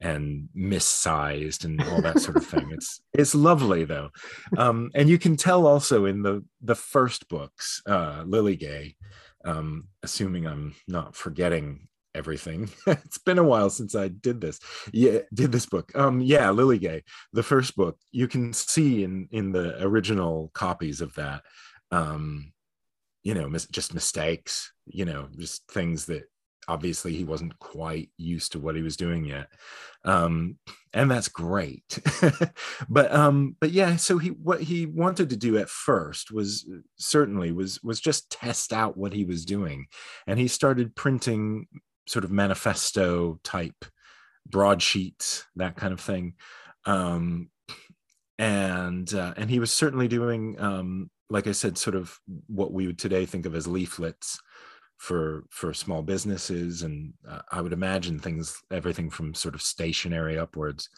and 0.00 0.48
missized 0.54 1.64
and 1.64 1.80
all 1.84 2.02
that 2.02 2.20
sort 2.20 2.36
of 2.36 2.46
thing 2.46 2.70
it's 2.72 3.00
it's 3.14 3.34
lovely 3.34 3.84
though 3.84 4.10
um, 4.58 4.90
and 4.94 5.08
you 5.08 5.18
can 5.18 5.36
tell 5.36 5.66
also 5.66 6.04
in 6.04 6.22
the 6.22 6.44
the 6.60 6.74
first 6.74 7.28
books 7.28 7.82
uh, 7.86 8.22
Lillygay 8.24 8.94
um, 9.44 9.88
assuming 10.02 10.46
i'm 10.46 10.74
not 10.86 11.16
forgetting 11.16 11.88
everything. 12.14 12.70
it's 12.86 13.18
been 13.18 13.38
a 13.38 13.44
while 13.44 13.70
since 13.70 13.94
I 13.94 14.08
did 14.08 14.40
this. 14.40 14.60
Yeah, 14.92 15.20
did 15.32 15.52
this 15.52 15.66
book. 15.66 15.92
Um, 15.94 16.20
yeah, 16.20 16.46
Lillygay, 16.48 17.02
the 17.32 17.42
first 17.42 17.76
book. 17.76 17.98
You 18.10 18.28
can 18.28 18.52
see 18.52 19.04
in 19.04 19.28
in 19.30 19.52
the 19.52 19.82
original 19.82 20.50
copies 20.54 21.00
of 21.00 21.14
that, 21.14 21.42
um, 21.90 22.52
you 23.22 23.34
know, 23.34 23.48
mis- 23.48 23.68
just 23.68 23.94
mistakes. 23.94 24.72
You 24.86 25.04
know, 25.04 25.28
just 25.36 25.70
things 25.70 26.06
that 26.06 26.24
obviously 26.68 27.12
he 27.14 27.24
wasn't 27.24 27.58
quite 27.58 28.10
used 28.16 28.52
to 28.52 28.60
what 28.60 28.76
he 28.76 28.82
was 28.82 28.96
doing 28.96 29.24
yet 29.24 29.48
um 30.04 30.56
and 30.94 31.10
that's 31.10 31.28
great 31.28 31.98
but 32.88 33.12
um 33.12 33.56
but 33.60 33.70
yeah 33.70 33.96
so 33.96 34.18
he 34.18 34.28
what 34.30 34.60
he 34.60 34.86
wanted 34.86 35.30
to 35.30 35.36
do 35.36 35.58
at 35.58 35.68
first 35.68 36.30
was 36.30 36.68
certainly 36.96 37.50
was 37.50 37.82
was 37.82 38.00
just 38.00 38.30
test 38.30 38.72
out 38.72 38.96
what 38.96 39.12
he 39.12 39.24
was 39.24 39.44
doing 39.44 39.86
and 40.26 40.38
he 40.38 40.46
started 40.46 40.94
printing 40.94 41.66
sort 42.06 42.24
of 42.24 42.30
manifesto 42.30 43.38
type 43.44 43.84
broadsheets, 44.48 45.44
that 45.56 45.76
kind 45.76 45.92
of 45.92 46.00
thing. 46.00 46.34
Um, 46.84 47.50
and 48.38 49.12
uh, 49.14 49.34
and 49.36 49.48
he 49.48 49.60
was 49.60 49.72
certainly 49.72 50.08
doing, 50.08 50.56
um, 50.58 51.10
like 51.30 51.46
I 51.46 51.52
said, 51.52 51.78
sort 51.78 51.96
of 51.96 52.18
what 52.48 52.72
we 52.72 52.86
would 52.86 52.98
today 52.98 53.26
think 53.26 53.46
of 53.46 53.54
as 53.54 53.66
leaflets 53.66 54.40
for 54.98 55.44
for 55.50 55.74
small 55.74 56.02
businesses, 56.02 56.82
and 56.82 57.12
uh, 57.28 57.42
I 57.50 57.60
would 57.60 57.72
imagine 57.72 58.18
things, 58.18 58.60
everything 58.70 59.10
from 59.10 59.34
sort 59.34 59.54
of 59.54 59.62
stationary 59.62 60.38
upwards. 60.38 60.88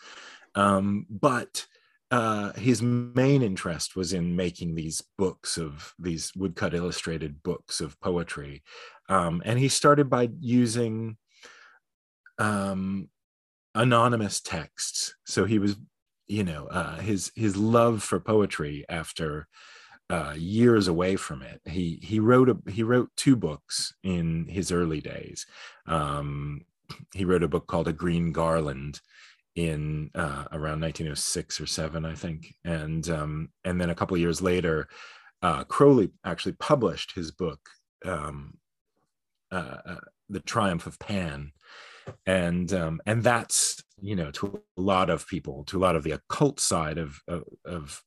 Um, 0.55 1.07
but 1.11 1.66
uh, 2.15 2.53
his 2.53 2.81
main 2.81 3.43
interest 3.43 3.97
was 3.97 4.12
in 4.12 4.37
making 4.37 4.77
these 4.77 5.03
books 5.19 5.57
of 5.57 5.93
these 5.99 6.31
woodcut 6.37 6.73
illustrated 6.73 7.43
books 7.43 7.81
of 7.81 8.01
poetry. 8.01 8.62
Um, 9.09 9.43
and 9.45 9.59
he 9.59 9.67
started 9.67 10.09
by 10.09 10.31
using 10.39 11.17
um, 12.39 13.09
anonymous 13.75 14.41
texts. 14.41 15.17
So 15.27 15.45
he 15.45 15.59
was 15.59 15.75
you 16.29 16.45
know 16.45 16.69
uh, 16.69 16.99
his 16.99 17.33
his 17.35 17.57
love 17.57 18.01
for 18.01 18.21
poetry 18.21 18.85
after 18.89 19.49
uh, 20.09 20.35
years 20.37 20.87
away 20.87 21.17
from 21.17 21.43
it. 21.43 21.61
He 21.65 21.99
he 22.01 22.21
wrote 22.21 22.49
a 22.49 22.57
he 22.71 22.85
wrote 22.85 23.11
two 23.17 23.35
books 23.35 23.93
in 24.05 24.47
his 24.49 24.71
early 24.71 25.01
days. 25.01 25.47
Um, 25.89 26.65
he 27.12 27.25
wrote 27.25 27.43
a 27.43 27.49
book 27.49 27.67
called 27.67 27.89
a 27.89 27.93
green 27.93 28.31
garland 28.31 29.01
in 29.57 30.11
uh, 30.14 30.44
around 30.52 30.80
1906 30.80 31.61
or 31.61 31.66
7 31.66 32.05
i 32.05 32.14
think 32.14 32.55
and 32.64 33.09
um, 33.09 33.48
and 33.64 33.80
then 33.80 33.90
a 33.90 33.94
couple 33.94 34.14
of 34.14 34.20
years 34.20 34.42
later 34.42 34.88
uh, 35.42 35.64
crowley 35.64 36.11
actually 36.24 36.52
published 36.52 37.14
his 37.14 37.30
book 37.30 37.61
um, 38.05 38.59
uh, 39.52 39.76
uh, 39.86 39.96
the 40.28 40.40
triumph 40.40 40.86
of 40.86 40.98
pan 40.98 41.52
and 42.26 42.72
um, 42.72 43.00
and 43.07 43.22
that's 43.22 43.82
you 44.00 44.16
know 44.16 44.30
to 44.30 44.61
a 44.76 44.80
lot 44.80 45.09
of 45.09 45.26
people 45.28 45.64
to 45.64 45.78
a 45.78 45.80
lot 45.80 45.96
of 45.96 46.02
the 46.02 46.11
occult 46.11 46.61
side 46.61 46.98
of 46.98 47.20
of, 47.28 47.44
of 47.64 48.02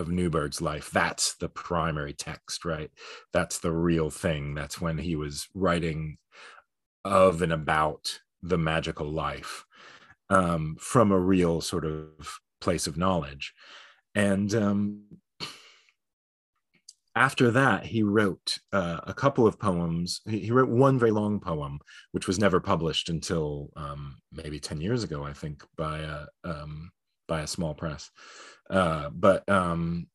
of 0.00 0.08
Neuburg's 0.08 0.62
life, 0.62 0.90
that's 0.90 1.34
the 1.34 1.48
primary 1.48 2.14
text, 2.14 2.64
right? 2.64 2.90
That's 3.32 3.58
the 3.58 3.72
real 3.72 4.08
thing. 4.08 4.54
That's 4.54 4.80
when 4.80 4.98
he 4.98 5.14
was 5.14 5.46
writing 5.54 6.16
of 7.04 7.42
and 7.42 7.52
about 7.52 8.20
the 8.42 8.58
magical 8.58 9.10
life 9.10 9.66
um, 10.30 10.76
from 10.80 11.12
a 11.12 11.18
real 11.18 11.60
sort 11.60 11.84
of 11.84 12.38
place 12.60 12.86
of 12.86 12.96
knowledge. 12.96 13.52
And 14.14 14.54
um, 14.54 15.02
after 17.14 17.50
that, 17.50 17.84
he 17.84 18.02
wrote 18.02 18.58
uh, 18.72 19.00
a 19.04 19.12
couple 19.12 19.46
of 19.46 19.58
poems. 19.58 20.20
He, 20.26 20.40
he, 20.40 20.50
wrote 20.50 20.68
one 20.68 20.98
very 20.98 21.10
long 21.10 21.40
poem, 21.40 21.80
which 22.12 22.26
was 22.26 22.38
never 22.38 22.60
published 22.60 23.08
until 23.08 23.70
um, 23.76 24.18
maybe 24.32 24.60
10 24.60 24.80
years 24.80 25.04
ago, 25.04 25.24
I 25.24 25.32
think, 25.32 25.64
by 25.76 25.98
a, 25.98 26.26
um, 26.44 26.90
by 27.28 27.40
a 27.42 27.46
small 27.46 27.74
press. 27.74 28.10
Uh, 28.70 29.10
but 29.10 29.48
um, 29.48 30.06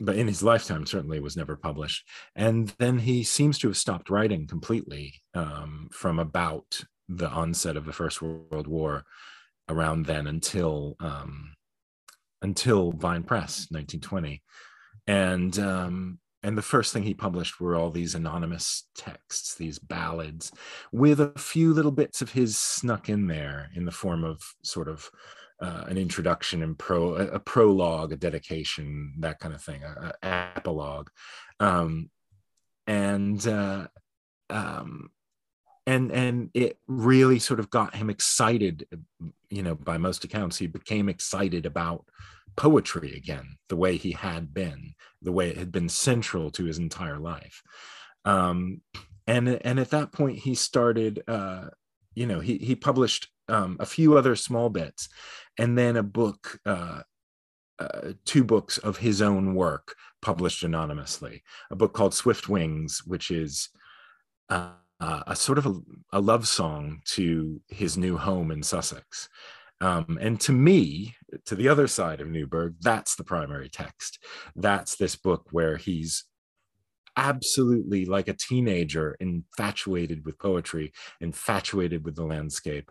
but 0.00 0.16
in 0.16 0.28
his 0.28 0.42
lifetime 0.42 0.86
certainly 0.86 1.20
was 1.20 1.36
never 1.36 1.56
published 1.56 2.06
and 2.36 2.72
then 2.78 2.98
he 2.98 3.24
seems 3.24 3.58
to 3.58 3.66
have 3.66 3.76
stopped 3.76 4.10
writing 4.10 4.46
completely 4.46 5.14
um, 5.34 5.88
from 5.92 6.18
about 6.18 6.84
the 7.08 7.28
onset 7.28 7.76
of 7.76 7.84
the 7.84 7.92
first 7.92 8.22
world 8.22 8.66
war 8.66 9.04
around 9.68 10.06
then 10.06 10.26
until 10.26 10.96
um, 11.00 11.54
until 12.42 12.92
Vine 12.92 13.24
Press, 13.24 13.66
1920, 13.70 14.42
and 15.06 15.58
um, 15.58 16.18
and 16.42 16.56
the 16.56 16.62
first 16.62 16.92
thing 16.92 17.02
he 17.02 17.14
published 17.14 17.60
were 17.60 17.74
all 17.74 17.90
these 17.90 18.14
anonymous 18.14 18.86
texts, 18.94 19.54
these 19.54 19.78
ballads, 19.78 20.52
with 20.92 21.20
a 21.20 21.32
few 21.36 21.74
little 21.74 21.90
bits 21.90 22.22
of 22.22 22.32
his 22.32 22.56
snuck 22.56 23.08
in 23.08 23.26
there 23.26 23.70
in 23.74 23.84
the 23.84 23.90
form 23.90 24.24
of 24.24 24.40
sort 24.62 24.88
of 24.88 25.10
uh, 25.60 25.84
an 25.88 25.98
introduction 25.98 26.62
and 26.62 26.78
pro 26.78 27.16
a, 27.16 27.26
a, 27.26 27.40
prologue, 27.40 28.12
a 28.12 28.16
dedication, 28.16 29.14
that 29.18 29.40
kind 29.40 29.54
of 29.54 29.60
thing, 29.60 29.82
a, 29.82 30.12
epilogue, 30.22 31.08
um, 31.58 32.08
and 32.86 33.46
uh, 33.48 33.88
um, 34.48 35.10
and 35.88 36.12
and 36.12 36.50
it 36.52 36.78
really 36.86 37.38
sort 37.38 37.58
of 37.58 37.70
got 37.70 37.96
him 37.96 38.10
excited 38.10 38.86
you 39.48 39.62
know 39.62 39.74
by 39.74 39.96
most 39.96 40.22
accounts. 40.22 40.58
He 40.58 40.66
became 40.66 41.08
excited 41.08 41.64
about 41.64 42.04
poetry 42.56 43.14
again 43.16 43.56
the 43.68 43.76
way 43.76 43.96
he 43.96 44.12
had 44.12 44.52
been 44.52 44.94
the 45.22 45.32
way 45.32 45.48
it 45.48 45.56
had 45.56 45.72
been 45.72 45.88
central 45.88 46.50
to 46.50 46.64
his 46.64 46.78
entire 46.78 47.18
life. 47.18 47.62
Um, 48.26 48.82
and 49.26 49.48
and 49.48 49.80
at 49.80 49.90
that 49.90 50.12
point 50.12 50.38
he 50.38 50.54
started 50.54 51.22
uh, 51.26 51.68
you 52.14 52.26
know 52.26 52.40
he 52.40 52.58
he 52.58 52.74
published 52.74 53.28
um, 53.48 53.78
a 53.80 53.86
few 53.86 54.18
other 54.18 54.36
small 54.36 54.68
bits 54.68 55.08
and 55.58 55.78
then 55.78 55.96
a 55.96 56.02
book 56.02 56.60
uh, 56.66 57.00
uh, 57.78 58.12
two 58.26 58.44
books 58.44 58.76
of 58.76 58.98
his 58.98 59.22
own 59.22 59.54
work 59.54 59.94
published 60.20 60.64
anonymously. 60.64 61.42
A 61.70 61.76
book 61.76 61.94
called 61.94 62.12
swift 62.12 62.46
wings 62.46 63.02
which 63.06 63.30
is 63.30 63.70
uh, 65.00 65.22
a 65.26 65.36
sort 65.36 65.58
of 65.58 65.66
a, 65.66 65.74
a, 66.12 66.20
love 66.20 66.46
song 66.48 67.00
to 67.04 67.60
his 67.68 67.96
new 67.96 68.16
home 68.16 68.50
in 68.50 68.62
Sussex. 68.62 69.28
Um, 69.80 70.18
and 70.20 70.40
to 70.40 70.52
me, 70.52 71.14
to 71.46 71.54
the 71.54 71.68
other 71.68 71.86
side 71.86 72.20
of 72.20 72.28
Neuburg, 72.28 72.74
that's 72.80 73.14
the 73.14 73.24
primary 73.24 73.68
text. 73.68 74.18
That's 74.56 74.96
this 74.96 75.14
book 75.14 75.46
where 75.52 75.76
he's 75.76 76.24
absolutely 77.16 78.06
like 78.06 78.28
a 78.28 78.32
teenager, 78.32 79.16
infatuated 79.20 80.24
with 80.24 80.38
poetry, 80.38 80.92
infatuated 81.20 82.04
with 82.04 82.16
the 82.16 82.24
landscape, 82.24 82.90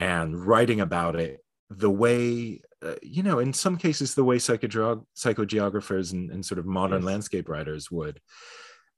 and 0.00 0.46
writing 0.46 0.80
about 0.80 1.16
it 1.16 1.40
the 1.70 1.90
way, 1.90 2.60
uh, 2.82 2.94
you 3.02 3.22
know, 3.22 3.38
in 3.38 3.52
some 3.52 3.76
cases, 3.76 4.14
the 4.14 4.24
way 4.24 4.36
psychogeographers 4.36 6.12
and, 6.12 6.30
and 6.30 6.44
sort 6.44 6.58
of 6.58 6.66
modern 6.66 7.02
yes. 7.02 7.06
landscape 7.06 7.48
writers 7.48 7.90
would 7.90 8.20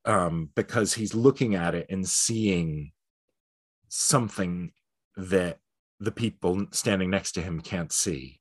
um, 0.07 0.51
because 0.55 0.95
he's 0.95 1.15
looking 1.15 1.55
at 1.55 1.75
it 1.75 1.87
and 1.91 2.09
seeing 2.09 2.93
something 3.89 4.73
that 5.17 5.59
the 6.01 6.13
people 6.13 6.67
standing 6.71 7.11
next 7.11 7.33
to 7.33 7.43
him 7.43 7.61
can't 7.61 7.93
see. 7.93 8.41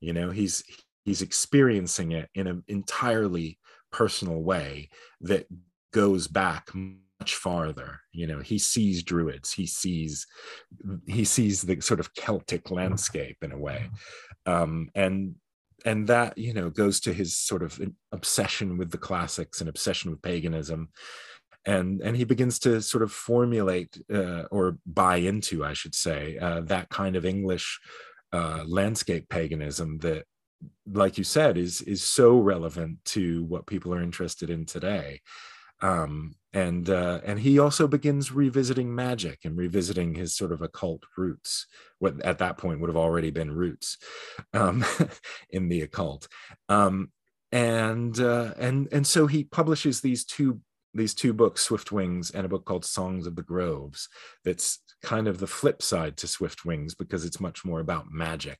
You 0.00 0.12
know 0.12 0.30
he's 0.30 0.62
he's 1.04 1.22
experiencing 1.22 2.12
it 2.12 2.28
in 2.34 2.46
an 2.46 2.64
entirely 2.68 3.58
personal 3.92 4.42
way 4.42 4.90
that 5.22 5.46
goes 5.92 6.26
back 6.26 6.70
much 6.74 7.34
farther. 7.34 8.00
You 8.12 8.26
know 8.26 8.40
he 8.40 8.58
sees 8.58 9.02
druids 9.02 9.52
he 9.52 9.66
sees 9.66 10.26
he 11.06 11.24
sees 11.24 11.62
the 11.62 11.80
sort 11.80 12.00
of 12.00 12.14
celtic 12.14 12.70
landscape 12.70 13.38
in 13.42 13.52
a 13.52 13.58
way. 13.58 13.90
Um, 14.44 14.90
and 14.94 15.36
and 15.86 16.06
that 16.08 16.36
you 16.36 16.52
know 16.52 16.68
goes 16.68 17.00
to 17.00 17.12
his 17.14 17.38
sort 17.38 17.62
of 17.62 17.80
obsession 18.12 18.76
with 18.76 18.90
the 18.90 18.98
classics 18.98 19.60
and 19.60 19.68
obsession 19.68 20.10
with 20.10 20.20
paganism. 20.20 20.90
And 21.64 22.00
and 22.02 22.16
he 22.16 22.24
begins 22.24 22.58
to 22.60 22.82
sort 22.82 23.02
of 23.02 23.10
formulate 23.10 23.98
uh, 24.12 24.44
or 24.52 24.78
buy 24.86 25.16
into 25.16 25.64
i 25.64 25.72
should 25.72 25.96
say 25.96 26.38
uh, 26.38 26.60
that 26.60 26.88
kind 26.90 27.16
of 27.16 27.24
english 27.24 27.80
uh, 28.32 28.62
landscape 28.66 29.28
paganism 29.28 29.98
that 29.98 30.26
like 30.92 31.18
you 31.18 31.24
said 31.24 31.56
is 31.56 31.80
is 31.82 32.02
so 32.02 32.38
relevant 32.38 33.04
to 33.04 33.44
what 33.44 33.66
people 33.66 33.92
are 33.94 34.02
interested 34.02 34.50
in 34.50 34.64
today. 34.64 35.20
Um, 35.80 36.34
and 36.56 36.88
uh, 36.88 37.20
and 37.22 37.38
he 37.38 37.58
also 37.58 37.86
begins 37.86 38.32
revisiting 38.32 38.94
magic 38.94 39.40
and 39.44 39.58
revisiting 39.58 40.14
his 40.14 40.34
sort 40.34 40.52
of 40.52 40.62
occult 40.62 41.02
roots 41.18 41.66
what 41.98 42.18
at 42.24 42.38
that 42.38 42.56
point 42.56 42.80
would 42.80 42.88
have 42.88 42.96
already 42.96 43.30
been 43.30 43.52
roots 43.52 43.98
um, 44.54 44.82
in 45.50 45.68
the 45.68 45.82
occult. 45.82 46.28
Um, 46.70 47.12
and 47.52 48.18
uh, 48.18 48.54
and 48.58 48.88
and 48.90 49.06
so 49.06 49.26
he 49.26 49.44
publishes 49.44 50.00
these 50.00 50.24
two 50.24 50.60
these 50.94 51.12
two 51.12 51.34
books 51.34 51.60
swift 51.60 51.92
wings 51.92 52.30
and 52.30 52.46
a 52.46 52.48
book 52.48 52.64
called 52.64 52.86
songs 52.86 53.26
of 53.26 53.36
the 53.36 53.42
groves 53.42 54.08
that's 54.42 54.80
kind 55.06 55.28
of 55.28 55.38
the 55.38 55.46
flip 55.46 55.80
side 55.80 56.16
to 56.16 56.26
swift 56.26 56.64
wings 56.64 56.94
because 56.94 57.24
it's 57.24 57.40
much 57.40 57.64
more 57.64 57.80
about 57.80 58.10
magic 58.10 58.58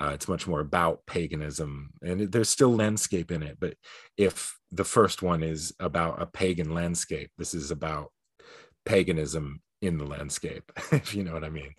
uh, 0.00 0.10
it's 0.14 0.28
much 0.28 0.46
more 0.46 0.60
about 0.60 1.04
paganism 1.06 1.90
and 2.02 2.22
it, 2.22 2.32
there's 2.32 2.48
still 2.48 2.74
landscape 2.74 3.30
in 3.30 3.42
it 3.42 3.56
but 3.60 3.74
if 4.16 4.58
the 4.72 4.84
first 4.84 5.22
one 5.22 5.42
is 5.42 5.72
about 5.78 6.20
a 6.20 6.26
pagan 6.26 6.72
landscape 6.74 7.30
this 7.38 7.54
is 7.54 7.70
about 7.70 8.10
paganism 8.84 9.60
in 9.84 9.98
the 9.98 10.04
landscape, 10.04 10.70
if 10.92 11.14
you 11.14 11.24
know 11.24 11.32
what 11.32 11.44
I 11.44 11.50
mean. 11.50 11.74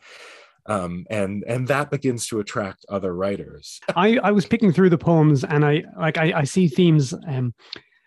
Um, 0.67 1.05
and 1.11 1.43
and 1.47 1.67
that 1.67 1.91
begins 1.91 2.25
to 2.27 2.39
attract 2.39 2.85
other 2.89 3.13
writers. 3.13 3.79
I 3.95 4.17
I 4.17 4.31
was 4.31 4.47
picking 4.47 4.71
through 4.71 4.89
the 4.89 4.97
poems, 4.97 5.43
and 5.43 5.63
I 5.63 5.83
like 5.99 6.17
I, 6.17 6.33
I 6.39 6.43
see 6.43 6.67
themes 6.67 7.13
um, 7.27 7.53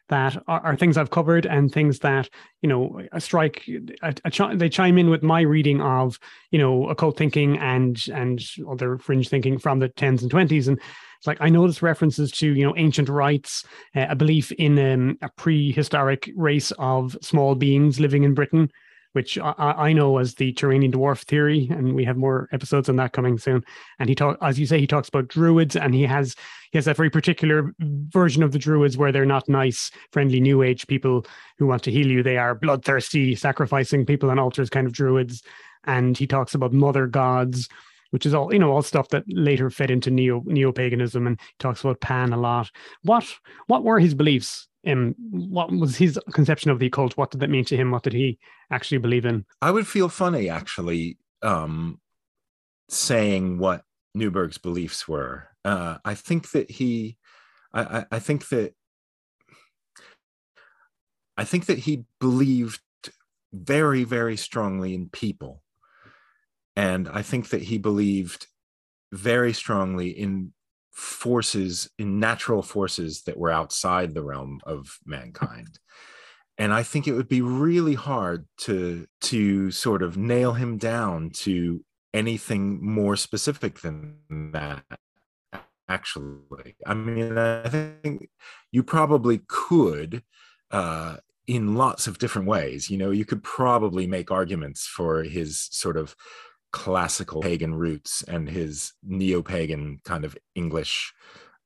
that 0.09 0.37
are, 0.49 0.61
are, 0.61 0.77
things 0.77 0.97
I've 0.97 1.11
covered 1.11 1.47
and 1.47 1.73
things 1.73 2.01
that 2.01 2.29
you 2.63 2.69
know 2.69 3.03
strike. 3.19 3.69
A, 4.03 4.15
a 4.25 4.31
ch- 4.31 4.55
they 4.55 4.69
chime 4.69 4.99
in 4.99 5.11
with 5.11 5.23
my 5.23 5.41
reading 5.41 5.81
of 5.81 6.19
you 6.51 6.59
know 6.59 6.89
occult 6.89 7.17
thinking 7.17 7.59
and 7.59 8.03
and 8.13 8.43
other 8.69 8.99
fringe 8.99 9.29
thinking 9.29 9.59
from 9.59 9.79
the 9.79 9.89
tens 9.89 10.23
and 10.23 10.31
twenties, 10.31 10.69
and 10.69 10.79
it's 11.19 11.27
like 11.27 11.39
I 11.41 11.49
notice 11.49 11.83
references 11.83 12.31
to 12.33 12.53
you 12.53 12.65
know 12.65 12.77
ancient 12.77 13.09
rites, 13.09 13.65
uh, 13.95 14.07
a 14.09 14.17
belief 14.17 14.53
in 14.53 14.79
um, 14.79 15.19
a 15.23 15.29
prehistoric 15.31 16.31
race 16.37 16.73
of 16.79 17.17
small 17.23 17.55
beings 17.55 18.01
living 18.01 18.25
in 18.25 18.35
Britain 18.35 18.71
which 19.19 19.37
I, 19.37 19.53
I, 19.59 19.93
know 19.93 20.19
as 20.19 20.37
the 20.37 20.53
Turanian 20.53 20.95
dwarf 20.95 21.25
theory, 21.25 21.67
and 21.73 21.97
we 21.97 22.05
have 22.05 22.17
more 22.17 22.49
episodes 22.53 22.89
on 22.89 22.95
that 22.97 23.13
coming 23.13 23.37
soon. 23.37 23.65
And 23.99 24.09
he 24.09 24.15
talk, 24.15 24.39
as 24.41 24.61
you 24.61 24.67
say, 24.67 24.79
he 24.79 24.87
talks 24.87 25.09
about 25.09 25.27
druids, 25.27 25.75
and 25.75 25.93
he 25.93 26.05
has 26.05 26.37
he 26.71 26.79
has 26.79 26.87
a 26.87 26.95
very 26.95 27.11
particular 27.11 27.75
version 27.81 28.45
of 28.45 28.53
the 28.53 28.61
druids 28.61 28.97
where 28.97 29.11
they're 29.11 29.27
not 29.27 29.49
nice, 29.49 29.91
friendly 30.13 30.39
New 30.39 30.63
Age 30.63 30.87
people 30.87 31.27
who 31.59 31.67
want 31.67 31.83
to 31.83 31.91
heal 31.91 32.07
you. 32.07 32.23
They 32.23 32.37
are 32.37 32.55
bloodthirsty, 32.55 33.35
sacrificing 33.35 34.07
people 34.07 34.31
on 34.31 34.39
altars, 34.39 34.71
kind 34.71 34.87
of 34.87 34.93
druids. 34.93 35.43
And 35.83 36.17
he 36.17 36.29
talks 36.29 36.55
about 36.55 36.73
mother 36.73 37.09
gods, 37.09 37.69
which 38.11 38.25
is 38.25 38.35
all 38.35 38.53
you 38.53 38.61
know, 38.61 38.71
all 38.71 38.83
stuff 38.83 39.09
that 39.09 39.25
later 39.27 39.69
fed 39.69 39.91
into 39.91 40.13
neo 40.13 40.45
neo 40.47 40.71
paganism, 40.71 41.27
and 41.27 41.41
he 41.41 41.55
talks 41.59 41.81
about 41.81 42.01
Pan 42.01 42.33
a 42.33 42.37
lot. 42.37 42.71
What 43.03 43.27
what 43.67 43.83
were 43.83 43.99
his 43.99 44.15
beliefs 44.15 44.69
um, 44.89 45.15
what 45.31 45.71
was 45.71 45.97
his 45.97 46.19
conception 46.33 46.71
of 46.71 46.79
the 46.79 46.87
occult? 46.87 47.17
What 47.17 47.31
did 47.31 47.41
that 47.41 47.51
mean 47.51 47.65
to 47.67 47.77
him? 47.77 47.91
What 47.91 48.03
did 48.03 48.15
he 48.15 48.39
actually 48.71 48.99
believe 48.99 49.25
in? 49.25 49.45
I 49.61 49.71
would 49.71 49.87
feel 49.87 50.09
funny 50.09 50.49
actually 50.49 51.19
um, 51.43 52.01
saying 52.89 53.59
what 53.59 53.85
Neuburg's 54.15 54.59
beliefs 54.59 55.07
were. 55.07 55.49
Uh, 55.65 55.99
I 56.05 56.15
think 56.15 56.51
that 56.53 56.71
he, 56.71 57.19
I, 57.73 57.83
I, 57.83 58.05
I 58.13 58.19
think 58.19 58.49
that, 58.49 58.75
I 61.37 61.45
think 61.45 61.67
that 61.67 61.79
he 61.79 62.05
believed 62.19 62.81
very, 63.53 64.05
very 64.05 64.37
strongly 64.37 64.95
in 64.95 65.09
people. 65.09 65.63
And 66.75 67.09
I 67.09 67.23
think 67.23 67.51
that 67.51 67.63
he 67.63 67.79
believed 67.79 68.47
very 69.13 69.53
strongly 69.53 70.11
in 70.11 70.53
forces 70.99 71.89
in 71.97 72.19
natural 72.19 72.61
forces 72.61 73.23
that 73.23 73.37
were 73.37 73.53
outside 73.53 74.15
the 74.15 74.23
realm 74.23 74.61
of 74.65 74.99
mankind. 75.07 75.79
And 76.61 76.75
i 76.75 76.83
think 76.83 77.07
it 77.07 77.13
would 77.13 77.29
be 77.29 77.41
really 77.41 77.95
hard 77.95 78.45
to 78.63 79.07
to 79.21 79.71
sort 79.71 80.03
of 80.03 80.17
nail 80.17 80.55
him 80.55 80.77
down 80.77 81.31
to 81.45 81.85
anything 82.13 82.85
more 82.85 83.15
specific 83.15 83.79
than 83.79 84.17
that 84.53 84.83
actually. 85.89 86.75
I 86.85 86.95
mean 86.95 87.39
i 87.39 87.69
think 87.69 88.29
you 88.73 88.83
probably 88.83 89.43
could 89.47 90.25
uh 90.73 91.19
in 91.47 91.77
lots 91.77 92.09
of 92.09 92.19
different 92.19 92.49
ways. 92.49 92.91
You 92.91 92.99
know 92.99 93.13
you 93.13 93.25
could 93.25 93.45
probably 93.45 94.09
make 94.09 94.33
arguments 94.33 94.85
for 94.85 95.23
his 95.23 95.69
sort 95.71 95.97
of 95.97 96.17
classical 96.73 97.41
pagan 97.41 97.75
roots 97.75 98.23
and 98.23 98.49
his 98.49 98.93
neo-pagan 99.03 100.01
kind 100.05 100.25
of 100.25 100.37
English 100.55 101.13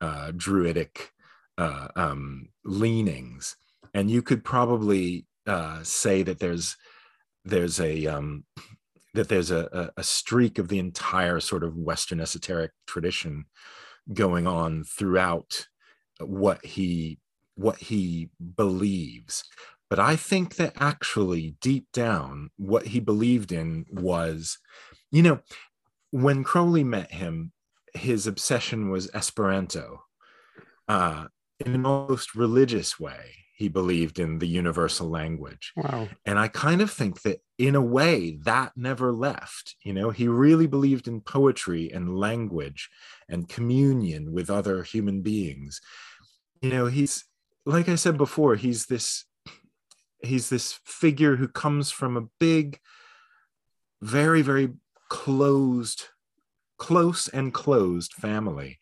uh, 0.00 0.32
druidic 0.36 1.12
uh, 1.58 1.88
um, 1.96 2.48
leanings, 2.64 3.56
and 3.94 4.10
you 4.10 4.22
could 4.22 4.44
probably 4.44 5.26
uh, 5.46 5.80
say 5.82 6.22
that 6.22 6.38
there's 6.38 6.76
there's 7.44 7.80
a 7.80 8.06
um, 8.06 8.44
that 9.14 9.28
there's 9.28 9.50
a, 9.50 9.92
a 9.96 10.02
streak 10.02 10.58
of 10.58 10.68
the 10.68 10.78
entire 10.78 11.40
sort 11.40 11.62
of 11.62 11.76
Western 11.76 12.20
esoteric 12.20 12.72
tradition 12.86 13.44
going 14.12 14.46
on 14.46 14.84
throughout 14.84 15.66
what 16.20 16.64
he 16.64 17.18
what 17.54 17.78
he 17.78 18.30
believes. 18.56 19.44
But 19.90 19.98
i 19.98 20.16
think 20.16 20.56
that 20.56 20.72
actually 20.80 21.56
deep 21.60 21.86
down 21.92 22.48
what 22.56 22.86
he 22.86 22.98
believed 22.98 23.52
in 23.52 23.84
was 23.90 24.58
you 25.12 25.22
know, 25.22 25.40
when 26.10 26.42
Crowley 26.42 26.82
met 26.82 27.12
him, 27.12 27.52
his 27.94 28.26
obsession 28.26 28.90
was 28.90 29.10
Esperanto. 29.14 30.02
Uh, 30.88 31.26
in 31.64 31.74
an 31.74 31.86
almost 31.86 32.34
religious 32.34 32.98
way, 32.98 33.36
he 33.54 33.68
believed 33.68 34.18
in 34.18 34.38
the 34.38 34.48
universal 34.48 35.08
language. 35.08 35.72
Wow. 35.76 36.08
And 36.26 36.38
I 36.38 36.48
kind 36.48 36.80
of 36.82 36.90
think 36.90 37.22
that 37.22 37.40
in 37.58 37.76
a 37.76 37.80
way 37.80 38.38
that 38.42 38.72
never 38.74 39.12
left. 39.12 39.76
You 39.84 39.92
know, 39.92 40.10
he 40.10 40.26
really 40.26 40.66
believed 40.66 41.06
in 41.06 41.20
poetry 41.20 41.92
and 41.92 42.18
language 42.18 42.90
and 43.28 43.48
communion 43.48 44.32
with 44.32 44.50
other 44.50 44.82
human 44.82 45.22
beings. 45.22 45.80
You 46.60 46.70
know, 46.70 46.86
he's 46.86 47.24
like 47.64 47.88
I 47.88 47.94
said 47.94 48.18
before, 48.18 48.56
he's 48.56 48.86
this 48.86 49.24
he's 50.24 50.48
this 50.48 50.80
figure 50.84 51.36
who 51.36 51.46
comes 51.46 51.92
from 51.92 52.16
a 52.16 52.28
big 52.40 52.80
very 54.00 54.42
very 54.42 54.70
closed, 55.12 56.08
close 56.78 57.28
and 57.28 57.52
closed 57.52 58.14
family 58.14 58.78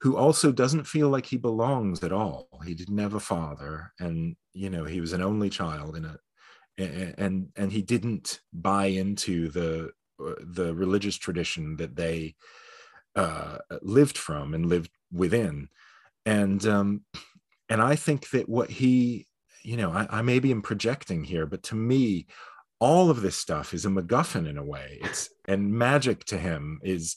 who 0.00 0.16
also 0.16 0.52
doesn't 0.52 0.86
feel 0.86 1.08
like 1.08 1.26
he 1.26 1.36
belongs 1.36 2.04
at 2.04 2.12
all. 2.12 2.48
He 2.64 2.72
didn't 2.72 2.98
have 2.98 3.14
a 3.14 3.20
father, 3.20 3.92
and 3.98 4.36
you 4.52 4.70
know 4.70 4.84
he 4.84 5.00
was 5.00 5.12
an 5.12 5.22
only 5.22 5.50
child 5.50 5.96
in 5.96 6.04
a, 6.04 6.16
and 7.18 7.48
and 7.56 7.72
he 7.72 7.82
didn't 7.82 8.40
buy 8.52 8.86
into 8.86 9.48
the 9.48 9.90
the 10.18 10.72
religious 10.72 11.16
tradition 11.16 11.76
that 11.78 11.96
they 11.96 12.36
uh, 13.16 13.58
lived 13.82 14.16
from 14.16 14.54
and 14.54 14.66
lived 14.66 14.92
within, 15.12 15.68
and 16.24 16.64
um, 16.64 17.02
and 17.68 17.82
I 17.82 17.96
think 17.96 18.30
that 18.30 18.48
what 18.48 18.70
he, 18.70 19.26
you 19.64 19.76
know, 19.76 19.90
I, 19.90 20.06
I 20.18 20.22
maybe 20.22 20.52
am 20.52 20.62
projecting 20.62 21.24
here, 21.24 21.46
but 21.46 21.64
to 21.64 21.74
me, 21.74 22.28
all 22.82 23.10
of 23.10 23.22
this 23.22 23.36
stuff 23.36 23.72
is 23.72 23.86
a 23.86 23.88
MacGuffin 23.88 24.48
in 24.48 24.58
a 24.58 24.64
way. 24.64 24.98
It's 25.02 25.30
and 25.46 25.72
magic 25.72 26.24
to 26.24 26.36
him 26.36 26.80
is 26.82 27.14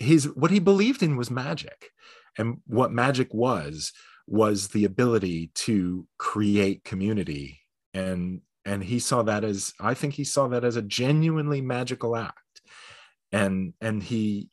his 0.00 0.24
what 0.34 0.50
he 0.50 0.58
believed 0.58 1.04
in 1.04 1.16
was 1.16 1.30
magic, 1.30 1.90
and 2.36 2.60
what 2.66 2.90
magic 2.90 3.32
was 3.32 3.92
was 4.26 4.68
the 4.68 4.84
ability 4.84 5.52
to 5.54 6.04
create 6.18 6.82
community. 6.82 7.60
And 7.94 8.40
and 8.64 8.82
he 8.82 8.98
saw 8.98 9.22
that 9.22 9.44
as 9.44 9.72
i 9.80 9.94
think 9.94 10.14
he 10.14 10.24
saw 10.24 10.48
that 10.48 10.64
as 10.64 10.74
a 10.74 10.82
genuinely 10.82 11.60
magical 11.60 12.16
act. 12.16 12.60
And 13.30 13.74
and 13.80 14.02
he 14.02 14.48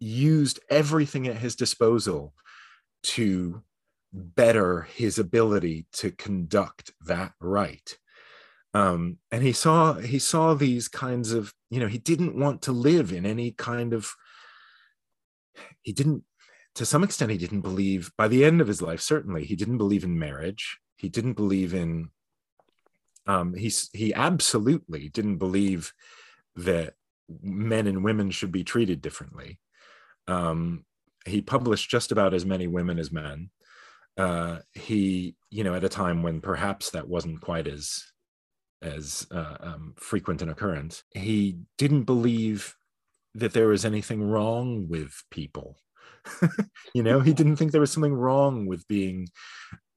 used 0.00 0.60
everything 0.68 1.26
at 1.28 1.38
his 1.38 1.56
disposal 1.56 2.34
to 3.14 3.62
better 4.12 4.82
his 4.82 5.18
ability 5.18 5.86
to 5.92 6.10
conduct 6.10 6.92
that 7.06 7.32
right 7.40 7.96
um, 8.72 9.18
and 9.32 9.42
he 9.42 9.52
saw 9.52 9.94
he 9.94 10.18
saw 10.18 10.54
these 10.54 10.88
kinds 10.88 11.32
of 11.32 11.52
you 11.70 11.80
know 11.80 11.88
he 11.88 11.98
didn't 11.98 12.38
want 12.38 12.62
to 12.62 12.72
live 12.72 13.12
in 13.12 13.26
any 13.26 13.50
kind 13.52 13.92
of 13.92 14.14
he 15.82 15.92
didn't 15.92 16.24
to 16.74 16.86
some 16.86 17.02
extent 17.02 17.32
he 17.32 17.38
didn't 17.38 17.62
believe 17.62 18.12
by 18.16 18.28
the 18.28 18.44
end 18.44 18.60
of 18.60 18.68
his 18.68 18.80
life 18.80 19.00
certainly 19.00 19.44
he 19.44 19.56
didn't 19.56 19.78
believe 19.78 20.04
in 20.04 20.18
marriage. 20.18 20.78
He 20.96 21.08
didn't 21.08 21.32
believe 21.32 21.74
in 21.74 22.10
um, 23.26 23.54
he 23.54 23.72
he 23.92 24.14
absolutely 24.14 25.08
didn't 25.08 25.38
believe 25.38 25.92
that 26.56 26.94
men 27.42 27.86
and 27.86 28.04
women 28.04 28.30
should 28.30 28.52
be 28.52 28.64
treated 28.64 29.02
differently. 29.02 29.58
Um, 30.28 30.84
he 31.26 31.40
published 31.40 31.90
just 31.90 32.12
about 32.12 32.34
as 32.34 32.46
many 32.46 32.66
women 32.66 32.98
as 32.98 33.12
men. 33.12 33.50
Uh, 34.16 34.58
he 34.72 35.34
you 35.50 35.64
know 35.64 35.74
at 35.74 35.84
a 35.84 35.88
time 35.88 36.22
when 36.22 36.40
perhaps 36.40 36.90
that 36.90 37.08
wasn't 37.08 37.40
quite 37.40 37.66
as 37.66 38.09
as 38.82 39.26
uh, 39.30 39.56
um, 39.60 39.94
frequent 39.96 40.42
an 40.42 40.48
occurrence. 40.48 41.04
He 41.10 41.58
didn't 41.78 42.04
believe 42.04 42.74
that 43.34 43.52
there 43.52 43.68
was 43.68 43.84
anything 43.84 44.22
wrong 44.22 44.88
with 44.88 45.22
people. 45.30 45.76
you 46.94 47.02
know, 47.02 47.20
he 47.20 47.32
didn't 47.32 47.56
think 47.56 47.72
there 47.72 47.80
was 47.80 47.92
something 47.92 48.14
wrong 48.14 48.66
with 48.66 48.86
being, 48.88 49.28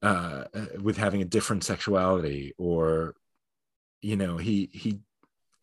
uh, 0.02 0.44
uh, 0.54 0.66
with 0.80 0.96
having 0.96 1.22
a 1.22 1.26
different 1.26 1.64
sexuality, 1.64 2.54
or, 2.58 3.14
you 4.00 4.16
know, 4.16 4.36
he 4.36 4.70
he 4.72 5.00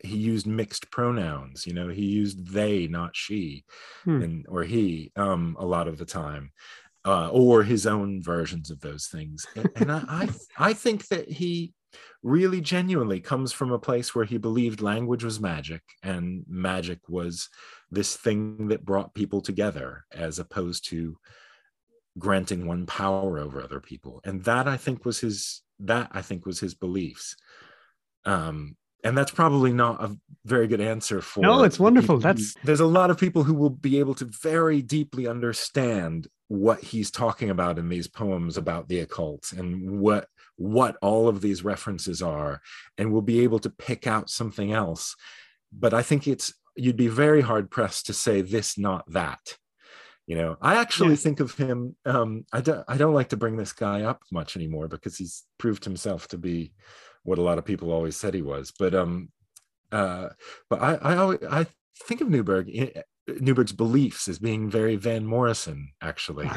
he 0.04 0.16
used 0.16 0.46
mixed 0.46 0.90
pronouns. 0.90 1.66
You 1.66 1.74
know, 1.74 1.88
he 1.88 2.04
used 2.04 2.52
they, 2.52 2.86
not 2.88 3.16
she, 3.16 3.64
hmm. 4.04 4.22
and 4.22 4.46
or 4.48 4.64
he, 4.64 5.12
um, 5.16 5.56
a 5.58 5.66
lot 5.66 5.88
of 5.88 5.98
the 5.98 6.06
time. 6.06 6.52
Uh, 7.04 7.28
or 7.30 7.64
his 7.64 7.84
own 7.84 8.22
versions 8.22 8.70
of 8.70 8.78
those 8.78 9.08
things, 9.08 9.44
and, 9.56 9.68
and 9.74 9.90
I, 9.90 10.04
I, 10.06 10.28
I 10.56 10.72
think 10.72 11.08
that 11.08 11.28
he 11.28 11.72
really 12.22 12.60
genuinely 12.60 13.20
comes 13.20 13.52
from 13.52 13.72
a 13.72 13.78
place 13.78 14.14
where 14.14 14.24
he 14.24 14.38
believed 14.38 14.80
language 14.80 15.24
was 15.24 15.40
magic 15.40 15.82
and 16.02 16.44
magic 16.48 16.98
was 17.08 17.48
this 17.90 18.16
thing 18.16 18.68
that 18.68 18.84
brought 18.84 19.14
people 19.14 19.40
together 19.40 20.04
as 20.12 20.38
opposed 20.38 20.88
to 20.88 21.16
granting 22.18 22.66
one 22.66 22.86
power 22.86 23.38
over 23.38 23.62
other 23.62 23.80
people 23.80 24.20
and 24.24 24.44
that 24.44 24.68
i 24.68 24.76
think 24.76 25.04
was 25.04 25.20
his 25.20 25.62
that 25.80 26.08
i 26.12 26.20
think 26.20 26.44
was 26.44 26.60
his 26.60 26.74
beliefs 26.74 27.34
um 28.26 28.76
and 29.04 29.18
that's 29.18 29.32
probably 29.32 29.72
not 29.72 30.00
a 30.02 30.16
very 30.44 30.68
good 30.68 30.80
answer 30.80 31.20
for 31.20 31.40
No, 31.40 31.64
it's 31.64 31.80
wonderful. 31.80 32.18
people 32.18 32.20
That's- 32.20 32.54
there's 32.62 32.78
a 32.80 32.86
lot 32.86 33.10
of 33.10 33.18
people 33.18 33.42
who 33.42 33.54
will 33.54 33.70
be 33.70 33.98
able 33.98 34.14
to 34.16 34.26
very 34.42 34.80
deeply 34.80 35.26
understand 35.26 36.28
what 36.46 36.80
he's 36.80 37.10
talking 37.10 37.50
about 37.50 37.78
in 37.78 37.88
these 37.88 38.06
poems 38.06 38.56
about 38.56 38.88
the 38.88 39.00
occult 39.00 39.52
and 39.52 39.98
what 39.98 40.28
what 40.56 40.96
all 41.02 41.28
of 41.28 41.40
these 41.40 41.64
references 41.64 42.22
are 42.22 42.60
and 42.98 43.12
we'll 43.12 43.22
be 43.22 43.40
able 43.40 43.58
to 43.60 43.70
pick 43.70 44.06
out 44.06 44.30
something 44.30 44.72
else. 44.72 45.16
But 45.72 45.94
i 45.94 46.02
think 46.02 46.26
it's 46.28 46.52
you'd 46.76 46.96
be 46.96 47.08
very 47.08 47.40
hard 47.40 47.70
pressed 47.70 48.06
to 48.06 48.12
say 48.12 48.40
this 48.42 48.76
not 48.78 49.04
that. 49.12 49.56
You 50.26 50.36
know 50.36 50.56
i 50.60 50.76
actually 50.76 51.10
Yeah. 51.10 51.16
think 51.24 51.40
of 51.40 51.54
him 51.54 51.96
um 52.06 52.44
i 52.52 52.60
don't 52.60 52.84
i 52.86 52.96
don't 52.96 53.14
like 53.14 53.30
to 53.30 53.36
bring 53.36 53.56
this 53.56 53.72
guy 53.72 54.02
up 54.02 54.20
much 54.30 54.56
anymore 54.56 54.86
because 54.88 55.16
he's 55.16 55.42
proved 55.58 55.84
himself 55.84 56.28
to 56.28 56.38
be 56.38 56.72
what 57.24 57.38
a 57.38 57.42
lot 57.42 57.58
of 57.58 57.64
people 57.64 57.90
always 57.92 58.16
said 58.16 58.32
he 58.34 58.42
was. 58.42 58.72
But 58.78 58.94
um 58.94 59.30
uh 59.90 60.28
but 60.70 60.80
i 60.80 60.94
i 61.10 61.16
always 61.16 61.40
i 61.50 61.66
think 62.06 62.20
of 62.20 62.28
neuburg 62.28 62.66
i- 62.82 63.02
neuburg's 63.40 63.72
beliefs 63.72 64.28
as 64.28 64.38
being 64.38 64.70
very 64.70 64.96
van 64.96 65.26
morrison 65.26 65.90
actually. 66.00 66.50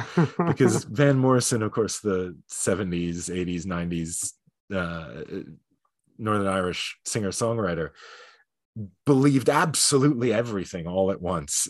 Because 0.48 0.84
van 0.90 1.18
morrison 1.18 1.62
of 1.64 1.72
course 1.72 2.00
the 2.00 2.36
70s 2.52 3.30
80s 3.30 3.66
90s 3.66 4.34
uh 4.74 5.44
northern 6.18 6.48
irish 6.48 6.98
singer 7.06 7.30
songwriter 7.30 7.92
believed 9.06 9.50
absolutely 9.50 10.34
everything 10.34 10.86
all 10.86 11.10
at 11.10 11.22
once 11.22 11.68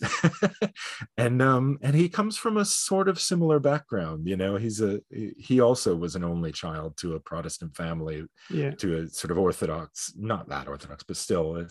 and 1.17 1.39
um 1.39 1.77
and 1.83 1.95
he 1.95 2.09
comes 2.09 2.35
from 2.35 2.57
a 2.57 2.65
sort 2.65 3.07
of 3.07 3.19
similar 3.19 3.59
background 3.59 4.27
you 4.27 4.35
know 4.35 4.55
he's 4.55 4.81
a 4.81 4.99
he 5.37 5.59
also 5.59 5.95
was 5.95 6.15
an 6.15 6.23
only 6.23 6.51
child 6.51 6.97
to 6.97 7.13
a 7.13 7.19
protestant 7.19 7.75
family 7.75 8.23
yeah. 8.49 8.71
to 8.71 8.97
a 8.97 9.07
sort 9.07 9.29
of 9.29 9.37
orthodox 9.37 10.13
not 10.17 10.49
that 10.49 10.67
orthodox 10.67 11.03
but 11.03 11.15
still 11.15 11.57
a 11.57 11.67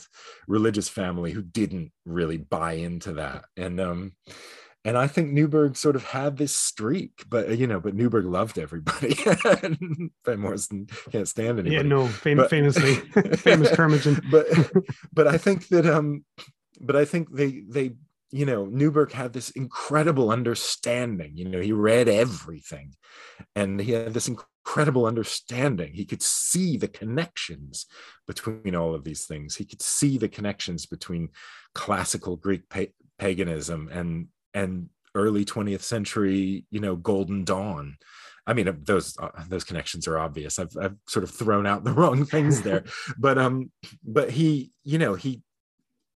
religious 0.47 0.89
family 0.89 1.33
who 1.33 1.43
didn't 1.43 1.91
really 2.05 2.37
buy 2.37 2.75
into 2.75 3.13
that 3.13 3.45
and 3.57 3.81
um 3.81 4.13
and 4.85 4.99
I 4.99 5.07
think 5.07 5.33
Neuburg 5.33 5.77
sort 5.77 5.97
of 5.97 6.05
had 6.05 6.37
this 6.37 6.55
streak, 6.55 7.25
but 7.29 7.57
you 7.59 7.67
know, 7.67 7.81
but 7.81 7.97
Neuburg 7.97 8.25
loved 8.31 8.59
everybody. 8.59 9.17
and 9.63 10.11
Van 10.25 10.39
Morrison 10.41 10.87
can't 11.11 11.29
stand 11.29 11.59
anybody 11.59 11.77
Yeah, 11.77 11.83
no, 11.83 12.07
fam- 12.09 12.37
But- 12.39 12.51
famously, 12.51 12.95
famous 13.37 13.71
curmudgeon. 13.75 14.21
but 14.31 14.47
but 15.13 15.27
I 15.27 15.39
think 15.39 15.69
that 15.69 15.87
um 15.87 16.25
but 16.81 16.97
I 16.97 17.05
think 17.05 17.35
they 17.35 17.63
they 17.69 17.93
you 18.31 18.45
know 18.47 18.67
Neuburg 18.67 19.13
had 19.13 19.33
this 19.33 19.51
incredible 19.51 20.31
understanding 20.31 21.33
you 21.37 21.49
know 21.49 21.61
he 21.61 21.73
read 21.73 22.09
everything 22.09 22.95
and 23.55 23.81
he 23.81 23.93
had 23.93 24.13
this 24.13 24.29
incredible 24.29 25.07
understanding 25.07 25.93
he 25.95 26.05
could 26.05 26.23
see 26.23 26.77
the 26.77 26.89
connections 26.89 27.87
between 28.27 28.75
all 28.75 28.95
of 28.95 29.05
these 29.05 29.25
things 29.27 29.55
he 29.57 29.65
could 29.65 29.81
see 29.83 30.19
the 30.19 30.29
connections 30.29 30.85
between 30.87 31.29
classical 31.75 32.37
Greek 32.37 32.69
pa- 32.69 32.93
paganism 33.19 33.89
and 33.93 34.27
and 34.55 34.89
early 35.15 35.45
20th 35.45 35.83
century 35.83 36.65
you 36.71 36.81
know 36.81 36.97
golden 36.97 37.45
dawn 37.45 37.97
I 38.47 38.53
mean, 38.53 38.69
uh, 38.69 38.75
those 38.83 39.17
uh, 39.19 39.31
those 39.49 39.65
connections 39.65 40.07
are 40.07 40.19
obvious. 40.19 40.59
I've 40.59 40.77
I've 40.81 40.97
sort 41.09 41.25
of 41.25 41.31
thrown 41.31 41.67
out 41.67 41.85
the 41.85 41.93
wrong 41.95 42.25
things 42.25 42.63
there, 42.63 42.85
but 43.19 43.39
um, 43.39 43.71
but 44.05 44.31
he, 44.31 44.71
you 44.83 44.99
know, 44.99 45.15
he 45.15 45.43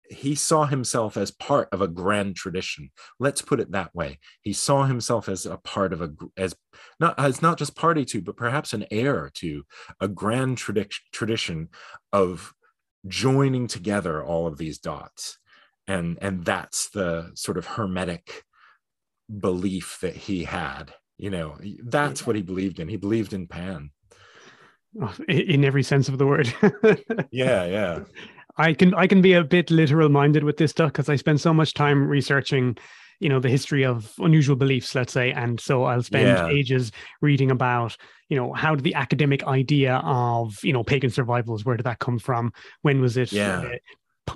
he 0.10 0.36
saw 0.36 0.66
himself 0.66 1.18
as 1.18 1.32
part 1.32 1.68
of 1.72 1.82
a 1.82 1.88
grand 1.88 2.36
tradition. 2.36 2.92
Let's 3.20 3.42
put 3.42 3.60
it 3.60 3.72
that 3.72 3.94
way. 3.96 4.20
He 4.42 4.54
saw 4.54 4.84
himself 4.84 5.30
as 5.30 5.46
a 5.46 5.58
part 5.58 5.94
of 5.94 6.02
a 6.02 6.12
as 6.38 6.56
not 7.00 7.18
as 7.20 7.42
not 7.42 7.58
just 7.58 7.76
party 7.76 8.06
to, 8.06 8.22
but 8.22 8.38
perhaps 8.38 8.74
an 8.74 8.86
heir 8.92 9.32
to 9.36 9.64
a 10.00 10.08
grand 10.08 10.58
tradi- 10.58 10.94
tradition 11.12 11.70
of 12.12 12.54
joining 13.08 13.68
together 13.68 14.24
all 14.24 14.48
of 14.48 14.58
these 14.58 14.80
dots, 14.80 15.38
and 15.88 16.18
and 16.22 16.46
that's 16.46 16.90
the 16.90 17.32
sort 17.36 17.58
of 17.58 17.66
hermetic 17.66 18.44
belief 19.40 19.98
that 20.02 20.16
he 20.16 20.44
had 20.44 20.94
you 21.18 21.30
know 21.30 21.58
that's 21.84 22.26
what 22.28 22.36
he 22.36 22.42
believed 22.42 22.80
in 22.80 22.88
he 22.88 22.98
believed 22.98 23.34
in 23.34 23.48
pan 23.48 23.90
Oh, 25.02 25.14
in 25.28 25.66
every 25.66 25.84
sense 25.84 26.08
of 26.08 26.18
the 26.18 26.26
word. 26.26 26.54
yeah 27.32 27.66
yeah 27.66 28.00
I 28.58 28.74
can 28.74 28.94
I 28.94 29.08
can 29.08 29.22
be 29.22 29.34
a 29.34 29.44
bit 29.44 29.70
literal 29.70 30.08
minded 30.08 30.44
with 30.46 30.56
this 30.58 30.72
stuff 30.72 30.94
because 30.94 31.10
I 31.10 31.18
spend 31.18 31.42
so 31.42 31.54
much 31.54 31.74
time 31.74 32.08
researching, 32.08 32.78
you 33.20 33.28
know, 33.28 33.42
the 33.42 33.50
history 33.50 33.84
of 33.84 34.14
unusual 34.20 34.56
beliefs, 34.56 34.96
let's 34.96 35.12
say, 35.12 35.34
and 35.34 35.60
so 35.60 35.84
I'll 35.84 36.02
spend 36.02 36.28
Yeah. 36.28 36.48
ages 36.50 36.94
reading 37.22 37.52
about, 37.52 37.98
you 38.30 38.38
know, 38.38 38.54
how 38.54 38.74
did 38.76 38.86
the 38.86 38.96
academic 38.96 39.44
idea 39.46 39.96
of 40.06 40.58
you 40.64 40.72
know 40.72 40.84
pagan 40.86 41.10
survivals 41.10 41.66
where 41.66 41.76
did 41.76 41.86
that 41.86 42.00
come 42.00 42.18
from? 42.18 42.54
When 42.82 43.02
was 43.02 43.18
it? 43.18 43.34
Yeah. 43.34 43.60
uh, 43.60 43.76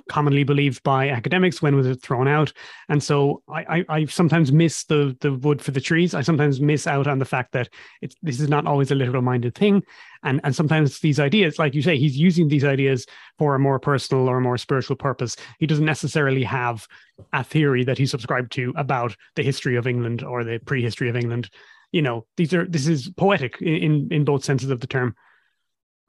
commonly 0.08 0.44
believed 0.44 0.82
by 0.82 1.08
academics 1.08 1.60
when 1.60 1.76
was 1.76 1.86
it 1.86 2.02
thrown 2.02 2.28
out. 2.28 2.52
And 2.88 3.02
so 3.02 3.42
I, 3.48 3.84
I 3.88 4.00
i 4.00 4.04
sometimes 4.06 4.52
miss 4.52 4.84
the 4.84 5.16
the 5.20 5.34
wood 5.34 5.62
for 5.62 5.70
the 5.70 5.80
trees. 5.80 6.14
I 6.14 6.22
sometimes 6.22 6.60
miss 6.60 6.86
out 6.86 7.06
on 7.06 7.18
the 7.18 7.24
fact 7.24 7.52
that 7.52 7.68
it's 8.00 8.14
this 8.22 8.40
is 8.40 8.48
not 8.48 8.66
always 8.66 8.90
a 8.90 8.94
literal 8.94 9.22
minded 9.22 9.54
thing. 9.54 9.82
And 10.22 10.40
and 10.44 10.54
sometimes 10.54 11.00
these 11.00 11.20
ideas 11.20 11.58
like 11.58 11.74
you 11.74 11.82
say 11.82 11.98
he's 11.98 12.16
using 12.16 12.48
these 12.48 12.64
ideas 12.64 13.06
for 13.38 13.54
a 13.54 13.58
more 13.58 13.78
personal 13.78 14.28
or 14.28 14.38
a 14.38 14.42
more 14.42 14.58
spiritual 14.58 14.96
purpose. 14.96 15.36
He 15.58 15.66
doesn't 15.66 15.84
necessarily 15.84 16.44
have 16.44 16.86
a 17.32 17.44
theory 17.44 17.84
that 17.84 17.98
he 17.98 18.06
subscribed 18.06 18.52
to 18.52 18.72
about 18.76 19.14
the 19.36 19.42
history 19.42 19.76
of 19.76 19.86
england 19.86 20.22
or 20.22 20.44
the 20.44 20.58
prehistory 20.58 21.08
of 21.08 21.16
england. 21.16 21.50
You 21.92 22.02
know 22.02 22.26
these 22.36 22.54
are 22.54 22.66
this 22.66 22.86
is 22.86 23.08
poetic 23.16 23.60
in 23.60 23.76
in, 23.76 24.08
in 24.10 24.24
both 24.24 24.44
senses 24.44 24.70
of 24.70 24.80
the 24.80 24.86
term 24.86 25.14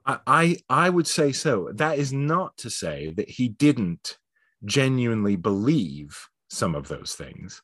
I, 0.04 0.56
I 0.68 0.90
would 0.90 1.06
say 1.06 1.32
so. 1.32 1.70
That 1.72 1.98
is 1.98 2.12
not 2.12 2.56
to 2.58 2.70
say 2.70 3.12
that 3.16 3.30
he 3.30 3.48
didn't 3.48 4.18
genuinely 4.64 5.36
believe 5.36 6.28
some 6.48 6.74
of 6.74 6.88
those 6.88 7.14
things. 7.14 7.62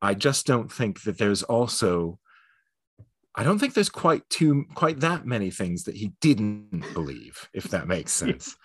I 0.00 0.14
just 0.14 0.46
don't 0.46 0.70
think 0.70 1.02
that 1.02 1.18
there's 1.18 1.42
also 1.42 2.18
I 3.34 3.44
don't 3.44 3.60
think 3.60 3.74
there's 3.74 3.88
quite 3.88 4.28
too 4.28 4.64
quite 4.74 5.00
that 5.00 5.24
many 5.24 5.50
things 5.50 5.84
that 5.84 5.96
he 5.96 6.12
didn't 6.20 6.84
believe, 6.92 7.48
if 7.52 7.64
that 7.64 7.86
makes 7.86 8.12
sense. 8.24 8.56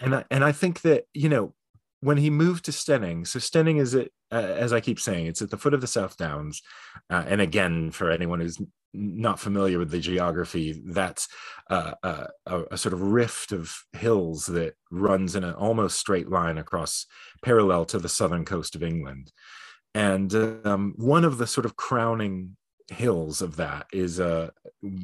And 0.00 0.14
I, 0.14 0.24
and 0.30 0.42
I 0.42 0.52
think 0.52 0.80
that 0.82 1.04
you 1.12 1.28
know 1.28 1.54
when 2.00 2.16
he 2.16 2.30
moved 2.30 2.64
to 2.64 2.72
Steyning, 2.72 3.26
so 3.26 3.38
Steyning 3.38 3.78
is 3.78 3.94
at 3.94 4.08
uh, 4.30 4.36
as 4.36 4.72
I 4.72 4.80
keep 4.80 4.98
saying, 4.98 5.26
it's 5.26 5.42
at 5.42 5.50
the 5.50 5.58
foot 5.58 5.74
of 5.74 5.82
the 5.82 5.86
South 5.86 6.16
Downs, 6.16 6.62
uh, 7.10 7.24
and 7.26 7.40
again 7.40 7.90
for 7.90 8.10
anyone 8.10 8.40
who's 8.40 8.58
not 8.92 9.40
familiar 9.40 9.78
with 9.78 9.90
the 9.90 10.00
geography, 10.00 10.82
that's 10.86 11.28
uh, 11.70 11.94
uh, 12.02 12.26
a, 12.46 12.62
a 12.72 12.78
sort 12.78 12.92
of 12.92 13.02
rift 13.02 13.52
of 13.52 13.74
hills 13.92 14.46
that 14.46 14.74
runs 14.90 15.34
in 15.36 15.44
an 15.44 15.54
almost 15.54 15.98
straight 15.98 16.28
line 16.28 16.58
across 16.58 17.06
parallel 17.42 17.84
to 17.86 17.98
the 17.98 18.08
southern 18.08 18.44
coast 18.44 18.74
of 18.74 18.82
England. 18.82 19.32
And 19.94 20.34
um, 20.64 20.94
one 20.96 21.24
of 21.24 21.38
the 21.38 21.46
sort 21.46 21.66
of 21.66 21.76
crowning 21.76 22.56
hills 22.90 23.42
of 23.42 23.56
that 23.56 23.86
is 23.92 24.20
uh, 24.20 24.50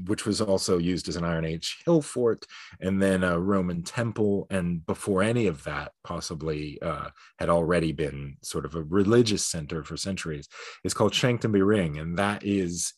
which 0.07 0.26
was 0.26 0.41
also 0.41 0.78
used 0.78 1.09
as 1.09 1.16
an 1.16 1.24
Iron 1.24 1.45
Age 1.45 1.78
hill 1.84 2.03
fort 2.03 2.45
and 2.80 3.01
then 3.01 3.22
a 3.22 3.39
Roman 3.39 3.82
temple. 3.82 4.47
And 4.51 4.84
before 4.84 5.22
any 5.22 5.47
of 5.47 5.64
that, 5.64 5.93
possibly 6.05 6.80
uh, 6.82 7.09
had 7.39 7.49
already 7.49 7.93
been 7.93 8.36
sort 8.43 8.64
of 8.64 8.74
a 8.74 8.82
religious 8.82 9.45
center 9.45 9.84
for 9.84 9.97
centuries, 9.97 10.49
is 10.84 10.95
called 10.95 11.12
Chanctonbury 11.12 11.62
Ring. 11.62 11.99
And 11.99 12.18
that 12.18 12.45
is 12.45 12.95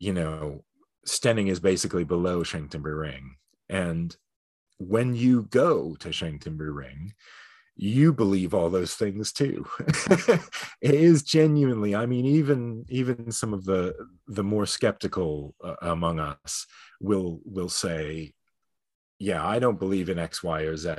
you 0.00 0.12
know, 0.12 0.64
Steyning 1.06 1.48
is 1.48 1.60
basically 1.60 2.04
below 2.04 2.42
Chanctonbury 2.42 2.94
Ring. 2.94 3.36
And 3.68 4.16
when 4.78 5.14
you 5.14 5.42
go 5.44 5.94
to 6.00 6.10
Chanctonbury 6.10 6.72
Ring, 6.72 7.12
you 7.76 8.12
believe 8.12 8.52
all 8.52 8.68
those 8.68 8.94
things 8.94 9.32
too. 9.32 9.66
it 10.80 10.94
is 10.94 11.22
genuinely, 11.22 11.94
I 11.94 12.06
mean, 12.06 12.26
even 12.26 12.84
even 12.88 13.30
some 13.30 13.54
of 13.54 13.64
the 13.64 13.94
the 14.26 14.44
more 14.44 14.66
skeptical 14.66 15.54
uh, 15.62 15.76
among 15.82 16.18
us 16.18 16.66
will 17.00 17.40
will 17.44 17.70
say, 17.70 18.34
yeah, 19.18 19.46
I 19.46 19.58
don't 19.58 19.78
believe 19.78 20.08
in 20.08 20.18
X, 20.18 20.42
Y, 20.42 20.62
or 20.62 20.76
Z. 20.76 20.94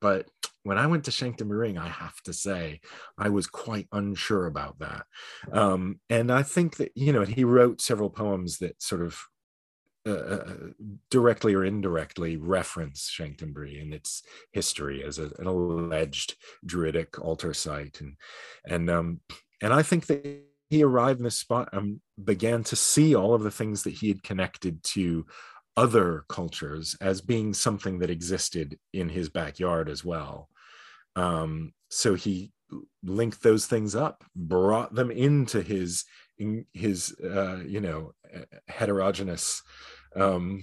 But 0.00 0.28
when 0.62 0.78
I 0.78 0.86
went 0.86 1.04
to 1.04 1.12
Chanctonbury 1.12 1.68
Ring, 1.68 1.78
I 1.78 1.88
have 1.88 2.20
to 2.22 2.32
say 2.32 2.80
I 3.16 3.28
was 3.28 3.46
quite 3.46 3.86
unsure 3.92 4.46
about 4.46 4.78
that. 4.80 5.04
Um, 5.52 6.00
and 6.10 6.32
I 6.32 6.42
think 6.42 6.76
that, 6.76 6.92
you 6.94 7.12
know, 7.12 7.24
he 7.24 7.44
wrote 7.44 7.80
several 7.80 8.10
poems 8.10 8.58
that 8.58 8.82
sort 8.82 9.02
of 9.02 9.20
uh, 10.06 10.38
directly 11.10 11.54
or 11.54 11.64
indirectly 11.64 12.36
reference 12.36 13.08
Chanctonbury 13.10 13.80
and 13.80 13.92
its 13.92 14.22
history 14.52 15.04
as 15.04 15.18
a, 15.18 15.30
an 15.38 15.46
alleged 15.46 16.36
druidic 16.64 17.20
altar 17.20 17.54
site. 17.54 18.00
And, 18.00 18.16
and, 18.66 18.90
um, 18.90 19.20
and 19.62 19.72
I 19.72 19.82
think 19.82 20.06
that 20.06 20.42
he 20.68 20.82
arrived 20.82 21.20
in 21.20 21.24
this 21.24 21.38
spot 21.38 21.68
and 21.72 22.00
began 22.22 22.64
to 22.64 22.76
see 22.76 23.14
all 23.14 23.34
of 23.34 23.42
the 23.42 23.50
things 23.50 23.84
that 23.84 23.94
he 23.94 24.08
had 24.08 24.22
connected 24.22 24.82
to 24.82 25.26
other 25.76 26.24
cultures 26.28 26.96
as 27.00 27.20
being 27.20 27.52
something 27.52 27.98
that 27.98 28.10
existed 28.10 28.78
in 28.92 29.08
his 29.08 29.28
backyard 29.28 29.88
as 29.88 30.04
well. 30.04 30.48
Um, 31.14 31.72
so 31.90 32.14
he 32.14 32.52
linked 33.02 33.42
those 33.42 33.66
things 33.66 33.94
up, 33.94 34.24
brought 34.34 34.94
them 34.94 35.10
into 35.10 35.62
his 35.62 36.04
in 36.38 36.66
his 36.72 37.14
uh, 37.22 37.62
you 37.66 37.80
know 37.80 38.12
heterogeneous 38.68 39.62
um, 40.14 40.62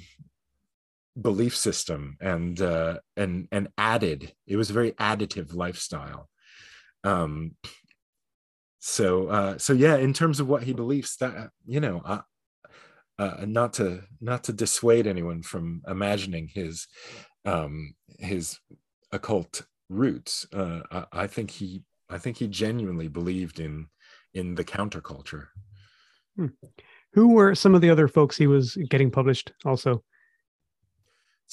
belief 1.19 1.55
system 1.55 2.17
and 2.19 2.61
uh, 2.61 2.99
and 3.15 3.47
and 3.51 3.69
added. 3.77 4.33
It 4.47 4.57
was 4.57 4.69
a 4.69 4.73
very 4.73 4.91
additive 4.93 5.53
lifestyle. 5.53 6.29
Um, 7.03 7.55
so 8.79 9.27
uh, 9.27 9.57
so 9.57 9.73
yeah, 9.73 9.97
in 9.97 10.13
terms 10.13 10.39
of 10.39 10.47
what 10.47 10.63
he 10.63 10.73
believes, 10.73 11.15
that 11.17 11.51
you 11.65 11.79
know, 11.79 12.01
uh, 13.19 13.45
not 13.45 13.73
to 13.73 14.03
not 14.21 14.43
to 14.45 14.53
dissuade 14.53 15.07
anyone 15.07 15.43
from 15.43 15.81
imagining 15.87 16.49
his 16.53 16.87
um, 17.45 17.93
his 18.19 18.59
occult 19.11 19.63
roots. 19.89 20.47
Uh, 20.53 20.81
I, 20.91 21.05
I 21.11 21.27
think 21.27 21.51
he 21.51 21.83
I 22.09 22.17
think 22.17 22.37
he 22.37 22.47
genuinely 22.47 23.07
believed 23.07 23.59
in 23.59 23.87
in 24.33 24.55
the 24.55 24.63
counterculture. 24.63 25.47
Hmm. 26.35 26.47
Who 27.13 27.29
were 27.29 27.53
some 27.53 27.75
of 27.75 27.81
the 27.81 27.91
other 27.91 28.07
folks 28.07 28.35
he 28.35 28.47
was 28.47 28.75
getting 28.89 29.11
published 29.11 29.53
also? 29.65 30.03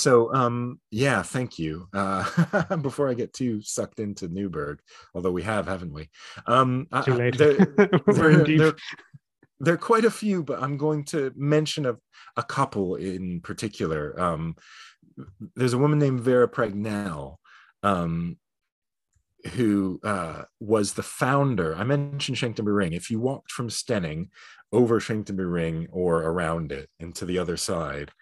So 0.01 0.33
um, 0.33 0.81
yeah, 0.91 1.23
thank 1.23 1.59
you. 1.59 1.87
Uh, 1.93 2.77
before 2.77 3.11
I 3.11 3.15
get 3.15 3.35
too 3.35 3.61
sucked 3.61 4.01
into 4.01 4.29
Neuburg, 4.29 4.79
although 5.15 5.31
we 5.31 5.43
have, 5.43 5.69
haven't 5.69 5.93
we? 5.93 6.09
Um, 6.47 6.87
Too 7.05 7.15
late. 7.15 7.37
There, 7.37 7.57
We're 8.07 8.31
in 8.31 8.45
deep. 8.45 8.75
There 9.61 9.75
are 9.75 9.79
quite 9.79 10.05
a 10.05 10.11
few, 10.11 10.43
but 10.43 10.63
I'm 10.63 10.77
going 10.77 11.05
to 11.07 11.33
mention 11.37 11.87
a, 11.87 11.97
a 12.37 12.43
couple 12.43 12.97
in 12.97 13.41
particular. 13.41 14.19
Um, 14.19 14.57
there's 15.55 15.75
a 15.75 15.79
woman 15.79 15.99
named 15.99 16.21
Vera 16.21 16.49
Pragnell, 16.49 17.37
um, 17.83 18.39
who 19.53 20.01
uh, 20.05 20.43
was 20.61 20.95
the 20.95 21.03
founder. 21.03 21.75
I 21.77 21.85
mentioned 21.85 22.37
Chanctonbury 22.37 22.77
Ring. 22.77 22.93
If 22.93 23.11
you 23.11 23.21
walked 23.21 23.53
from 23.53 23.69
Steyning 23.69 24.29
over 24.73 25.01
Chanctonbury 25.01 25.49
Ring 25.49 25.89
or 25.91 26.23
around 26.23 26.73
it 26.73 26.89
and 26.99 27.15
to 27.17 27.25
the 27.25 27.39
other 27.39 27.57
side, 27.57 28.13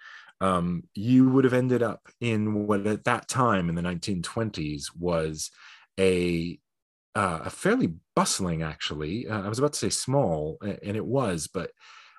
um, 0.41 0.84
you 0.95 1.28
would 1.28 1.45
have 1.45 1.55
ended 1.55 1.82
up 1.82 2.09
in 2.20 2.66
what 2.66 2.86
at 2.86 3.05
that 3.05 3.28
time 3.28 3.68
in 3.68 3.74
the 3.74 3.82
1920s 3.82 4.86
was 4.97 5.51
a 5.99 6.59
uh, 7.15 7.41
a 7.45 7.51
fairly 7.51 7.95
bustling, 8.15 8.63
actually. 8.63 9.27
Uh, 9.29 9.43
I 9.43 9.49
was 9.49 9.59
about 9.59 9.73
to 9.73 9.79
say 9.79 9.91
small, 9.91 10.59
and 10.63 10.97
it 10.97 11.05
was, 11.05 11.49
but 11.49 11.71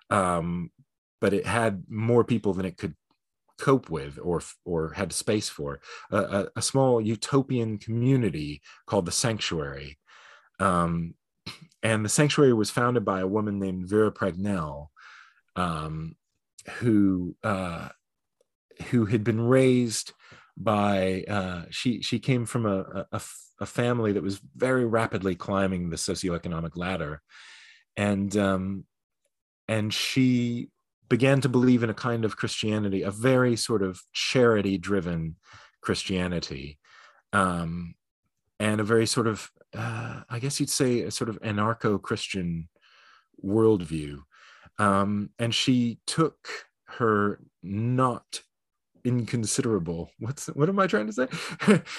um, 0.09 0.71
but 1.21 1.33
it 1.33 1.45
had 1.45 1.83
more 1.89 2.23
people 2.23 2.53
than 2.53 2.65
it 2.65 2.77
could 2.77 2.95
cope 3.59 3.89
with 3.89 4.17
or 4.21 4.41
or 4.65 4.93
had 4.93 5.13
space 5.13 5.49
for. 5.49 5.79
A, 6.11 6.17
a, 6.17 6.47
a 6.57 6.61
small 6.61 7.01
utopian 7.01 7.77
community 7.77 8.61
called 8.85 9.05
the 9.05 9.11
Sanctuary, 9.11 9.97
um, 10.59 11.13
and 11.83 12.03
the 12.03 12.09
Sanctuary 12.09 12.53
was 12.53 12.71
founded 12.71 13.05
by 13.05 13.19
a 13.21 13.27
woman 13.27 13.59
named 13.59 13.87
Vera 13.87 14.11
Pragnell, 14.11 14.87
um, 15.55 16.15
who 16.79 17.35
uh, 17.43 17.89
who 18.89 19.05
had 19.05 19.23
been 19.23 19.41
raised 19.41 20.13
by 20.59 21.23
uh, 21.27 21.63
she 21.69 22.01
she 22.01 22.19
came 22.19 22.45
from 22.45 22.65
a 22.65 23.05
a 23.61 23.65
family 23.65 24.13
that 24.13 24.23
was 24.23 24.39
very 24.55 24.85
rapidly 24.85 25.35
climbing 25.35 25.89
the 25.89 25.97
socioeconomic 25.97 26.75
ladder. 26.75 27.21
And 27.97 28.35
um, 28.37 28.85
and 29.67 29.93
she 29.93 30.69
began 31.09 31.41
to 31.41 31.49
believe 31.49 31.81
in 31.81 31.89
a 31.89 31.93
kind 31.93 32.23
of 32.23 32.37
christianity 32.37 33.01
a 33.01 33.09
very 33.09 33.55
sort 33.55 33.81
of 33.81 33.99
charity 34.13 34.77
driven 34.77 35.35
christianity 35.81 36.77
um, 37.33 37.95
and 38.59 38.79
a 38.79 38.83
very 38.83 39.07
sort 39.07 39.25
of 39.25 39.49
uh, 39.75 40.21
i 40.29 40.37
guess 40.37 40.59
you'd 40.59 40.69
say 40.69 41.01
a 41.01 41.09
sort 41.09 41.27
of 41.27 41.41
anarcho-christian 41.41 42.69
worldview. 43.43 44.19
Um, 44.77 45.31
and 45.37 45.53
she 45.53 45.99
took 46.05 46.47
her 46.85 47.39
not 47.61 48.41
inconsiderable. 49.03 50.11
What's 50.19 50.47
what 50.47 50.69
am 50.69 50.79
i 50.79 50.87
trying 50.87 51.07
to 51.07 51.13
say? 51.13 51.27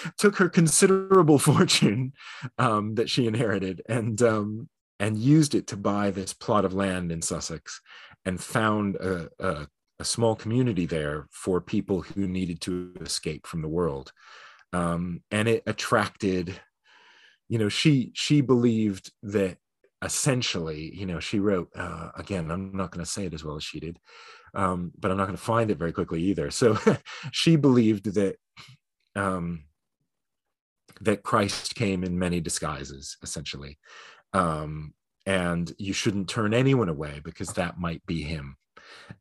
Took 0.19 0.37
her 0.37 0.49
considerable 0.49 1.39
fortune 1.51 2.13
um, 2.59 2.95
that 2.95 3.11
she 3.11 3.27
inherited 3.27 3.83
and 3.89 4.21
um, 4.23 4.69
and 4.99 5.19
used 5.19 5.55
it 5.55 5.67
to 5.69 5.77
buy 5.77 6.11
this 6.11 6.33
plot 6.33 6.65
of 6.65 6.75
land 6.75 7.11
in 7.11 7.23
sussex 7.23 7.81
and 8.25 8.41
found 8.41 8.97
a, 8.97 9.29
a, 9.39 9.67
a 9.99 10.05
small 10.05 10.37
community 10.37 10.85
there 10.85 11.27
for 11.31 11.61
people 11.61 12.03
who 12.03 12.29
needed 12.29 12.61
to 12.61 12.93
escape 13.01 13.47
from 13.47 13.63
the 13.63 13.69
world. 13.69 14.13
Um, 14.73 15.23
and 15.31 15.49
it 15.49 15.63
attracted 15.67 16.61
you 17.51 17.59
know 17.59 17.69
she 17.69 18.13
she 18.15 18.41
believed 18.41 19.13
that 19.23 19.59
essentially 20.03 20.95
you 20.95 21.05
know 21.05 21.21
she 21.21 21.39
wrote 21.39 21.69
uh, 21.77 22.09
again 22.17 22.51
i'm 22.51 22.75
not 22.75 22.91
going 22.91 23.05
to 23.05 23.11
say 23.11 23.27
it 23.27 23.35
as 23.35 23.45
well 23.45 23.57
as 23.57 23.65
she 23.65 23.81
did 23.81 23.99
um, 24.55 24.93
but 24.99 25.11
I'm 25.11 25.17
not 25.17 25.27
going 25.27 25.37
to 25.37 25.43
find 25.43 25.71
it 25.71 25.79
very 25.79 25.93
quickly 25.93 26.23
either. 26.23 26.51
So 26.51 26.79
she 27.33 27.57
believed 27.57 28.15
that 28.15 28.37
um, 29.17 29.65
that 31.01 31.23
Christ 31.23 31.75
came 31.75 32.05
in 32.05 32.19
many 32.19 32.41
disguises, 32.41 33.17
essentially, 33.23 33.79
um, 34.33 34.95
and 35.27 35.73
you 35.79 35.93
shouldn't 35.93 36.29
turn 36.29 36.55
anyone 36.55 36.89
away 36.89 37.21
because 37.25 37.55
that 37.55 37.79
might 37.79 38.05
be 38.07 38.23
him. 38.23 38.57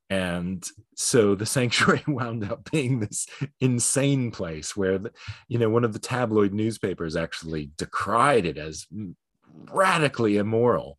And 0.10 0.66
so 0.96 1.36
the 1.36 1.46
sanctuary 1.46 2.04
wound 2.08 2.50
up 2.50 2.70
being 2.72 3.00
this 3.00 3.28
insane 3.60 4.32
place 4.32 4.76
where, 4.76 4.98
the, 4.98 5.12
you 5.48 5.58
know, 5.58 5.70
one 5.70 5.84
of 5.84 5.94
the 5.94 6.00
tabloid 6.00 6.54
newspapers 6.54 7.16
actually 7.16 7.72
decried 7.78 8.46
it 8.46 8.58
as 8.58 8.86
radically 9.72 10.38
immoral 10.38 10.98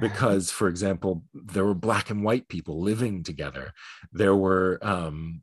because 0.00 0.50
for 0.50 0.68
example 0.68 1.24
there 1.34 1.64
were 1.64 1.74
black 1.74 2.10
and 2.10 2.24
white 2.24 2.48
people 2.48 2.80
living 2.80 3.22
together. 3.22 3.72
There 4.12 4.36
were 4.36 4.78
um 4.82 5.42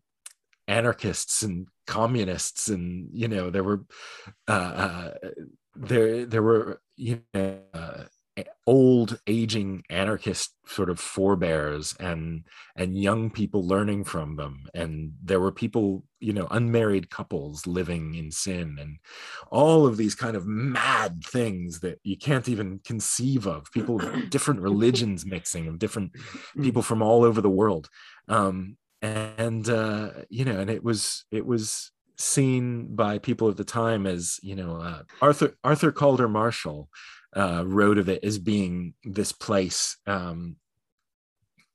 anarchists 0.67 1.41
and 1.41 1.67
communists 1.87 2.69
and 2.69 3.09
you 3.11 3.27
know 3.27 3.49
there 3.49 3.63
were 3.63 3.85
uh, 4.47 4.51
uh 4.51 5.11
there 5.75 6.25
there 6.25 6.43
were 6.43 6.81
you 6.95 7.21
know 7.33 7.59
uh, 7.73 8.03
old 8.67 9.19
aging 9.27 9.83
anarchist 9.89 10.55
sort 10.65 10.89
of 10.89 10.99
forebears 10.99 11.95
and 11.99 12.43
and 12.75 13.01
young 13.01 13.29
people 13.29 13.65
learning 13.67 14.03
from 14.03 14.35
them. 14.35 14.67
And 14.73 15.13
there 15.23 15.39
were 15.39 15.51
people 15.51 16.03
you 16.19 16.33
know 16.33 16.47
unmarried 16.51 17.09
couples 17.09 17.65
living 17.65 18.15
in 18.15 18.31
sin 18.31 18.77
and 18.79 18.97
all 19.51 19.87
of 19.87 19.97
these 19.97 20.15
kind 20.15 20.35
of 20.35 20.45
mad 20.45 21.23
things 21.23 21.79
that 21.79 21.99
you 22.03 22.17
can't 22.17 22.49
even 22.49 22.79
conceive 22.83 23.47
of. 23.47 23.71
People 23.71 24.01
of 24.01 24.29
different 24.29 24.61
religions 24.61 25.25
mixing 25.25 25.67
of 25.67 25.79
different 25.79 26.11
people 26.61 26.81
from 26.81 27.01
all 27.01 27.23
over 27.23 27.41
the 27.41 27.49
world. 27.49 27.89
Um 28.27 28.77
and 29.01 29.69
uh 29.69 30.09
you 30.29 30.43
know 30.43 30.59
and 30.59 30.69
it 30.69 30.83
was 30.83 31.23
it 31.31 31.45
was 31.45 31.91
seen 32.19 32.95
by 32.95 33.17
people 33.17 33.49
at 33.49 33.57
the 33.57 33.63
time 33.63 34.05
as 34.05 34.39
you 34.43 34.55
know 34.55 34.75
uh, 34.75 35.01
arthur 35.21 35.55
arthur 35.63 35.91
calder 35.91 36.27
marshall 36.27 36.89
uh, 37.35 37.63
wrote 37.65 37.97
of 37.97 38.09
it 38.09 38.23
as 38.23 38.37
being 38.37 38.93
this 39.03 39.31
place 39.31 39.97
um, 40.05 40.57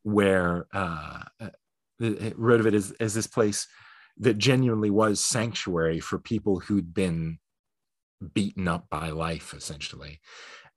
where 0.03 0.67
uh, 0.73 1.23
it 1.99 2.39
wrote 2.39 2.61
of 2.61 2.67
it 2.67 2.75
as, 2.75 2.93
as 3.01 3.15
this 3.15 3.27
place 3.27 3.67
that 4.19 4.39
genuinely 4.39 4.91
was 4.91 5.21
sanctuary 5.21 6.01
for 6.01 6.19
people 6.19 6.61
who'd 6.61 6.95
been 6.95 7.39
beaten 8.33 8.69
up 8.69 8.89
by 8.89 9.11
life, 9.11 9.55
essentially, 9.55 10.21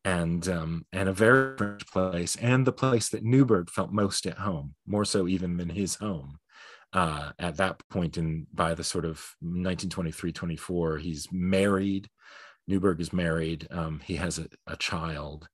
and 0.03 0.47
um, 0.47 0.85
and 0.91 1.07
a 1.07 1.13
very 1.13 1.57
French 1.57 1.85
place, 1.87 2.35
and 2.37 2.65
the 2.65 2.71
place 2.71 3.09
that 3.09 3.23
Neuburg 3.23 3.69
felt 3.69 3.91
most 3.91 4.25
at 4.25 4.39
home, 4.39 4.75
more 4.85 5.05
so 5.05 5.27
even 5.27 5.57
than 5.57 5.69
his 5.69 5.95
home. 5.95 6.39
Uh, 6.93 7.31
at 7.37 7.57
that 7.57 7.81
point 7.89 8.17
in 8.17 8.47
by 8.53 8.73
the 8.73 8.83
sort 8.83 9.03
of 9.03 9.35
1923 9.41 10.31
24 10.31 10.97
he's 10.97 11.27
married 11.33 12.09
Neuburg 12.69 12.99
is 12.99 13.13
married. 13.13 13.67
Um, 13.71 14.01
he 14.03 14.15
has 14.15 14.39
a, 14.39 14.47
a 14.65 14.75
child. 14.75 15.47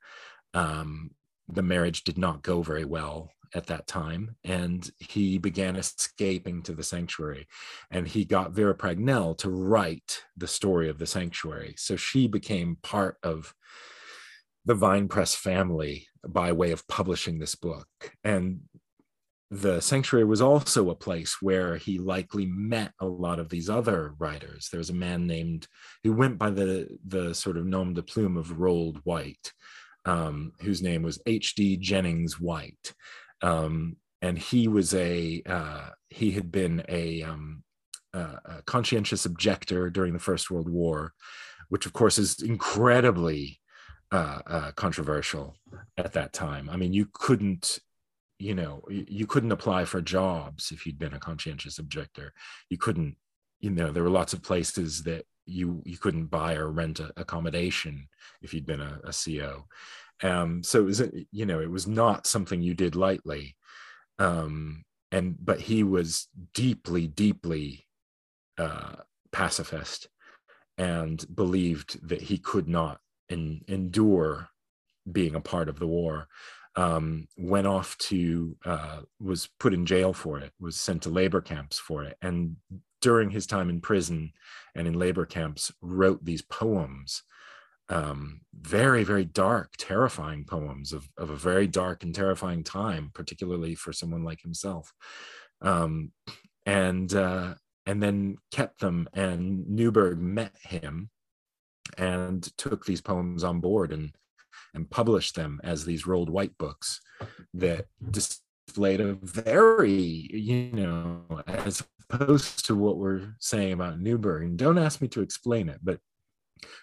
Um, 0.53 1.11
the 1.47 1.61
marriage 1.61 2.03
did 2.03 2.17
not 2.17 2.41
go 2.41 2.61
very 2.61 2.85
well 2.85 3.29
at 3.55 3.67
that 3.67 3.85
time, 3.85 4.35
and 4.43 4.89
he 4.97 5.37
began 5.37 5.75
escaping 5.75 6.63
to 6.63 6.73
the 6.73 6.83
sanctuary. 6.83 7.47
And 7.91 8.07
he 8.07 8.25
got 8.25 8.51
Vera 8.51 8.73
Pragnell 8.73 9.37
to 9.39 9.49
write 9.49 10.23
the 10.35 10.47
story 10.47 10.89
of 10.89 10.97
the 10.97 11.05
sanctuary. 11.05 11.75
So 11.77 11.95
she 11.95 12.27
became 12.27 12.77
part 12.81 13.17
of 13.21 13.53
the 14.65 14.73
Vine 14.73 15.07
Press 15.07 15.35
family 15.35 16.07
by 16.27 16.51
way 16.51 16.71
of 16.71 16.87
publishing 16.87 17.37
this 17.37 17.53
book. 17.53 17.87
And 18.23 18.61
the 19.53 19.79
sanctuary 19.81 20.25
was 20.25 20.41
also 20.41 20.89
a 20.89 20.95
place 20.95 21.37
where 21.39 21.77
he 21.77 21.99
likely 21.99 22.47
met 22.47 22.91
a 22.99 23.05
lot 23.05 23.39
of 23.39 23.49
these 23.49 23.69
other 23.69 24.15
writers. 24.17 24.69
There 24.69 24.79
was 24.79 24.89
a 24.89 24.95
man 24.95 25.27
named 25.27 25.67
who 26.03 26.11
went 26.13 26.39
by 26.39 26.49
the 26.49 26.87
the 27.05 27.35
sort 27.35 27.57
of 27.57 27.65
nom 27.65 27.93
de 27.93 28.01
plume 28.01 28.35
of 28.35 28.59
Rold 28.59 28.99
White, 29.03 29.53
um, 30.05 30.53
whose 30.61 30.81
name 30.81 31.03
was 31.03 31.21
H.D. 31.27 31.77
Jennings 31.77 32.39
White, 32.39 32.93
um, 33.43 33.97
and 34.23 34.39
he 34.39 34.67
was 34.67 34.95
a 34.95 35.43
uh, 35.45 35.89
he 36.09 36.31
had 36.31 36.51
been 36.51 36.83
a, 36.89 37.21
um, 37.21 37.63
a 38.13 38.63
conscientious 38.65 39.25
objector 39.25 39.91
during 39.91 40.13
the 40.13 40.19
First 40.19 40.49
World 40.49 40.69
War, 40.69 41.13
which 41.69 41.85
of 41.85 41.93
course 41.93 42.17
is 42.17 42.41
incredibly 42.41 43.59
uh, 44.11 44.39
uh, 44.47 44.71
controversial 44.71 45.55
at 45.95 46.13
that 46.13 46.33
time. 46.33 46.71
I 46.71 46.75
mean, 46.75 46.93
you 46.93 47.07
couldn't 47.13 47.79
you 48.43 48.53
know 48.53 48.81
you 48.89 49.25
couldn't 49.25 49.53
apply 49.53 49.85
for 49.85 50.01
jobs 50.01 50.71
if 50.71 50.85
you'd 50.85 50.99
been 50.99 51.13
a 51.13 51.19
conscientious 51.19 51.79
objector. 51.79 52.33
You 52.69 52.77
couldn't 52.77 53.15
you 53.61 53.69
know 53.69 53.91
there 53.91 54.03
were 54.03 54.09
lots 54.09 54.33
of 54.33 54.43
places 54.43 55.03
that 55.03 55.25
you 55.45 55.81
you 55.85 55.97
couldn't 55.97 56.25
buy 56.25 56.55
or 56.55 56.69
rent 56.69 56.99
a, 56.99 57.11
accommodation 57.15 58.07
if 58.41 58.53
you'd 58.53 58.65
been 58.65 58.81
a, 58.81 58.99
a 59.05 59.13
co 59.13 59.65
um 60.21 60.61
so 60.63 60.79
it 60.79 60.85
was 60.85 61.01
you 61.31 61.45
know 61.45 61.59
it 61.61 61.71
was 61.71 61.87
not 61.87 62.27
something 62.27 62.61
you 62.61 62.73
did 62.73 62.95
lightly. 62.95 63.55
Um 64.19 64.83
and 65.11 65.35
but 65.39 65.61
he 65.61 65.83
was 65.83 66.27
deeply 66.53 67.07
deeply 67.07 67.87
uh 68.57 68.95
pacifist 69.31 70.09
and 70.77 71.25
believed 71.33 72.05
that 72.09 72.21
he 72.21 72.37
could 72.37 72.67
not 72.67 72.99
endure 73.29 74.49
being 75.11 75.35
a 75.35 75.41
part 75.41 75.69
of 75.69 75.79
the 75.79 75.87
war 75.87 76.27
um, 76.75 77.27
went 77.37 77.67
off 77.67 77.97
to 77.97 78.55
uh, 78.65 78.99
was 79.19 79.49
put 79.59 79.73
in 79.73 79.85
jail 79.85 80.13
for 80.13 80.39
it 80.39 80.51
was 80.59 80.75
sent 80.75 81.03
to 81.03 81.09
labor 81.09 81.41
camps 81.41 81.77
for 81.77 82.03
it 82.03 82.17
and 82.21 82.55
during 83.01 83.29
his 83.29 83.45
time 83.45 83.69
in 83.69 83.81
prison 83.81 84.31
and 84.75 84.87
in 84.87 84.93
labor 84.93 85.25
camps 85.25 85.71
wrote 85.81 86.23
these 86.23 86.41
poems 86.41 87.23
um, 87.89 88.41
very 88.53 89.03
very 89.03 89.25
dark 89.25 89.73
terrifying 89.77 90.45
poems 90.45 90.93
of, 90.93 91.09
of 91.17 91.29
a 91.29 91.35
very 91.35 91.67
dark 91.67 92.03
and 92.03 92.15
terrifying 92.15 92.63
time 92.63 93.11
particularly 93.13 93.75
for 93.75 93.91
someone 93.91 94.23
like 94.23 94.41
himself. 94.41 94.93
Um, 95.61 96.11
and 96.65 97.13
uh, 97.13 97.55
and 97.85 98.01
then 98.01 98.37
kept 98.51 98.79
them 98.79 99.07
and 99.13 99.65
neuburg 99.65 100.17
met 100.17 100.53
him 100.61 101.09
and 101.97 102.43
took 102.57 102.85
these 102.85 103.01
poems 103.01 103.43
on 103.43 103.59
board 103.59 103.91
and 103.91 104.15
and 104.73 104.89
published 104.89 105.35
them 105.35 105.59
as 105.63 105.85
these 105.85 106.07
rold 106.07 106.29
white 106.29 106.57
books 106.57 106.99
that 107.53 107.85
displayed 108.09 109.01
a 109.01 109.13
very, 109.21 110.29
you 110.33 110.71
know, 110.73 111.43
as 111.47 111.83
opposed 112.09 112.65
to 112.65 112.75
what 112.75 112.97
we're 112.97 113.33
saying 113.39 113.73
about 113.73 113.99
Neuburg. 113.99 114.43
And 114.43 114.57
don't 114.57 114.77
ask 114.77 115.01
me 115.01 115.07
to 115.09 115.21
explain 115.21 115.69
it, 115.69 115.79
but 115.83 115.99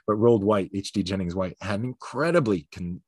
but 0.06 0.14
rolled 0.16 0.44
white, 0.44 0.70
H.D. 0.74 1.02
Jennings 1.02 1.34
White 1.34 1.56
had 1.60 1.80
an 1.80 1.86
incredibly 1.86 2.68
con, 2.72 3.00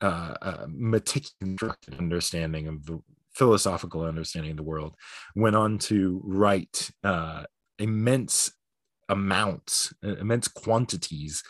uh, 0.00 0.34
uh, 0.40 0.66
meticulous 0.68 1.76
understanding 1.98 2.68
of 2.68 2.86
the 2.86 3.00
philosophical 3.34 4.02
understanding 4.02 4.52
of 4.52 4.56
the 4.56 4.62
world. 4.62 4.94
Went 5.34 5.56
on 5.56 5.78
to 5.78 6.20
write 6.24 6.90
uh, 7.04 7.44
immense 7.78 8.50
amounts, 9.08 9.92
immense 10.02 10.48
quantities 10.48 11.42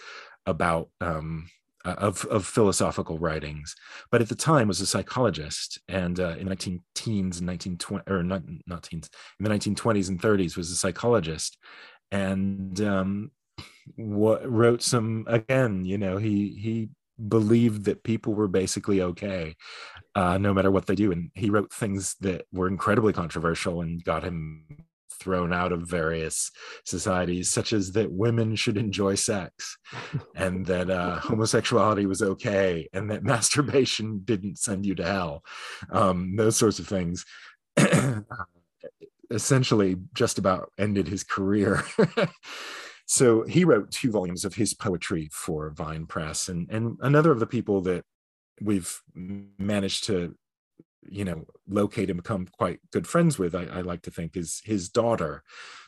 about 0.46 0.88
um, 1.00 1.48
uh, 1.86 1.94
of, 1.98 2.24
of 2.26 2.44
philosophical 2.44 3.18
writings, 3.18 3.76
but 4.10 4.20
at 4.20 4.28
the 4.28 4.34
time 4.34 4.66
was 4.66 4.80
a 4.80 4.86
psychologist, 4.86 5.80
and 5.88 6.18
uh, 6.18 6.34
in 6.38 6.46
19 6.48 6.82
teens, 6.94 7.40
1920 7.40 8.02
or 8.08 8.22
not 8.22 8.42
not 8.66 8.82
teens, 8.82 9.08
in 9.38 9.44
the 9.44 9.50
1920s 9.50 10.08
and 10.08 10.20
30s 10.20 10.56
was 10.56 10.70
a 10.70 10.76
psychologist, 10.76 11.56
and 12.10 12.80
um, 12.80 13.30
what 13.94 14.50
wrote 14.50 14.82
some 14.82 15.24
again. 15.28 15.84
You 15.84 15.98
know, 15.98 16.16
he 16.16 16.58
he 16.60 16.88
believed 17.28 17.84
that 17.84 18.02
people 18.02 18.34
were 18.34 18.48
basically 18.48 19.00
okay, 19.00 19.54
uh, 20.14 20.38
no 20.38 20.52
matter 20.52 20.70
what 20.70 20.86
they 20.86 20.94
do, 20.94 21.12
and 21.12 21.30
he 21.34 21.50
wrote 21.50 21.72
things 21.72 22.16
that 22.20 22.46
were 22.52 22.68
incredibly 22.68 23.12
controversial 23.12 23.80
and 23.80 24.02
got 24.02 24.24
him 24.24 24.64
thrown 25.10 25.52
out 25.52 25.72
of 25.72 25.88
various 25.88 26.50
societies, 26.84 27.50
such 27.50 27.72
as 27.72 27.92
that 27.92 28.12
women 28.12 28.56
should 28.56 28.76
enjoy 28.76 29.14
sex 29.14 29.76
and 30.34 30.66
that 30.66 30.90
uh, 30.90 31.18
homosexuality 31.20 32.06
was 32.06 32.22
okay 32.22 32.88
and 32.92 33.10
that 33.10 33.24
masturbation 33.24 34.20
didn't 34.24 34.58
send 34.58 34.86
you 34.86 34.94
to 34.94 35.04
hell. 35.04 35.44
Um, 35.90 36.36
those 36.36 36.56
sorts 36.56 36.78
of 36.78 36.86
things. 36.86 37.24
essentially 39.30 39.96
just 40.14 40.38
about 40.38 40.72
ended 40.78 41.08
his 41.08 41.24
career. 41.24 41.82
so 43.06 43.42
he 43.42 43.64
wrote 43.64 43.90
two 43.90 44.10
volumes 44.10 44.44
of 44.44 44.54
his 44.54 44.74
poetry 44.74 45.28
for 45.32 45.70
Vine 45.70 46.06
Press. 46.06 46.48
And, 46.48 46.70
and 46.70 46.96
another 47.00 47.32
of 47.32 47.40
the 47.40 47.46
people 47.46 47.80
that 47.82 48.04
we've 48.60 49.00
managed 49.14 50.04
to 50.04 50.36
you 51.10 51.24
know 51.24 51.46
locate 51.68 52.10
and 52.10 52.22
become 52.22 52.46
quite 52.46 52.80
good 52.92 53.06
friends 53.06 53.38
with 53.38 53.54
I, 53.54 53.64
I 53.64 53.80
like 53.80 54.02
to 54.02 54.10
think 54.10 54.36
is 54.36 54.62
his 54.64 54.88
daughter. 54.88 55.42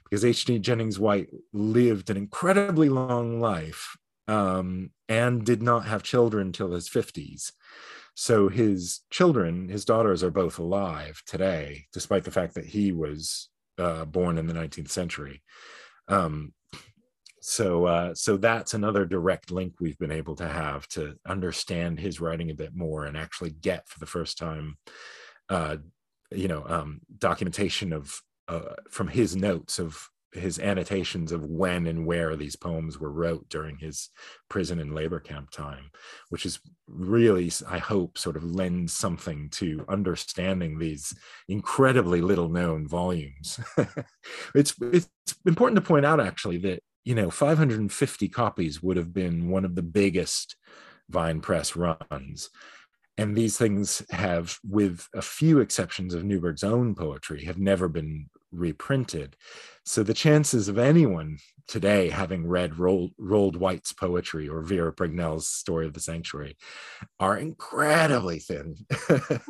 Because 0.04 0.24
hd 0.24 0.62
jennings 0.62 0.98
white 0.98 1.28
lived 1.52 2.08
an 2.08 2.16
incredibly 2.16 2.88
long 2.88 3.40
life 3.40 3.96
um, 4.26 4.90
and 5.08 5.44
did 5.44 5.62
not 5.62 5.84
have 5.84 6.02
children 6.02 6.50
till 6.50 6.72
his 6.72 6.88
50s 6.88 7.52
so 8.14 8.48
his 8.48 9.00
children 9.10 9.68
his 9.68 9.84
daughters 9.84 10.24
are 10.24 10.30
both 10.30 10.58
alive 10.58 11.22
today 11.26 11.84
despite 11.92 12.24
the 12.24 12.30
fact 12.30 12.54
that 12.54 12.64
he 12.64 12.90
was 12.90 13.50
uh, 13.78 14.04
born 14.04 14.38
in 14.38 14.46
the 14.46 14.54
19th 14.54 14.90
century. 14.90 15.42
Um, 16.08 16.52
so 17.40 17.86
uh, 17.86 18.14
so 18.14 18.36
that's 18.36 18.74
another 18.74 19.04
direct 19.04 19.50
link 19.50 19.74
we've 19.80 19.98
been 19.98 20.10
able 20.10 20.34
to 20.36 20.48
have 20.48 20.86
to 20.88 21.16
understand 21.26 21.98
his 21.98 22.20
writing 22.20 22.50
a 22.50 22.54
bit 22.54 22.74
more 22.74 23.04
and 23.04 23.16
actually 23.16 23.50
get 23.50 23.88
for 23.88 23.98
the 23.98 24.06
first 24.06 24.38
time 24.38 24.76
uh, 25.48 25.76
you 26.30 26.48
know 26.48 26.64
um, 26.66 27.00
documentation 27.18 27.92
of 27.92 28.20
uh, 28.48 28.74
from 28.90 29.08
his 29.08 29.36
notes 29.36 29.78
of 29.78 30.08
his 30.32 30.58
annotations 30.58 31.32
of 31.32 31.42
when 31.42 31.86
and 31.86 32.04
where 32.04 32.36
these 32.36 32.54
poems 32.54 32.98
were 32.98 33.10
wrote 33.10 33.48
during 33.48 33.78
his 33.78 34.10
prison 34.50 34.78
and 34.78 34.94
labor 34.94 35.18
camp 35.18 35.50
time 35.50 35.90
which 36.28 36.44
is 36.44 36.60
really 36.86 37.50
i 37.66 37.78
hope 37.78 38.18
sort 38.18 38.36
of 38.36 38.44
lends 38.44 38.92
something 38.92 39.48
to 39.48 39.86
understanding 39.88 40.78
these 40.78 41.14
incredibly 41.48 42.20
little 42.20 42.48
known 42.48 42.86
volumes. 42.86 43.60
It's 44.54 44.74
it's 44.80 45.08
important 45.46 45.76
to 45.76 45.86
point 45.86 46.06
out 46.06 46.20
actually 46.20 46.58
that 46.58 46.82
you 47.04 47.14
know 47.14 47.30
550 47.30 48.28
copies 48.28 48.82
would 48.82 48.96
have 48.96 49.12
been 49.12 49.48
one 49.48 49.64
of 49.64 49.74
the 49.74 49.82
biggest 49.82 50.56
vine 51.08 51.40
press 51.40 51.76
runs. 51.76 52.50
And 53.16 53.36
these 53.36 53.58
things 53.58 54.02
have 54.10 54.58
with 54.68 55.08
a 55.12 55.22
few 55.22 55.58
exceptions 55.58 56.14
of 56.14 56.22
neuburg's 56.24 56.62
own 56.62 56.94
poetry 56.94 57.44
have 57.44 57.58
never 57.58 57.88
been 57.88 58.30
reprinted. 58.52 59.36
So 59.84 60.02
the 60.02 60.14
chances 60.14 60.68
of 60.68 60.78
anyone 60.78 61.38
today 61.66 62.08
having 62.08 62.48
read 62.48 62.78
rold 62.78 63.56
white's 63.56 63.92
poetry 63.92 64.48
or 64.48 64.62
vera 64.62 64.92
pragnell's 64.92 65.46
story 65.46 65.86
of 65.86 65.92
the 65.92 66.00
sanctuary 66.00 66.56
are 67.20 67.36
incredibly 67.36 68.38
thin. 68.38 68.76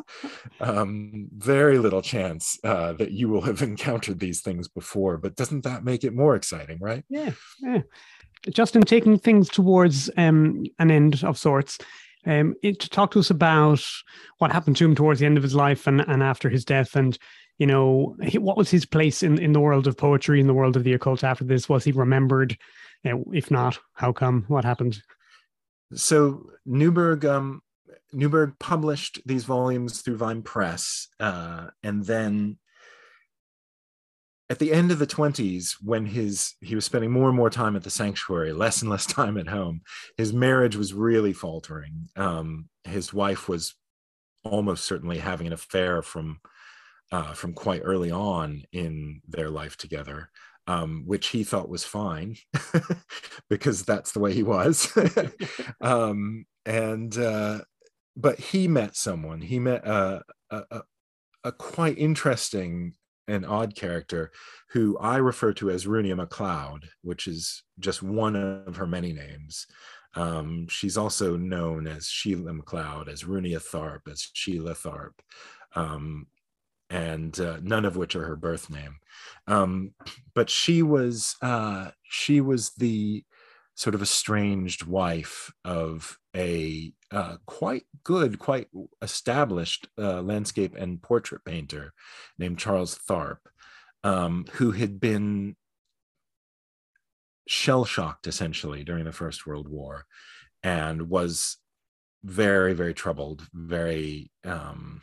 Um, 0.61 1.29
very 1.37 1.79
little 1.79 2.03
chance 2.03 2.59
uh, 2.65 2.93
that 2.95 3.13
you 3.13 3.29
will 3.29 3.43
have 3.43 3.63
encountered 3.73 4.19
these 4.19 4.41
things 4.41 4.67
before 4.67 5.17
but 5.17 5.37
doesn't 5.37 5.63
that 5.63 5.85
make 5.85 6.03
it 6.03 6.15
more 6.15 6.35
exciting 6.35 6.79
right? 6.81 7.05
Yeah 7.09 7.31
yeah. 7.61 7.83
Justin 8.51 8.83
taking 8.83 9.19
things 9.19 9.49
towards 9.49 10.11
um, 10.17 10.65
an 10.81 10.91
end 10.91 11.23
of 11.23 11.39
sorts 11.39 11.79
um, 12.27 12.55
it, 12.63 12.81
to 12.81 12.91
talk 12.91 13.13
to 13.13 13.21
us 13.21 13.31
about 13.31 13.85
what 14.39 14.51
happened 14.51 14.77
to 14.77 14.85
him 14.85 14.95
towards 14.95 15.21
the 15.21 15.27
end 15.27 15.37
of 15.37 15.43
his 15.43 15.55
life 15.55 15.87
and, 15.87 16.01
and 16.01 16.23
after 16.23 16.49
his 16.49 16.65
death 16.65 16.97
and 16.97 17.19
you 17.59 17.67
know, 17.67 18.17
what 18.35 18.57
was 18.57 18.71
his 18.71 18.87
place 18.87 19.23
in, 19.23 19.39
in 19.39 19.53
the 19.53 19.61
world 19.61 19.87
of 19.87 19.97
poetry, 19.97 20.41
in 20.41 20.47
the 20.47 20.55
world 20.55 20.77
of 20.77 20.85
the 20.85 20.95
occult 20.95 21.25
after 21.25 21.45
this? 21.45 21.69
Was 21.69 21.85
he 21.85 21.93
remembered? 21.93 22.57
If 23.05 23.51
not, 23.51 23.79
how 23.95 24.13
come? 24.13 24.45
What 24.49 24.65
happened? 24.65 25.03
So 25.95 26.51
Neuburg, 26.67 27.25
um, 27.25 27.63
Neuburg 28.15 28.59
published 28.59 29.21
these 29.27 29.45
volumes 29.45 30.01
through 30.01 30.17
Vine 30.17 30.43
Press, 30.43 31.09
uh, 31.19 31.69
and 31.83 32.05
then 32.05 32.59
at 34.51 34.59
the 34.59 34.73
end 34.73 34.91
of 34.91 34.99
the 34.99 35.07
20s 35.07 35.75
when 35.83 36.07
his 36.07 36.55
he 36.61 36.75
was 36.75 36.85
spending 36.85 37.11
more 37.11 37.29
and 37.29 37.37
more 37.37 37.51
time 37.51 37.77
at 37.77 37.83
the 37.83 37.91
sanctuary 37.91 38.53
less 38.53 38.81
and 38.81 38.91
less 38.91 39.05
time 39.15 39.37
at 39.37 39.47
home 39.47 39.83
his 40.17 40.33
marriage 40.33 40.75
was 40.75 40.95
really 40.95 41.35
faltering 41.35 42.09
um, 42.17 42.67
his 42.85 43.13
wife 43.13 43.47
was 43.47 43.75
almost 44.45 44.87
certainly 44.87 45.19
having 45.19 45.47
an 45.47 45.53
affair 45.53 46.01
from 46.01 46.41
uh, 47.11 47.33
from 47.33 47.53
quite 47.53 47.83
early 47.85 48.11
on 48.11 48.63
in 48.73 49.21
their 49.27 49.51
life 49.51 49.77
together, 49.77 50.31
um, 50.67 51.05
which 51.07 51.29
he 51.29 51.45
thought 51.45 51.69
was 51.69 51.85
fine 51.85 52.37
because 53.51 53.85
that's 53.85 54.13
the 54.13 54.21
way 54.21 54.33
he 54.33 54.43
was. 54.43 54.97
um, 55.81 56.45
and 56.67 57.17
uh, 57.17 57.61
but 58.17 58.39
he 58.39 58.69
met 58.69 58.97
someone. 58.97 59.41
He 59.41 59.59
met 59.59 59.87
a, 59.87 60.23
a, 60.51 60.83
a 61.45 61.53
quite 61.53 61.99
interesting 61.99 62.95
and 63.29 63.45
odd 63.47 63.77
character 63.77 64.33
who 64.71 64.99
I 64.99 65.17
refer 65.17 65.53
to 65.55 65.71
as 65.71 65.87
Runia 65.87 66.17
MacLeod, 66.17 66.89
which 67.03 67.27
is 67.27 67.63
just 67.79 68.03
one 68.03 68.37
of 68.37 68.77
her 68.77 68.87
many 68.87 69.13
names. 69.13 69.67
Um, 70.15 70.67
she's 70.69 70.97
also 70.97 71.37
known 71.37 71.87
as 71.87 72.07
Sheila 72.07 72.53
MacLeod, 72.55 73.09
as 73.09 73.25
Runia 73.25 73.61
Tharp, 73.61 74.11
as 74.11 74.29
Sheila 74.33 74.75
Tharp. 74.75 75.13
Um, 75.77 76.27
and 76.91 77.39
uh, 77.39 77.59
none 77.63 77.85
of 77.85 77.97
which 77.97 78.17
are 78.17 78.25
her 78.25 78.37
birth 78.37 78.71
name. 78.71 78.97
Um, 79.47 79.95
but 80.35 80.51
she 80.51 80.83
was 80.83 81.37
uh, 81.43 81.91
she 82.03 82.41
was 82.41 82.73
the 82.77 83.25
sort 83.75 83.95
of 83.95 84.03
estranged 84.03 84.85
wife 84.87 85.53
of 85.65 86.19
a 86.35 86.93
uh, 87.11 87.37
quite 87.47 87.85
good, 88.05 88.39
quite 88.39 88.69
established 89.03 89.89
uh, 89.99 90.21
landscape 90.21 90.75
and 90.77 91.03
portrait 91.03 91.45
painter 91.45 91.93
named 92.39 92.59
Charles 92.59 92.99
Tharp, 93.09 93.39
um, 94.05 94.47
who 94.55 94.73
had 94.73 95.01
been 95.01 95.57
shell 97.47 97.85
shocked 97.85 98.27
essentially 98.27 98.85
during 98.85 99.05
the 99.05 99.13
First 99.13 99.47
World 99.47 99.69
War 99.69 100.05
and 100.63 101.09
was 101.09 101.57
very, 102.25 102.75
very 102.75 102.95
troubled, 102.95 103.47
very 103.55 104.31
um, 104.45 105.03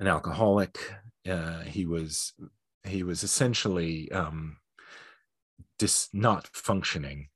an 0.00 0.06
alcoholic. 0.06 0.78
Uh, 1.28 1.60
he 1.62 1.86
was 1.86 2.32
he 2.84 3.02
was 3.02 3.22
essentially 3.22 4.10
um, 4.12 4.58
dis, 5.78 6.08
not 6.12 6.48
functioning, 6.52 7.28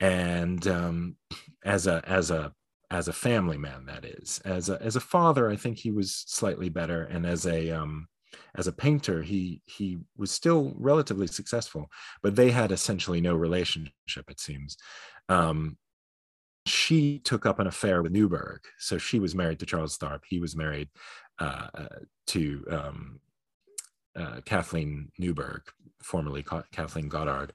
and 0.00 0.66
um, 0.66 1.16
as 1.64 1.86
a 1.86 2.02
as 2.06 2.30
a 2.30 2.52
as 2.90 3.06
a 3.06 3.12
family 3.12 3.58
man, 3.58 3.86
that 3.86 4.04
is, 4.04 4.40
as 4.44 4.68
a 4.68 4.80
as 4.82 4.96
a 4.96 5.00
father, 5.00 5.50
I 5.50 5.56
think 5.56 5.78
he 5.78 5.90
was 5.90 6.24
slightly 6.26 6.68
better, 6.68 7.04
and 7.04 7.26
as 7.26 7.46
a 7.46 7.70
um, 7.70 8.08
as 8.56 8.66
a 8.66 8.72
painter, 8.72 9.22
he 9.22 9.62
he 9.66 9.98
was 10.16 10.30
still 10.30 10.74
relatively 10.76 11.26
successful, 11.26 11.88
but 12.22 12.36
they 12.36 12.50
had 12.50 12.72
essentially 12.72 13.20
no 13.20 13.34
relationship, 13.34 14.24
it 14.28 14.40
seems. 14.40 14.76
Um, 15.28 15.76
she 16.66 17.18
took 17.20 17.46
up 17.46 17.58
an 17.58 17.66
affair 17.66 18.02
with 18.02 18.12
Neuburg, 18.12 18.58
so 18.78 18.98
she 18.98 19.18
was 19.18 19.34
married 19.34 19.58
to 19.60 19.66
Charles 19.66 19.96
Tharp. 19.96 20.20
He 20.28 20.38
was 20.38 20.56
married 20.56 20.88
to 21.38 22.64
um, 22.70 23.20
uh, 24.16 24.40
Kathleen 24.44 25.10
Neuburg, 25.20 25.62
formerly 26.02 26.44
Kathleen 26.72 27.08
Goddard. 27.08 27.52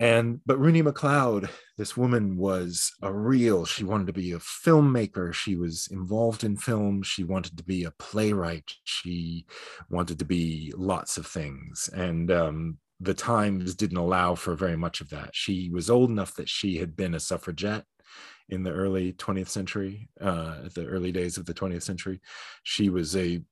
And 0.00 0.40
but 0.46 0.60
Runia 0.60 0.84
MacLeod, 0.84 1.48
this 1.76 1.96
woman 1.96 2.36
was 2.36 2.92
a 3.02 3.12
real, 3.12 3.64
she 3.64 3.82
wanted 3.82 4.06
to 4.06 4.12
be 4.12 4.30
a 4.30 4.38
filmmaker. 4.38 5.32
She 5.34 5.56
was 5.56 5.88
involved 5.90 6.44
in 6.44 6.56
film. 6.56 7.02
She 7.02 7.24
wanted 7.24 7.56
to 7.58 7.64
be 7.64 7.82
a 7.82 7.90
playwright. 7.90 8.70
She 8.84 9.46
wanted 9.90 10.20
to 10.20 10.24
be 10.24 10.72
lots 10.76 11.16
of 11.18 11.26
things. 11.26 11.90
And 11.92 12.30
um, 12.30 12.78
the 13.00 13.14
times 13.14 13.74
didn't 13.74 13.96
allow 13.96 14.36
for 14.36 14.54
very 14.54 14.76
much 14.76 15.00
of 15.00 15.10
that. 15.10 15.30
She 15.32 15.68
was 15.70 15.90
old 15.90 16.10
enough 16.10 16.34
that 16.36 16.48
she 16.48 16.76
had 16.76 16.96
been 16.96 17.14
a 17.14 17.20
suffragette 17.20 17.84
in 18.48 18.62
the 18.62 18.72
early 18.72 19.12
20th 19.12 19.48
century, 19.48 20.08
uh, 20.20 20.62
the 20.74 20.86
early 20.86 21.12
days 21.12 21.36
of 21.36 21.46
the 21.46 21.54
20th 21.54 21.82
century. 21.82 22.20
She 22.62 22.88
was 22.88 23.16
a 23.16 23.42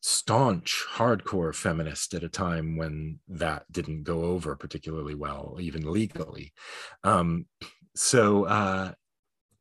staunch 0.00 0.84
hardcore 0.92 1.54
feminist 1.54 2.12
at 2.12 2.22
a 2.22 2.28
time 2.28 2.76
when 2.76 3.18
that 3.26 3.64
didn't 3.72 4.02
go 4.02 4.24
over 4.24 4.54
particularly 4.54 5.14
well 5.14 5.56
even 5.58 5.90
legally. 5.90 6.52
Um, 7.04 7.46
so 7.96 8.44
uh, 8.44 8.92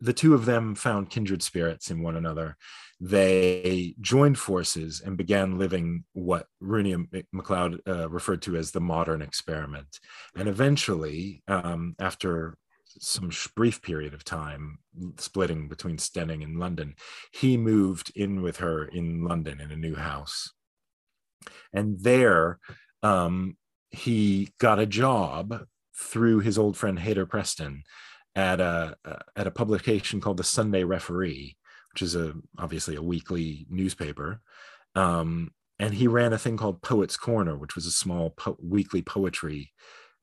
the 0.02 0.12
two 0.12 0.34
of 0.34 0.44
them 0.44 0.76
found 0.76 1.10
kindred 1.10 1.42
spirits 1.42 1.90
in 1.90 2.02
one 2.02 2.18
another. 2.18 2.58
They 3.00 3.96
joined 4.02 4.38
forces 4.38 5.02
and 5.04 5.18
began 5.18 5.58
living 5.58 6.04
what 6.12 6.48
Runia 6.62 7.26
MacLeod 7.32 7.80
uh, 7.88 8.10
referred 8.10 8.42
to 8.42 8.58
as 8.58 8.72
the 8.72 8.82
modern 8.82 9.22
experiment. 9.22 10.00
And 10.36 10.50
eventually 10.50 11.42
um, 11.48 11.96
after 12.00 12.58
some 13.00 13.32
brief 13.56 13.82
period 13.82 14.14
of 14.14 14.24
time 14.24 14.80
splitting 15.18 15.68
between 15.68 15.98
Steyning 15.98 16.44
and 16.44 16.60
London, 16.60 16.96
he 17.32 17.58
moved 17.58 18.12
in 18.16 18.42
with 18.42 18.58
her 18.58 18.86
in 18.86 19.24
London 19.24 19.60
in 19.60 19.72
a 19.72 19.76
new 19.76 19.96
house. 19.96 20.52
And 21.74 22.00
there 22.02 22.60
um, 23.02 23.58
he 23.92 24.50
got 24.60 24.80
a 24.80 24.86
job 24.86 25.66
through 25.96 26.40
his 26.40 26.58
old 26.58 26.78
friend 26.78 27.00
Hayter 27.00 27.26
Preston 27.26 27.84
at 28.36 28.60
a, 28.60 28.96
at 29.36 29.48
a 29.48 29.52
publication 29.52 30.20
called 30.20 30.38
the 30.38 30.44
Sunday 30.44 30.84
Referee, 30.84 31.56
which 31.94 32.02
is 32.02 32.16
a 32.16 32.34
obviously 32.58 32.96
a 32.96 33.02
weekly 33.02 33.68
newspaper. 33.70 34.42
Um, 34.96 35.52
and 35.80 35.94
he 35.94 36.08
ran 36.08 36.34
a 36.34 36.38
thing 36.38 36.58
called 36.58 36.82
Poets 36.82 37.18
Corner, 37.18 37.58
which 37.58 37.76
was 37.76 37.86
a 37.86 37.92
small 37.92 38.32
po- 38.32 38.58
weekly 38.62 39.02
poetry 39.02 39.72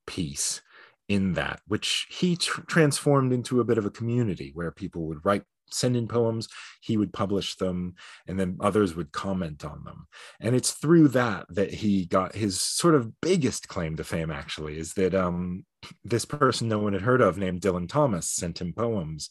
piece 0.07 0.63
in 1.11 1.33
that, 1.33 1.61
which 1.67 2.07
he 2.09 2.37
tr- 2.37 2.61
transformed 2.63 3.33
into 3.33 3.61
a 3.61 3.65
bit 3.65 3.79
of 3.79 3.85
a 3.85 3.91
community 3.91 4.53
where 4.55 4.71
people 4.71 5.07
would 5.07 5.19
write, 5.25 5.43
send 5.69 5.97
in 5.97 6.07
poems, 6.07 6.49
he 6.81 6.97
would 6.97 7.13
publish 7.13 7.57
them, 7.57 7.97
and 8.29 8.39
then 8.39 8.57
others 8.61 8.95
would 8.95 9.11
comment 9.11 9.65
on 9.65 9.83
them. 9.83 10.07
And 10.39 10.55
it's 10.55 10.71
through 10.71 11.09
that 11.09 11.47
that 11.51 11.75
he 11.75 12.07
got 12.07 12.37
his 12.37 12.61
sort 12.61 12.95
of 12.95 13.21
biggest 13.21 13.67
claim 13.67 13.97
to 13.97 14.05
fame, 14.05 14.31
actually, 14.31 14.79
is 14.79 14.95
that 14.95 15.13
um, 15.13 15.65
this 16.05 16.25
person 16.25 16.69
no 16.69 16.79
one 16.79 16.93
had 16.93 17.03
heard 17.03 17.21
of 17.21 17.37
named 17.37 17.61
Dylan 17.61 17.89
Thomas 17.89 18.31
sent 18.31 18.61
him 18.61 18.73
poems. 18.73 19.31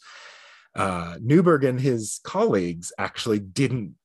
Uh, 0.75 1.15
Neuburg 1.23 1.65
and 1.65 1.79
his 1.79 2.19
colleagues 2.25 2.91
actually 2.97 3.39
didn't 3.39 3.95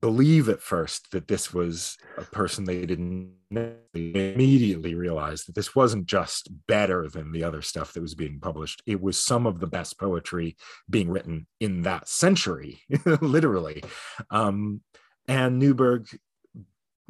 believe 0.00 0.48
at 0.48 0.62
first 0.62 1.10
that 1.10 1.28
this 1.28 1.52
was 1.52 1.96
a 2.16 2.22
person 2.22 2.64
they 2.64 2.86
didn't 2.86 3.32
know. 3.50 3.74
They 3.94 4.32
immediately 4.34 4.94
realized 4.94 5.48
that 5.48 5.54
this 5.54 5.74
wasn't 5.74 6.06
just 6.06 6.48
better 6.66 7.08
than 7.08 7.32
the 7.32 7.44
other 7.44 7.62
stuff 7.62 7.92
that 7.92 8.00
was 8.00 8.14
being 8.14 8.38
published. 8.40 8.82
It 8.86 9.00
was 9.00 9.18
some 9.18 9.46
of 9.46 9.60
the 9.60 9.66
best 9.66 9.98
poetry 9.98 10.56
being 10.88 11.10
written 11.10 11.46
in 11.60 11.82
that 11.82 12.08
century, 12.08 12.80
literally. 13.20 13.82
Um, 14.30 14.82
and 15.28 15.60
Neuburg 15.60 16.08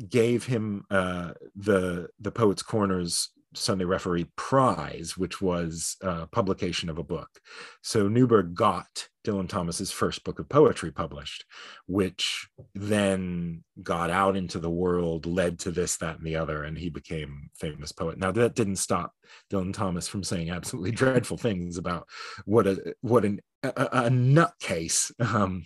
gave 0.08 0.46
him 0.46 0.84
uh, 0.90 1.32
the 1.54 2.08
the 2.20 2.32
Poets 2.32 2.62
Corners 2.62 3.30
Sunday 3.54 3.84
Referee 3.84 4.30
Prize, 4.36 5.16
which 5.16 5.40
was 5.40 5.96
publication 6.32 6.88
of 6.88 6.98
a 6.98 7.04
book. 7.04 7.28
So 7.82 8.08
Neuburg 8.08 8.54
got 8.54 9.08
Dylan 9.24 9.48
Thomas's 9.48 9.92
first 9.92 10.24
book 10.24 10.38
of 10.38 10.48
poetry 10.48 10.90
published, 10.90 11.44
which 11.86 12.48
then 12.74 13.62
got 13.82 14.10
out 14.10 14.36
into 14.36 14.58
the 14.58 14.70
world, 14.70 15.26
led 15.26 15.58
to 15.60 15.70
this, 15.70 15.96
that, 15.98 16.18
and 16.18 16.26
the 16.26 16.36
other, 16.36 16.64
and 16.64 16.76
he 16.76 16.90
became 16.90 17.50
famous 17.54 17.92
poet. 17.92 18.18
Now 18.18 18.32
that 18.32 18.54
didn't 18.54 18.76
stop 18.76 19.12
Dylan 19.50 19.72
Thomas 19.72 20.08
from 20.08 20.24
saying 20.24 20.50
absolutely 20.50 20.90
dreadful 20.92 21.36
things 21.36 21.78
about 21.78 22.08
what 22.44 22.66
a 22.66 22.94
what 23.00 23.24
an, 23.24 23.40
a, 23.62 23.68
a 23.68 24.10
nutcase 24.10 25.12
um, 25.20 25.64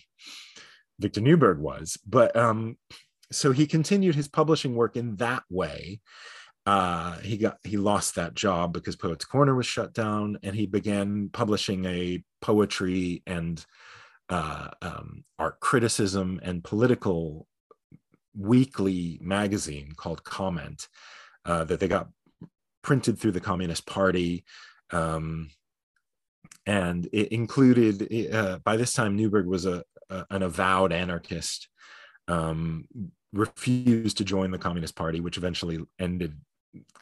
Victor 0.98 1.20
Neuburg 1.20 1.58
was, 1.58 1.98
but 2.06 2.36
um, 2.36 2.76
so 3.32 3.52
he 3.52 3.66
continued 3.66 4.14
his 4.14 4.28
publishing 4.28 4.74
work 4.74 4.96
in 4.96 5.16
that 5.16 5.42
way 5.50 6.00
uh, 6.66 7.18
he 7.20 7.36
got 7.36 7.58
he 7.62 7.76
lost 7.76 8.16
that 8.16 8.34
job 8.34 8.72
because 8.72 8.96
Poets 8.96 9.24
Corner 9.24 9.54
was 9.54 9.66
shut 9.66 9.94
down, 9.94 10.36
and 10.42 10.54
he 10.56 10.66
began 10.66 11.30
publishing 11.32 11.84
a 11.84 12.22
poetry 12.40 13.22
and 13.26 13.64
uh, 14.28 14.68
um, 14.82 15.24
art 15.38 15.60
criticism 15.60 16.40
and 16.42 16.64
political 16.64 17.46
weekly 18.36 19.18
magazine 19.22 19.92
called 19.96 20.24
Comment 20.24 20.88
uh, 21.44 21.62
that 21.64 21.78
they 21.78 21.86
got 21.86 22.08
printed 22.82 23.18
through 23.18 23.32
the 23.32 23.40
Communist 23.40 23.86
Party. 23.86 24.44
Um, 24.90 25.50
and 26.66 27.08
it 27.12 27.28
included, 27.28 28.32
uh, 28.34 28.58
by 28.64 28.76
this 28.76 28.92
time, 28.92 29.16
Neuburg 29.16 29.46
was 29.46 29.66
a, 29.66 29.84
a 30.10 30.26
an 30.30 30.42
avowed 30.42 30.92
anarchist, 30.92 31.68
um, 32.26 32.88
refused 33.32 34.16
to 34.18 34.24
join 34.24 34.50
the 34.50 34.58
Communist 34.58 34.96
Party, 34.96 35.20
which 35.20 35.38
eventually 35.38 35.78
ended 36.00 36.36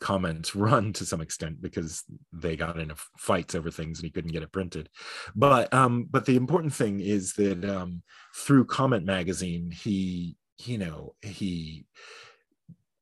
comments 0.01 0.55
run 0.57 0.93
to 0.95 1.07
some 1.07 1.21
extent 1.21 1.61
because 1.61 2.05
they 2.33 2.57
got 2.57 2.79
into 2.79 2.95
fights 3.19 3.55
over 3.55 3.71
things 3.71 3.99
and 3.99 4.05
he 4.05 4.11
couldn't 4.11 4.33
get 4.33 4.43
it 4.43 4.53
printed. 4.53 4.89
But 5.35 5.73
um 5.73 6.07
but 6.11 6.27
the 6.27 6.37
important 6.37 6.75
thing 6.75 7.01
is 7.01 7.35
that 7.35 7.65
um 7.65 8.03
through 8.35 8.67
comment 8.67 9.05
magazine 9.05 9.71
he 9.71 10.37
you 10.59 10.79
know 10.79 11.15
he 11.23 11.87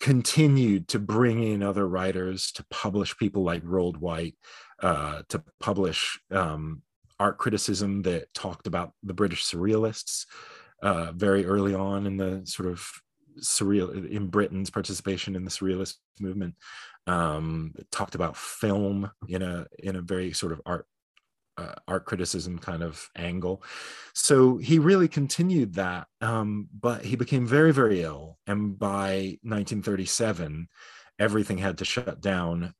continued 0.00 0.88
to 0.88 0.98
bring 0.98 1.42
in 1.42 1.62
other 1.62 1.86
writers 1.86 2.50
to 2.52 2.64
publish 2.70 3.16
people 3.16 3.44
like 3.44 3.62
Rold 3.64 3.96
White 3.96 4.34
uh 4.82 5.22
to 5.28 5.42
publish 5.60 6.18
um 6.30 6.82
art 7.20 7.38
criticism 7.38 8.02
that 8.02 8.34
talked 8.34 8.66
about 8.66 8.92
the 9.04 9.14
british 9.14 9.44
surrealists 9.44 10.24
uh, 10.82 11.12
very 11.12 11.46
early 11.46 11.74
on 11.74 12.06
in 12.06 12.16
the 12.16 12.42
sort 12.44 12.68
of 12.68 12.84
surreal 13.40 14.08
in 14.10 14.28
Britain's 14.28 14.70
participation 14.70 15.36
in 15.36 15.44
the 15.44 15.50
surrealist 15.50 15.96
movement. 16.20 16.54
Um, 17.06 17.74
talked 17.90 18.14
about 18.14 18.36
film 18.36 19.10
in 19.28 19.42
a 19.42 19.66
in 19.78 19.96
a 19.96 20.02
very 20.02 20.32
sort 20.32 20.52
of 20.52 20.60
art 20.64 20.86
uh, 21.58 21.74
art 21.86 22.04
criticism 22.04 22.58
kind 22.58 22.82
of 22.82 23.08
angle. 23.16 23.62
So 24.14 24.56
he 24.56 24.78
really 24.78 25.08
continued 25.08 25.74
that, 25.74 26.06
um, 26.20 26.68
but 26.78 27.04
he 27.04 27.16
became 27.16 27.46
very 27.46 27.72
very 27.72 28.02
ill, 28.02 28.38
and 28.46 28.78
by 28.78 29.38
1937, 29.42 30.68
everything 31.18 31.58
had 31.58 31.78
to 31.78 31.84
shut 31.84 32.20
down 32.20 32.74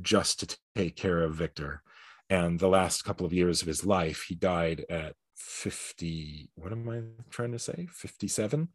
just 0.00 0.40
to 0.40 0.58
take 0.76 0.96
care 0.96 1.22
of 1.22 1.34
Victor. 1.34 1.82
And 2.30 2.58
the 2.58 2.68
last 2.68 3.04
couple 3.04 3.26
of 3.26 3.32
years 3.32 3.60
of 3.60 3.68
his 3.68 3.84
life, 3.84 4.24
he 4.28 4.34
died 4.34 4.86
at 4.88 5.14
50 5.44 6.50
what 6.54 6.72
am 6.72 6.88
i 6.88 7.00
trying 7.30 7.52
to 7.52 7.58
say 7.58 7.88
57 7.90 8.68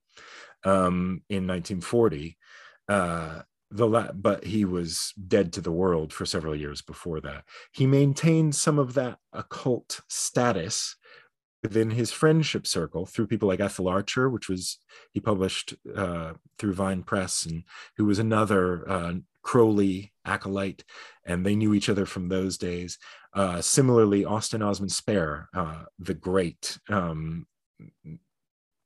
um, 0.64 1.22
in 1.30 1.48
1940 1.48 2.38
uh, 2.90 3.42
the 3.70 3.88
la- 3.88 4.12
but 4.14 4.46
he 4.46 4.66
was 4.66 5.14
dead 5.28 5.52
to 5.54 5.62
the 5.62 5.72
world 5.72 6.14
for 6.14 6.26
several 6.26 6.56
years 6.56 6.82
before 6.82 7.20
that. 7.22 7.44
He 7.74 7.86
maintained 7.86 8.56
some 8.56 8.80
of 8.80 8.94
that 8.94 9.20
occult 9.34 10.02
status 10.08 10.96
within 11.64 11.92
his 11.92 12.12
friendship 12.12 12.66
circle 12.66 13.06
through 13.06 13.28
people 13.28 13.48
like 13.48 13.60
Ethel 13.60 13.88
Archer, 13.88 14.30
which 14.30 14.48
was 14.48 14.78
he 15.12 15.20
published 15.20 15.74
uh, 15.96 16.34
through 16.58 16.74
Vine 16.74 17.04
Press, 17.04 17.46
and 17.46 17.64
who 17.98 18.06
was 18.06 18.20
another 18.20 18.90
uh, 18.90 19.14
Crowley 19.42 20.14
acolyte, 20.28 20.84
and 21.26 21.46
they 21.46 21.56
knew 21.56 21.74
each 21.74 21.90
other 21.90 22.06
from 22.06 22.28
those 22.28 22.58
days. 22.58 22.98
Uh, 23.34 23.62
similarly, 23.62 24.26
Austin 24.26 24.62
Osman 24.62 24.90
Spare, 24.90 25.50
uh, 25.54 25.84
the 26.00 26.14
great, 26.14 26.78
um, 26.90 27.46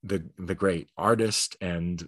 the 0.04 0.24
the 0.38 0.56
great 0.56 0.89
artist 0.98 1.56
and 1.62 2.08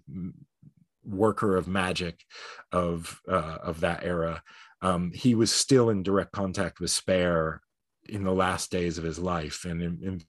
worker 1.05 1.55
of 1.57 1.67
magic 1.67 2.23
of 2.71 3.21
uh, 3.29 3.57
of 3.61 3.81
that 3.81 4.03
era. 4.03 4.41
Um, 4.81 5.11
he 5.13 5.36
was 5.36 5.51
still 5.51 5.89
in 5.89 6.03
direct 6.03 6.31
contact 6.34 6.79
with 6.79 6.91
Spare 6.91 7.61
in 8.09 8.23
the 8.23 8.34
last 8.34 8.71
days 8.71 8.97
of 8.97 9.03
his 9.03 9.19
life, 9.19 9.63
and 9.65 9.81
in 9.81 10.21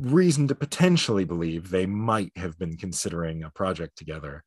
reason 0.00 0.48
to 0.48 0.54
potentially 0.54 1.24
believe 1.24 1.70
they 1.70 1.86
might 1.86 2.32
have 2.36 2.58
been 2.58 2.76
considering 2.76 3.42
a 3.42 3.50
project 3.50 3.96
together. 3.96 4.42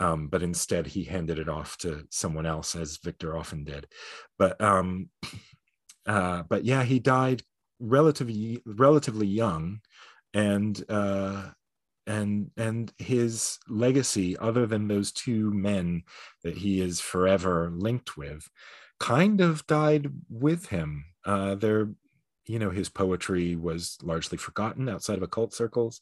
Um, 0.00 0.28
but 0.28 0.42
instead, 0.42 0.86
he 0.86 1.04
handed 1.04 1.38
it 1.38 1.48
off 1.48 1.76
to 1.78 2.06
someone 2.10 2.46
else, 2.46 2.74
as 2.74 2.96
Victor 2.96 3.36
often 3.36 3.64
did. 3.64 3.86
But 4.38 4.60
um, 4.60 5.10
uh, 6.06 6.42
but 6.48 6.64
yeah, 6.64 6.82
he 6.82 6.98
died 6.98 7.42
relatively 7.78 8.62
relatively 8.64 9.26
young, 9.26 9.80
and 10.34 10.82
uh, 10.88 11.50
and 12.06 12.50
and 12.56 12.92
his 12.98 13.58
legacy 13.68 14.36
other 14.38 14.66
than 14.66 14.88
those 14.88 15.12
two 15.12 15.50
men 15.52 16.02
that 16.42 16.56
he 16.56 16.80
is 16.80 17.00
forever 17.00 17.70
linked 17.72 18.16
with 18.16 18.48
kind 18.98 19.40
of 19.40 19.66
died 19.66 20.10
with 20.28 20.66
him 20.66 21.04
uh 21.24 21.54
there 21.54 21.90
you 22.46 22.58
know 22.58 22.70
his 22.70 22.88
poetry 22.88 23.54
was 23.54 23.96
largely 24.02 24.36
forgotten 24.36 24.88
outside 24.88 25.16
of 25.16 25.22
occult 25.22 25.54
circles 25.54 26.00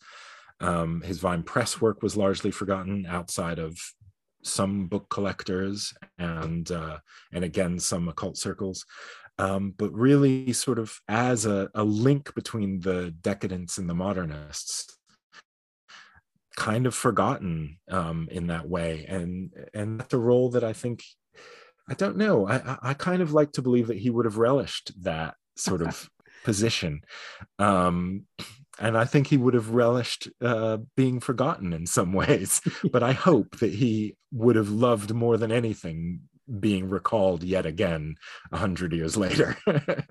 um 0.60 1.00
his 1.02 1.18
vine 1.18 1.42
press 1.42 1.80
work 1.80 2.02
was 2.02 2.16
largely 2.16 2.50
forgotten 2.50 3.06
outside 3.06 3.58
of 3.58 3.78
some 4.42 4.86
book 4.86 5.08
collectors 5.10 5.92
and 6.18 6.70
uh 6.70 6.98
and 7.32 7.44
again 7.44 7.78
some 7.78 8.08
occult 8.08 8.36
circles 8.36 8.84
um, 9.40 9.72
but 9.76 9.92
really 9.92 10.52
sort 10.52 10.80
of 10.80 11.00
as 11.06 11.46
a, 11.46 11.70
a 11.74 11.84
link 11.84 12.34
between 12.34 12.80
the 12.80 13.14
decadents 13.20 13.78
and 13.78 13.88
the 13.88 13.94
modernists 13.94 14.98
kind 16.58 16.86
of 16.86 16.94
forgotten 16.94 17.78
um, 17.88 18.28
in 18.32 18.48
that 18.48 18.68
way, 18.68 19.06
and 19.08 19.52
and 19.72 20.00
that's 20.00 20.12
a 20.12 20.18
role 20.18 20.50
that 20.50 20.64
I 20.64 20.72
think 20.72 21.04
I 21.88 21.94
don't 21.94 22.16
know. 22.16 22.48
I 22.48 22.78
I 22.82 22.94
kind 22.94 23.22
of 23.22 23.32
like 23.32 23.52
to 23.52 23.62
believe 23.62 23.86
that 23.86 23.98
he 23.98 24.10
would 24.10 24.24
have 24.24 24.38
relished 24.38 24.90
that 25.04 25.34
sort 25.56 25.82
of 25.82 26.10
position. 26.44 27.02
Um, 27.60 28.24
and 28.78 28.96
I 28.96 29.04
think 29.04 29.26
he 29.26 29.36
would 29.36 29.54
have 29.54 29.70
relished 29.70 30.28
uh, 30.40 30.78
being 30.96 31.20
forgotten 31.20 31.72
in 31.72 31.86
some 31.86 32.12
ways. 32.22 32.60
but 32.92 33.02
I 33.02 33.12
hope 33.12 33.58
that 33.58 33.74
he 33.74 34.16
would 34.32 34.56
have 34.56 34.70
loved 34.70 35.12
more 35.14 35.36
than 35.36 35.52
anything 35.52 36.20
being 36.60 36.88
recalled 36.88 37.42
yet 37.42 37.66
again 37.66 38.16
a 38.52 38.56
hundred 38.56 38.92
years 38.92 39.16
later. 39.16 39.56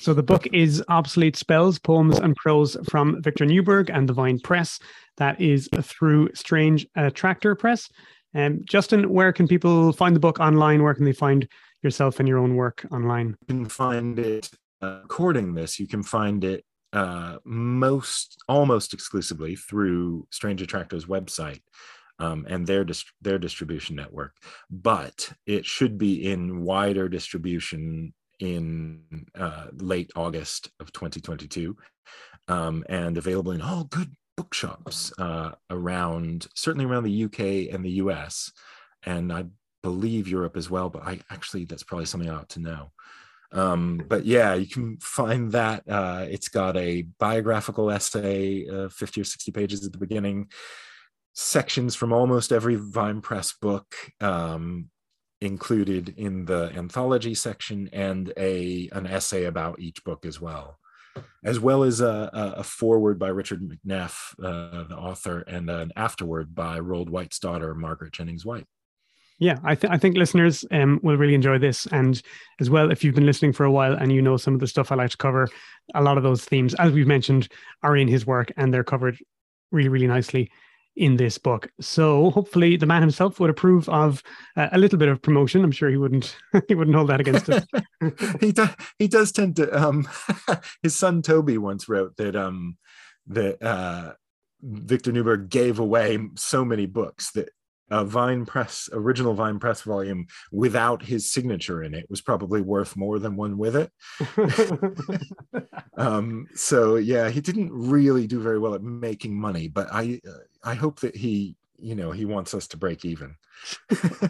so 0.00 0.12
the 0.14 0.22
book 0.22 0.46
is 0.52 0.82
Obsolete 0.88 1.36
Spells, 1.36 1.78
Poems 1.78 2.18
and 2.18 2.34
Prose 2.36 2.76
from 2.88 3.22
Victor 3.22 3.44
Neuburg 3.44 3.90
and 3.92 4.08
the 4.08 4.12
Vine 4.12 4.40
Press. 4.40 4.80
That 5.18 5.40
is 5.40 5.68
through 5.82 6.30
Strange 6.34 6.86
Attractor 6.96 7.54
Press. 7.54 7.88
Um, 8.34 8.60
Justin, 8.64 9.10
where 9.10 9.32
can 9.32 9.48
people 9.48 9.92
find 9.92 10.14
the 10.14 10.20
book 10.20 10.40
online? 10.40 10.82
Where 10.82 10.94
can 10.94 11.04
they 11.04 11.12
find 11.12 11.48
yourself 11.82 12.20
and 12.20 12.28
your 12.28 12.38
own 12.38 12.56
work 12.56 12.86
online? 12.92 13.36
You 13.48 13.54
can 13.54 13.68
find 13.68 14.18
it, 14.18 14.50
uh, 14.82 15.00
recording 15.02 15.54
this, 15.54 15.78
you 15.78 15.86
can 15.86 16.02
find 16.02 16.44
it 16.44 16.64
uh, 16.92 17.38
most, 17.44 18.36
almost 18.48 18.94
exclusively 18.94 19.56
through 19.56 20.26
Strange 20.30 20.62
Attractor's 20.62 21.06
website. 21.06 21.60
Um, 22.18 22.44
and 22.50 22.66
their 22.66 22.84
dist- 22.84 23.14
their 23.22 23.38
distribution 23.38 23.96
network, 23.96 24.36
but 24.68 25.32
it 25.46 25.64
should 25.64 25.96
be 25.96 26.30
in 26.30 26.64
wider 26.64 27.08
distribution 27.08 28.12
in 28.40 29.26
uh, 29.34 29.68
late 29.72 30.10
August 30.16 30.68
of 30.80 30.92
2022, 30.92 31.74
um, 32.48 32.84
and 32.90 33.16
available 33.16 33.52
in 33.52 33.62
all 33.62 33.84
good 33.84 34.14
bookshops 34.36 35.12
uh, 35.18 35.52
around, 35.68 36.46
certainly 36.54 36.86
around 36.86 37.04
the 37.04 37.24
UK 37.24 37.74
and 37.74 37.84
the 37.84 38.00
US, 38.02 38.50
and 39.04 39.32
I 39.32 39.44
believe 39.82 40.28
Europe 40.28 40.56
as 40.56 40.70
well. 40.70 40.88
But 40.88 41.02
I 41.02 41.20
actually, 41.30 41.66
that's 41.66 41.82
probably 41.82 42.06
something 42.06 42.30
I 42.30 42.34
ought 42.34 42.48
to 42.50 42.60
know. 42.60 42.90
Um, 43.52 44.04
but 44.08 44.24
yeah, 44.24 44.54
you 44.54 44.66
can 44.66 44.98
find 44.98 45.52
that. 45.52 45.82
Uh, 45.88 46.26
it's 46.28 46.48
got 46.48 46.76
a 46.76 47.02
biographical 47.18 47.90
essay, 47.90 48.66
uh, 48.68 48.88
50 48.88 49.20
or 49.20 49.24
60 49.24 49.52
pages 49.52 49.84
at 49.84 49.92
the 49.92 49.98
beginning, 49.98 50.50
sections 51.34 51.94
from 51.94 52.12
almost 52.12 52.52
every 52.52 52.76
Vine 52.76 53.20
Press 53.20 53.54
book, 53.60 53.94
um, 54.20 54.90
included 55.40 56.14
in 56.16 56.44
the 56.44 56.70
anthology 56.76 57.34
section 57.34 57.88
and 57.92 58.32
a 58.36 58.88
an 58.92 59.06
essay 59.06 59.44
about 59.44 59.80
each 59.80 60.04
book 60.04 60.26
as 60.26 60.40
well 60.40 60.78
as 61.42 61.58
well 61.58 61.82
as 61.82 62.00
a, 62.00 62.30
a 62.56 62.62
foreword 62.62 63.18
by 63.18 63.28
richard 63.28 63.62
mcneff 63.62 64.34
uh, 64.44 64.84
the 64.84 64.96
author 64.96 65.40
and 65.40 65.70
an 65.70 65.90
afterword 65.96 66.54
by 66.54 66.78
rold 66.78 67.08
white's 67.08 67.38
daughter 67.38 67.74
margaret 67.74 68.12
jennings 68.12 68.44
white 68.44 68.66
yeah 69.40 69.58
i, 69.64 69.74
th- 69.74 69.92
I 69.92 69.98
think 69.98 70.16
listeners 70.16 70.64
um, 70.70 71.00
will 71.02 71.16
really 71.16 71.34
enjoy 71.34 71.58
this 71.58 71.86
and 71.86 72.22
as 72.60 72.70
well 72.70 72.92
if 72.92 73.02
you've 73.02 73.16
been 73.16 73.26
listening 73.26 73.52
for 73.52 73.64
a 73.64 73.72
while 73.72 73.94
and 73.94 74.12
you 74.12 74.22
know 74.22 74.36
some 74.36 74.54
of 74.54 74.60
the 74.60 74.68
stuff 74.68 74.92
i 74.92 74.94
like 74.94 75.10
to 75.10 75.16
cover 75.16 75.48
a 75.94 76.02
lot 76.02 76.16
of 76.16 76.22
those 76.22 76.44
themes 76.44 76.74
as 76.74 76.92
we've 76.92 77.08
mentioned 77.08 77.48
are 77.82 77.96
in 77.96 78.06
his 78.06 78.24
work 78.24 78.52
and 78.56 78.72
they're 78.72 78.84
covered 78.84 79.18
really 79.72 79.88
really 79.88 80.06
nicely 80.06 80.50
in 80.96 81.16
this 81.16 81.38
book. 81.38 81.70
So 81.80 82.30
hopefully 82.30 82.76
the 82.76 82.86
man 82.86 83.00
himself 83.00 83.40
would 83.40 83.50
approve 83.50 83.88
of 83.88 84.22
uh, 84.56 84.68
a 84.72 84.78
little 84.78 84.98
bit 84.98 85.08
of 85.08 85.22
promotion. 85.22 85.64
I'm 85.64 85.72
sure 85.72 85.88
he 85.88 85.96
wouldn't 85.96 86.36
he 86.68 86.74
wouldn't 86.74 86.96
hold 86.96 87.08
that 87.08 87.20
against 87.20 87.48
us. 87.48 87.64
he 88.40 88.52
does 88.52 88.70
he 88.98 89.08
does 89.08 89.32
tend 89.32 89.56
to 89.56 89.70
um 89.82 90.08
his 90.82 90.94
son 90.94 91.22
Toby 91.22 91.58
once 91.58 91.88
wrote 91.88 92.16
that 92.16 92.36
um 92.36 92.76
that 93.28 93.62
uh 93.62 94.12
Victor 94.62 95.12
Neuburg 95.12 95.48
gave 95.48 95.78
away 95.78 96.18
so 96.36 96.64
many 96.64 96.84
books 96.84 97.30
that 97.32 97.48
a 97.90 98.04
Vine 98.04 98.46
Press 98.46 98.88
original 98.92 99.34
Vine 99.34 99.58
Press 99.58 99.82
volume 99.82 100.26
without 100.52 101.02
his 101.02 101.30
signature 101.30 101.82
in 101.82 101.94
it 101.94 102.06
was 102.08 102.20
probably 102.20 102.60
worth 102.60 102.96
more 102.96 103.18
than 103.18 103.36
one 103.36 103.58
with 103.58 103.76
it. 103.76 103.90
um, 105.96 106.46
so 106.54 106.96
yeah, 106.96 107.28
he 107.28 107.40
didn't 107.40 107.72
really 107.72 108.26
do 108.26 108.40
very 108.40 108.58
well 108.58 108.74
at 108.74 108.82
making 108.82 109.38
money, 109.38 109.68
but 109.68 109.88
I 109.92 110.20
uh, 110.26 110.38
I 110.62 110.74
hope 110.74 111.00
that 111.00 111.16
he 111.16 111.56
you 111.78 111.94
know 111.94 112.10
he 112.10 112.24
wants 112.24 112.54
us 112.54 112.68
to 112.68 112.76
break 112.76 113.04
even. 113.04 113.34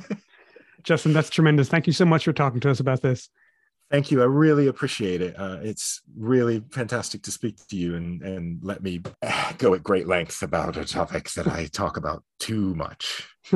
Justin, 0.82 1.12
that's 1.12 1.30
tremendous. 1.30 1.68
Thank 1.68 1.86
you 1.86 1.92
so 1.92 2.06
much 2.06 2.24
for 2.24 2.32
talking 2.32 2.60
to 2.60 2.70
us 2.70 2.80
about 2.80 3.02
this. 3.02 3.28
Thank 3.90 4.12
you. 4.12 4.22
I 4.22 4.26
really 4.26 4.68
appreciate 4.68 5.20
it. 5.20 5.34
Uh, 5.36 5.58
it's 5.62 6.02
really 6.16 6.62
fantastic 6.70 7.22
to 7.22 7.32
speak 7.32 7.56
to 7.68 7.76
you 7.76 7.96
and, 7.96 8.22
and 8.22 8.60
let 8.62 8.84
me 8.84 9.02
go 9.58 9.74
at 9.74 9.82
great 9.82 10.06
length 10.06 10.42
about 10.42 10.76
a 10.76 10.84
topic 10.84 11.28
that 11.32 11.48
I 11.48 11.66
talk 11.66 11.96
about 11.96 12.22
too 12.38 12.72
much. 12.76 13.28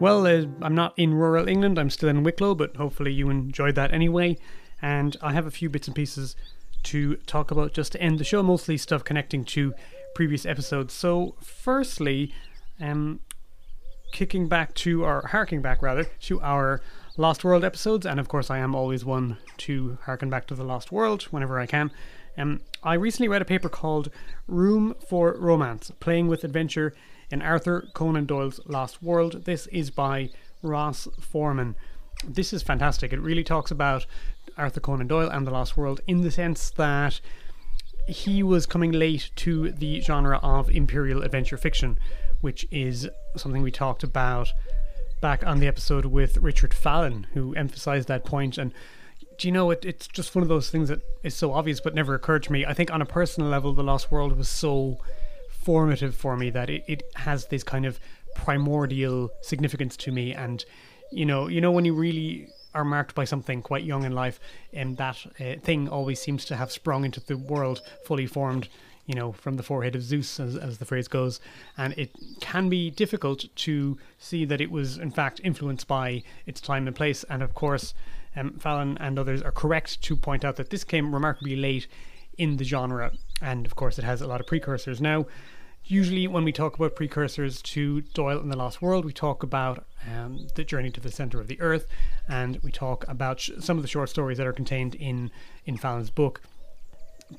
well, 0.00 0.26
uh, 0.26 0.46
I'm 0.60 0.74
not 0.74 0.92
in 0.96 1.14
rural 1.14 1.48
England. 1.48 1.78
I'm 1.78 1.90
still 1.90 2.08
in 2.08 2.24
Wicklow, 2.24 2.56
but 2.56 2.74
hopefully 2.74 3.12
you 3.12 3.30
enjoyed 3.30 3.76
that 3.76 3.94
anyway. 3.94 4.38
And 4.82 5.16
I 5.22 5.32
have 5.32 5.46
a 5.46 5.52
few 5.52 5.70
bits 5.70 5.86
and 5.86 5.94
pieces 5.94 6.34
to 6.82 7.14
talk 7.26 7.52
about 7.52 7.74
just 7.74 7.92
to 7.92 8.02
end 8.02 8.18
the 8.18 8.24
show, 8.24 8.42
mostly 8.42 8.76
stuff 8.76 9.04
connecting 9.04 9.44
to 9.44 9.72
previous 10.16 10.46
episodes. 10.46 10.94
So, 10.94 11.34
firstly, 11.42 12.32
um, 12.80 13.20
kicking 14.12 14.48
back 14.48 14.72
to, 14.76 15.04
or 15.04 15.26
harking 15.26 15.60
back 15.60 15.82
rather, 15.82 16.04
to 16.04 16.40
our 16.40 16.80
Lost 17.18 17.44
World 17.44 17.62
episodes, 17.62 18.06
and 18.06 18.18
of 18.18 18.26
course, 18.26 18.50
I 18.50 18.56
am 18.56 18.74
always 18.74 19.04
one 19.04 19.36
to 19.58 19.98
harken 20.04 20.30
back 20.30 20.46
to 20.46 20.54
the 20.54 20.64
Lost 20.64 20.90
World 20.90 21.24
whenever 21.24 21.60
I 21.60 21.66
can. 21.66 21.90
Um, 22.38 22.62
I 22.82 22.94
recently 22.94 23.28
read 23.28 23.42
a 23.42 23.44
paper 23.44 23.68
called 23.68 24.08
Room 24.48 24.94
for 25.06 25.36
Romance 25.38 25.92
Playing 26.00 26.28
with 26.28 26.44
Adventure 26.44 26.94
in 27.30 27.42
Arthur 27.42 27.86
Conan 27.92 28.24
Doyle's 28.24 28.58
Lost 28.64 29.02
World. 29.02 29.44
This 29.44 29.66
is 29.66 29.90
by 29.90 30.30
Ross 30.62 31.08
Foreman. 31.20 31.76
This 32.26 32.54
is 32.54 32.62
fantastic. 32.62 33.12
It 33.12 33.20
really 33.20 33.44
talks 33.44 33.70
about 33.70 34.06
Arthur 34.56 34.80
Conan 34.80 35.08
Doyle 35.08 35.28
and 35.28 35.46
the 35.46 35.50
Lost 35.50 35.76
World 35.76 36.00
in 36.06 36.22
the 36.22 36.30
sense 36.30 36.70
that 36.70 37.20
he 38.06 38.42
was 38.42 38.66
coming 38.66 38.92
late 38.92 39.30
to 39.36 39.70
the 39.72 40.00
genre 40.00 40.38
of 40.42 40.70
imperial 40.70 41.22
adventure 41.22 41.56
fiction, 41.56 41.98
which 42.40 42.66
is 42.70 43.08
something 43.36 43.62
we 43.62 43.70
talked 43.70 44.02
about 44.02 44.52
back 45.20 45.44
on 45.46 45.60
the 45.60 45.66
episode 45.66 46.06
with 46.06 46.36
Richard 46.38 46.72
Fallon, 46.72 47.26
who 47.34 47.54
emphasized 47.54 48.08
that 48.08 48.24
point. 48.24 48.58
And 48.58 48.72
do 49.38 49.48
you 49.48 49.52
know 49.52 49.70
it, 49.70 49.84
it's 49.84 50.06
just 50.06 50.34
one 50.34 50.42
of 50.42 50.48
those 50.48 50.70
things 50.70 50.88
that 50.88 51.00
is 51.22 51.34
so 51.34 51.52
obvious 51.52 51.80
but 51.80 51.94
never 51.94 52.14
occurred 52.14 52.42
to 52.42 52.52
me 52.52 52.64
i 52.64 52.72
think 52.72 52.90
on 52.90 53.02
a 53.02 53.06
personal 53.06 53.48
level 53.48 53.72
the 53.72 53.82
lost 53.82 54.10
world 54.10 54.36
was 54.36 54.48
so 54.48 54.98
formative 55.50 56.14
for 56.14 56.36
me 56.36 56.50
that 56.50 56.70
it, 56.70 56.84
it 56.86 57.02
has 57.16 57.46
this 57.46 57.62
kind 57.62 57.84
of 57.84 57.98
primordial 58.34 59.30
significance 59.42 59.96
to 59.96 60.12
me 60.12 60.32
and 60.32 60.64
you 61.10 61.26
know 61.26 61.48
you 61.48 61.60
know 61.60 61.70
when 61.70 61.84
you 61.84 61.94
really 61.94 62.48
are 62.76 62.84
marked 62.84 63.14
by 63.14 63.24
something 63.24 63.62
quite 63.62 63.84
young 63.84 64.04
in 64.04 64.12
life 64.12 64.38
and 64.72 64.96
that 64.98 65.16
uh, 65.40 65.54
thing 65.62 65.88
always 65.88 66.20
seems 66.20 66.44
to 66.44 66.56
have 66.56 66.70
sprung 66.70 67.04
into 67.04 67.20
the 67.20 67.36
world 67.36 67.80
fully 68.04 68.26
formed 68.26 68.68
you 69.06 69.14
know 69.14 69.32
from 69.32 69.56
the 69.56 69.62
forehead 69.62 69.96
of 69.96 70.02
zeus 70.02 70.38
as, 70.38 70.56
as 70.56 70.78
the 70.78 70.84
phrase 70.84 71.08
goes. 71.08 71.40
And 71.78 71.94
it 71.96 72.10
can 72.40 72.68
be 72.68 72.90
difficult 72.90 73.44
to 73.54 73.98
see 74.18 74.44
that 74.44 74.60
it 74.60 74.70
was 74.70 74.98
in 74.98 75.10
fact 75.10 75.40
influenced 75.42 75.88
by 75.88 76.22
its 76.44 76.60
time 76.60 76.86
and 76.86 76.94
place. 76.94 77.24
And 77.30 77.42
of 77.42 77.54
course 77.54 77.94
um, 78.34 78.58
fallon 78.58 78.98
and 79.00 79.18
others 79.18 79.42
are 79.42 79.52
correct 79.52 80.02
to 80.02 80.16
point 80.16 80.44
out 80.44 80.56
that 80.56 80.70
this 80.70 80.84
came 80.84 81.14
remarkably 81.14 81.56
late 81.56 81.86
in 82.36 82.58
the 82.58 82.64
genre. 82.64 83.12
And 83.40 83.64
of 83.64 83.76
course 83.76 83.98
it 83.98 84.04
has 84.04 84.20
a 84.20 84.26
lot 84.26 84.40
of 84.40 84.46
precursors 84.46 85.00
now 85.00 85.26
usually 85.86 86.26
when 86.26 86.44
we 86.44 86.52
talk 86.52 86.76
about 86.76 86.96
precursors 86.96 87.62
to 87.62 88.00
Doyle 88.00 88.38
and 88.40 88.50
the 88.50 88.56
Lost 88.56 88.82
World, 88.82 89.04
we 89.04 89.12
talk 89.12 89.42
about 89.42 89.84
um, 90.12 90.48
the 90.54 90.64
journey 90.64 90.90
to 90.90 91.00
the 91.00 91.10
center 91.10 91.40
of 91.40 91.46
the 91.46 91.60
earth, 91.60 91.86
and 92.28 92.58
we 92.62 92.70
talk 92.70 93.04
about 93.08 93.40
sh- 93.40 93.50
some 93.60 93.76
of 93.76 93.82
the 93.82 93.88
short 93.88 94.08
stories 94.08 94.38
that 94.38 94.46
are 94.46 94.52
contained 94.52 94.94
in 94.94 95.30
in 95.64 95.76
Fallon's 95.76 96.10
book. 96.10 96.42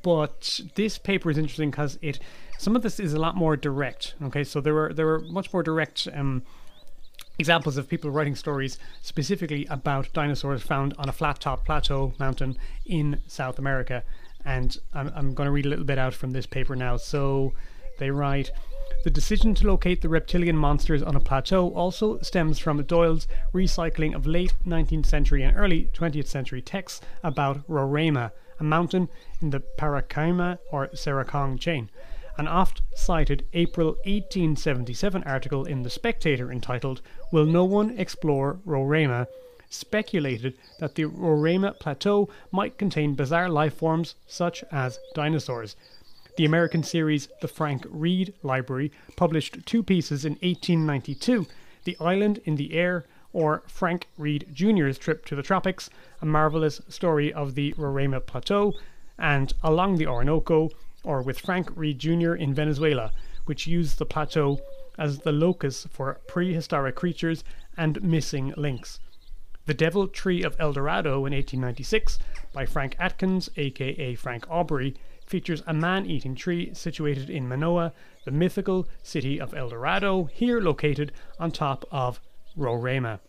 But 0.02 0.60
this 0.76 0.98
paper 0.98 1.30
is 1.32 1.38
interesting 1.38 1.72
because 1.72 1.98
it 2.02 2.20
some 2.58 2.76
of 2.76 2.82
this 2.82 3.00
is 3.00 3.14
a 3.14 3.20
lot 3.20 3.36
more 3.36 3.56
direct. 3.56 4.16
Okay, 4.24 4.44
so 4.44 4.62
there 4.62 4.74
were 4.74 4.94
there 4.94 5.06
were 5.06 5.20
much 5.20 5.52
more 5.54 5.64
direct. 5.64 6.08
Um, 6.14 6.44
examples 7.40 7.78
of 7.78 7.88
people 7.88 8.10
writing 8.10 8.36
stories 8.36 8.80
specifically 9.04 9.68
about 9.70 10.12
dinosaurs 10.12 10.64
found 10.64 10.94
on 10.98 11.08
a 11.08 11.12
flat 11.12 11.40
top 11.40 11.64
plateau 11.66 12.12
mountain 12.18 12.58
in 12.86 13.22
South 13.28 13.60
America. 13.60 14.04
And 14.44 14.76
I'm, 14.92 15.12
I'm 15.16 15.34
going 15.36 15.46
to 15.46 15.52
read 15.52 15.66
a 15.66 15.70
little 15.70 15.86
bit 15.86 16.00
out 16.00 16.16
from 16.16 16.32
this 16.32 16.48
paper 16.48 16.76
now. 16.76 16.98
So, 16.98 17.54
they 17.98 18.12
write 18.12 18.52
The 19.04 19.10
decision 19.10 19.54
to 19.56 19.68
locate 19.68 20.02
the 20.02 20.10
reptilian 20.10 20.58
monsters 20.58 21.02
on 21.02 21.16
a 21.16 21.20
plateau 21.20 21.70
also 21.74 22.20
stems 22.20 22.60
from 22.60 22.82
Doyle's 22.84 23.28
recycling 23.54 24.16
of 24.16 24.26
late 24.28 24.54
19th 24.66 25.06
century 25.06 25.44
and 25.44 25.58
early 25.58 25.90
20th 25.94 26.28
century 26.28 26.62
texts 26.62 27.02
about 27.24 27.68
Roraima, 27.68 28.32
a 28.60 28.64
mountain 28.64 29.10
in 29.42 29.50
the 29.50 29.62
Paranacaima 29.78 30.60
or 30.72 30.88
Sericong 30.90 31.60
chain. 31.60 31.90
An 32.38 32.48
oft 32.48 32.82
cited 32.96 33.46
April 33.54 33.98
1877 34.06 35.24
article 35.24 35.66
in 35.66 35.82
The 35.82 35.90
Spectator 35.90 36.52
entitled 36.52 37.02
Will 37.32 37.46
No 37.46 37.66
One 37.66 37.98
Explore 37.98 38.60
Roraima? 38.66 39.28
speculated 39.70 40.54
that 40.80 40.96
the 40.96 41.06
Roraima 41.06 41.78
Plateau 41.80 42.30
might 42.52 42.78
contain 42.78 43.16
bizarre 43.16 43.50
life 43.50 43.74
forms 43.74 44.16
such 44.26 44.64
as 44.72 45.00
dinosaurs. 45.14 45.76
The 46.38 46.46
American 46.46 46.84
series 46.84 47.30
The 47.42 47.48
Frank 47.48 47.88
Reade 47.90 48.32
Library 48.44 48.92
published 49.16 49.66
two 49.66 49.82
pieces 49.82 50.24
in 50.24 50.34
1892 50.34 51.48
The 51.84 51.98
Island 52.00 52.42
in 52.46 52.58
the 52.58 52.74
Air, 52.74 53.06
or 53.34 53.64
Frank 53.66 54.08
Reade 54.20 54.46
Jr.'s 54.54 55.00
Trip 55.00 55.26
to 55.26 55.36
the 55.36 55.42
Tropics, 55.42 55.90
a 56.22 56.28
marvelous 56.28 56.80
story 56.90 57.34
of 57.34 57.56
the 57.56 57.74
Roraima 57.74 58.24
Plateau, 58.24 58.76
and 59.18 59.52
Along 59.64 59.98
the 59.98 60.06
Orinoco, 60.06 60.70
or 61.04 61.24
With 61.24 61.40
Frank 61.40 61.76
Reade 61.76 61.98
Jr. 61.98 62.36
in 62.36 62.54
Venezuela, 62.54 63.12
which 63.46 63.66
used 63.66 63.98
the 63.98 64.06
plateau 64.06 64.60
as 64.96 65.22
the 65.22 65.32
locus 65.32 65.88
for 65.90 66.20
prehistoric 66.28 66.94
creatures 66.94 67.44
and 67.76 68.04
missing 68.04 68.54
links. 68.56 69.00
The 69.66 69.74
Devil 69.74 70.08
Tree 70.08 70.44
of 70.44 70.56
El 70.60 70.72
Dorado 70.72 71.26
in 71.26 71.34
1896 71.34 72.20
by 72.54 72.68
Frank 72.68 72.96
Atkins, 73.00 73.50
aka 73.58 74.14
Frank 74.14 74.46
Aubrey, 74.52 74.96
features 75.28 75.62
a 75.68 75.74
man 75.74 76.06
eating 76.06 76.34
tree 76.34 76.74
situated 76.74 77.30
in 77.30 77.48
Manoa, 77.48 77.94
the 78.26 78.32
mythical 78.32 78.88
city 79.04 79.40
of 79.40 79.54
El 79.54 79.70
Dorado, 79.70 80.24
here 80.26 80.60
located 80.60 81.12
on 81.40 81.52
top 81.52 81.86
of 81.92 82.20
Roraima. 82.58 83.20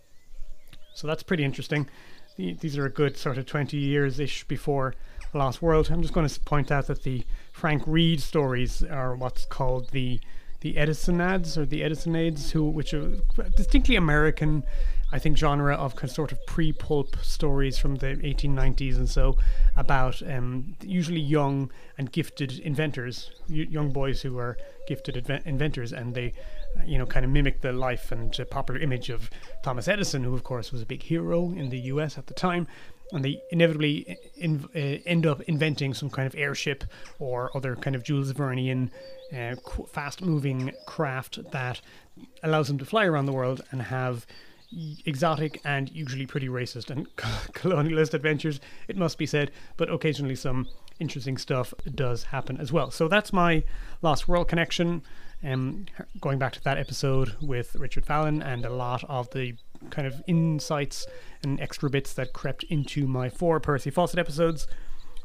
So 0.95 1.07
that's 1.07 1.23
pretty 1.23 1.45
interesting. 1.45 1.89
These 2.37 2.79
are 2.79 2.87
a 2.87 2.91
good 2.91 3.17
sort 3.17 3.37
of 3.37 3.47
20 3.47 3.77
years 3.77 4.21
ish 4.21 4.45
before 4.45 4.95
The 5.33 5.39
Lost 5.39 5.61
World. 5.61 5.91
I'm 5.91 6.03
just 6.03 6.15
going 6.15 6.27
to 6.27 6.41
point 6.41 6.71
out 6.71 6.87
that 6.87 7.03
the 7.03 7.25
Frank 7.53 7.83
Reade 7.85 8.21
stories 8.21 8.83
are 8.83 9.15
what's 9.15 9.45
called 9.45 9.91
the 9.91 10.21
the 10.61 10.77
Edisonades 10.77 11.57
or 11.57 11.65
the 11.65 11.85
Edisonades, 11.85 12.51
who 12.51 12.65
which 12.69 12.93
are 12.93 13.13
distinctly 13.57 13.95
American 13.95 14.65
I 15.11 15.19
think, 15.19 15.39
genre 15.39 15.75
of 15.75 15.95
sort 16.11 16.33
of 16.33 16.45
pre-pulp 16.47 17.17
stories 17.23 17.79
from 17.79 17.97
the 17.97 18.17
1890s 18.17 18.97
and 18.97 19.09
so 19.09 19.39
about 19.77 20.23
um, 20.31 20.77
usually 20.83 21.21
young 21.21 21.71
and 21.97 22.13
gifted 22.13 22.59
inventors, 22.59 23.31
young 23.49 23.91
boys 23.91 24.21
who 24.21 24.37
are 24.39 24.59
gifted 24.87 25.15
inve- 25.15 25.47
inventors, 25.47 25.93
and 25.93 26.15
they, 26.15 26.35
uh, 26.79 26.83
you 26.85 26.99
know, 26.99 27.07
kind 27.07 27.25
of 27.25 27.31
mimic 27.31 27.63
the 27.63 27.73
life 27.73 28.13
and 28.13 28.39
uh, 28.39 28.45
popular 28.45 28.81
image 28.81 29.09
of 29.09 29.31
Thomas 29.63 29.89
Edison, 29.89 30.25
who 30.25 30.35
of 30.35 30.45
course 30.45 30.73
was 30.73 30.83
a 30.83 30.87
big 30.87 31.03
hero 31.03 31.53
in 31.53 31.71
the 31.71 31.79
U.S. 31.93 32.19
at 32.19 32.27
the 32.27 32.35
time. 32.35 32.67
And 33.11 33.25
they 33.25 33.41
inevitably 33.51 34.19
in, 34.37 34.69
uh, 34.75 34.79
end 35.07 35.25
up 35.25 35.41
inventing 35.43 35.95
some 35.95 36.11
kind 36.11 36.27
of 36.27 36.35
airship 36.35 36.85
or 37.19 37.51
other 37.57 37.75
kind 37.77 37.97
of 37.97 38.03
Jules 38.03 38.31
Vernean 38.35 38.91
uh, 39.35 39.57
fast-moving 39.87 40.73
craft 40.87 41.39
that 41.53 41.81
allows 42.43 42.69
them 42.69 42.77
to 42.77 42.85
fly 42.85 43.07
around 43.07 43.25
the 43.25 43.33
world 43.33 43.63
and 43.71 43.81
have 43.81 44.27
exotic 45.07 45.61
and 45.65 45.91
usually 45.91 46.27
pretty 46.27 46.49
racist 46.49 46.91
and 46.91 47.15
colonialist 47.17 48.15
adventures, 48.15 48.61
it 48.87 48.97
must 48.97 49.19
be 49.19 49.27
said, 49.27 49.51
but 49.77 49.91
occasionally 49.91 50.35
some 50.35 50.69
interesting 51.01 51.39
stuff 51.39 51.73
does 51.95 52.25
happen 52.25 52.59
as 52.61 52.73
well. 52.73 52.91
So 52.91 53.09
that's 53.09 53.33
my 53.33 53.63
Lost 54.03 54.29
World 54.29 54.49
connection. 54.49 55.03
Um, 55.43 55.87
going 56.21 56.39
back 56.39 56.53
to 56.55 56.65
that 56.65 56.79
episode 56.79 57.37
with 57.41 57.77
Richard 57.77 58.05
Fallon 58.05 58.43
and 58.43 58.65
a 58.65 58.71
lot 58.71 59.05
of 59.05 59.31
the 59.31 59.55
kind 59.91 60.07
of 60.07 60.21
insights 60.27 61.07
and 61.45 61.61
extra 61.61 61.89
bits 61.89 62.13
that 62.15 62.33
crept 62.33 62.65
into 62.65 63.07
my 63.07 63.29
four 63.29 63.61
Percy 63.61 63.91
Fawcett 63.91 64.19
episodes. 64.19 64.67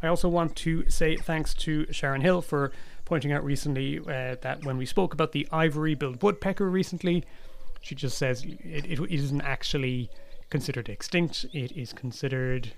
I 0.04 0.08
also 0.08 0.30
want 0.30 0.56
to 0.58 0.88
say 0.90 1.16
thanks 1.16 1.54
to 1.56 1.92
Sharon 1.92 2.22
Hill 2.22 2.42
for 2.42 2.72
pointing 3.06 3.32
out 3.32 3.44
recently 3.44 4.00
uh, 4.00 4.36
that 4.42 4.64
when 4.64 4.78
we 4.78 4.86
spoke 4.86 5.14
about 5.14 5.32
the 5.32 5.48
ivory 5.52 5.96
billed 5.96 6.22
woodpecker 6.22 6.70
recently, 6.70 7.24
she 7.84 7.96
just 7.96 8.18
says 8.18 8.44
it, 8.46 8.86
it, 8.86 9.00
isn't 9.12 9.42
actually 9.42 10.10
considered 10.50 10.88
extinct, 10.88 11.46
it 11.54 11.74
is 11.74 11.92
considered 11.92 12.72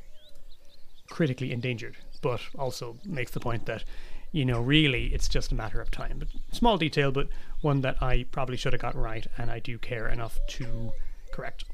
critically 1.10 1.52
endangered, 1.52 1.96
but 2.24 2.42
also 2.58 2.98
makes 3.06 3.32
the 3.32 3.40
point 3.40 3.68
that, 3.68 3.84
you 4.32 4.44
know, 4.44 4.60
really 4.60 5.14
it's 5.14 5.30
just 5.30 5.52
a 5.52 5.56
matter 5.56 5.80
of 5.80 5.92
time. 5.92 6.18
But 6.18 6.30
small 6.52 6.78
detail, 6.78 7.12
but 7.12 7.28
one 7.62 7.82
that 7.82 8.02
I 8.02 8.26
probably 8.32 8.58
should 8.58 8.74
have 8.74 8.82
got 8.82 8.96
right, 8.96 9.28
and 9.38 9.52
I 9.52 9.60
do 9.60 9.78
care 9.78 10.10
enough 10.10 10.40
to 10.50 10.92
correct. 11.32 11.66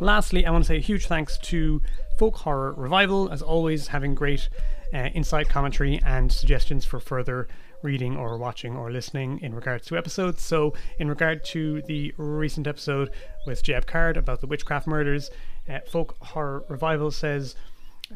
Lastly, 0.00 0.46
I 0.46 0.50
want 0.50 0.64
to 0.64 0.68
say 0.68 0.76
a 0.76 0.80
huge 0.80 1.06
thanks 1.06 1.36
to 1.38 1.82
Folk 2.18 2.36
Horror 2.36 2.72
Revival, 2.72 3.30
as 3.30 3.42
always, 3.42 3.88
having 3.88 4.14
great 4.14 4.48
uh, 4.94 5.08
insight, 5.14 5.50
commentary, 5.50 6.00
and 6.06 6.32
suggestions 6.32 6.86
for 6.86 7.00
further 7.00 7.48
reading 7.86 8.16
or 8.16 8.36
watching 8.36 8.76
or 8.76 8.90
listening 8.90 9.38
in 9.40 9.54
regards 9.54 9.86
to 9.86 9.96
episodes. 9.96 10.42
So, 10.42 10.74
in 10.98 11.08
regard 11.08 11.44
to 11.46 11.82
the 11.82 12.12
recent 12.16 12.66
episode 12.66 13.10
with 13.46 13.62
Jeb 13.62 13.86
Card 13.86 14.16
about 14.16 14.40
the 14.40 14.48
witchcraft 14.48 14.88
murders, 14.88 15.30
uh, 15.70 15.78
Folk 15.88 16.16
Horror 16.20 16.64
Revival 16.68 17.10
says. 17.10 17.54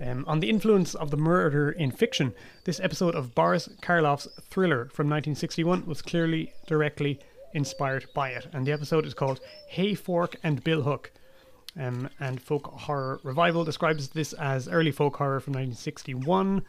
Um, 0.01 0.25
on 0.29 0.39
the 0.39 0.49
influence 0.49 0.95
of 0.95 1.11
the 1.11 1.17
murder 1.17 1.73
in 1.73 1.91
fiction, 1.91 2.33
this 2.65 2.79
episode 2.79 3.17
of 3.17 3.35
Boris 3.35 3.69
Karloff's 3.83 4.29
thriller 4.49 4.85
from 4.93 5.09
1961 5.09 5.85
was 5.85 6.01
clearly 6.01 6.53
directly 6.69 7.19
inspired 7.55 8.07
by 8.15 8.31
it. 8.31 8.47
And 8.53 8.65
the 8.65 8.71
episode 8.71 9.05
is 9.05 9.15
called 9.15 9.41
Hay 9.69 9.95
Fork 9.95 10.37
and 10.45 10.63
Bill 10.63 10.83
Hook. 10.83 11.11
Um, 11.77 12.09
and 12.21 12.41
Folk 12.41 12.67
Horror 12.67 13.21
Revival 13.25 13.65
describes 13.65 14.09
this 14.09 14.33
as 14.35 14.69
early 14.69 14.93
folk 14.93 15.17
horror 15.17 15.41
from 15.41 15.55
1961 15.55 16.63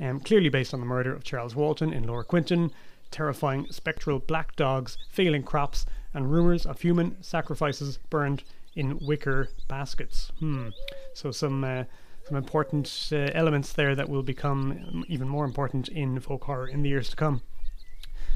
um, 0.00 0.20
clearly 0.20 0.48
based 0.48 0.74
on 0.74 0.80
the 0.80 0.86
murder 0.86 1.14
of 1.14 1.24
Charles 1.24 1.54
Walton 1.54 1.92
in 1.92 2.06
Lower 2.06 2.24
Quinton, 2.24 2.70
terrifying 3.10 3.66
spectral 3.70 4.18
black 4.18 4.56
dogs, 4.56 4.98
failing 5.10 5.42
crops, 5.42 5.86
and 6.14 6.30
rumours 6.30 6.66
of 6.66 6.80
human 6.80 7.22
sacrifices 7.22 7.98
burned 8.10 8.42
in 8.74 8.98
wicker 8.98 9.48
baskets. 9.68 10.32
Hmm. 10.38 10.68
So 11.14 11.30
some 11.30 11.64
uh, 11.64 11.84
some 12.24 12.36
important 12.36 13.08
uh, 13.12 13.30
elements 13.34 13.72
there 13.72 13.94
that 13.94 14.08
will 14.08 14.22
become 14.22 15.04
even 15.08 15.28
more 15.28 15.44
important 15.44 15.88
in 15.88 16.20
folk 16.20 16.44
horror 16.44 16.68
in 16.68 16.82
the 16.82 16.88
years 16.88 17.08
to 17.10 17.16
come. 17.16 17.42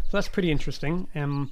So 0.05 0.11
that's 0.13 0.29
pretty 0.29 0.51
interesting. 0.51 1.09
Um, 1.15 1.51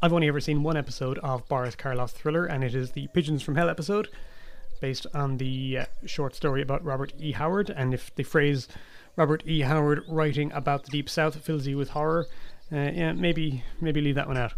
I've 0.00 0.12
only 0.12 0.28
ever 0.28 0.40
seen 0.40 0.62
one 0.62 0.76
episode 0.76 1.18
of 1.18 1.46
Boris 1.48 1.76
Karloff's 1.76 2.12
thriller, 2.12 2.44
and 2.44 2.64
it 2.64 2.74
is 2.74 2.92
the 2.92 3.08
Pigeons 3.08 3.42
from 3.42 3.54
Hell 3.54 3.68
episode, 3.68 4.08
based 4.80 5.06
on 5.14 5.36
the 5.36 5.78
uh, 5.78 5.84
short 6.06 6.34
story 6.34 6.62
about 6.62 6.84
Robert 6.84 7.12
E. 7.20 7.32
Howard. 7.32 7.70
And 7.70 7.94
if 7.94 8.12
the 8.14 8.24
phrase 8.24 8.66
Robert 9.16 9.42
E. 9.46 9.60
Howard 9.60 10.04
writing 10.08 10.50
about 10.52 10.84
the 10.84 10.90
Deep 10.90 11.08
South 11.08 11.36
fills 11.36 11.66
you 11.66 11.76
with 11.76 11.90
horror, 11.90 12.26
uh, 12.72 12.76
yeah, 12.76 13.12
maybe 13.12 13.62
maybe 13.80 14.00
leave 14.00 14.14
that 14.14 14.28
one 14.28 14.36
out 14.38 14.54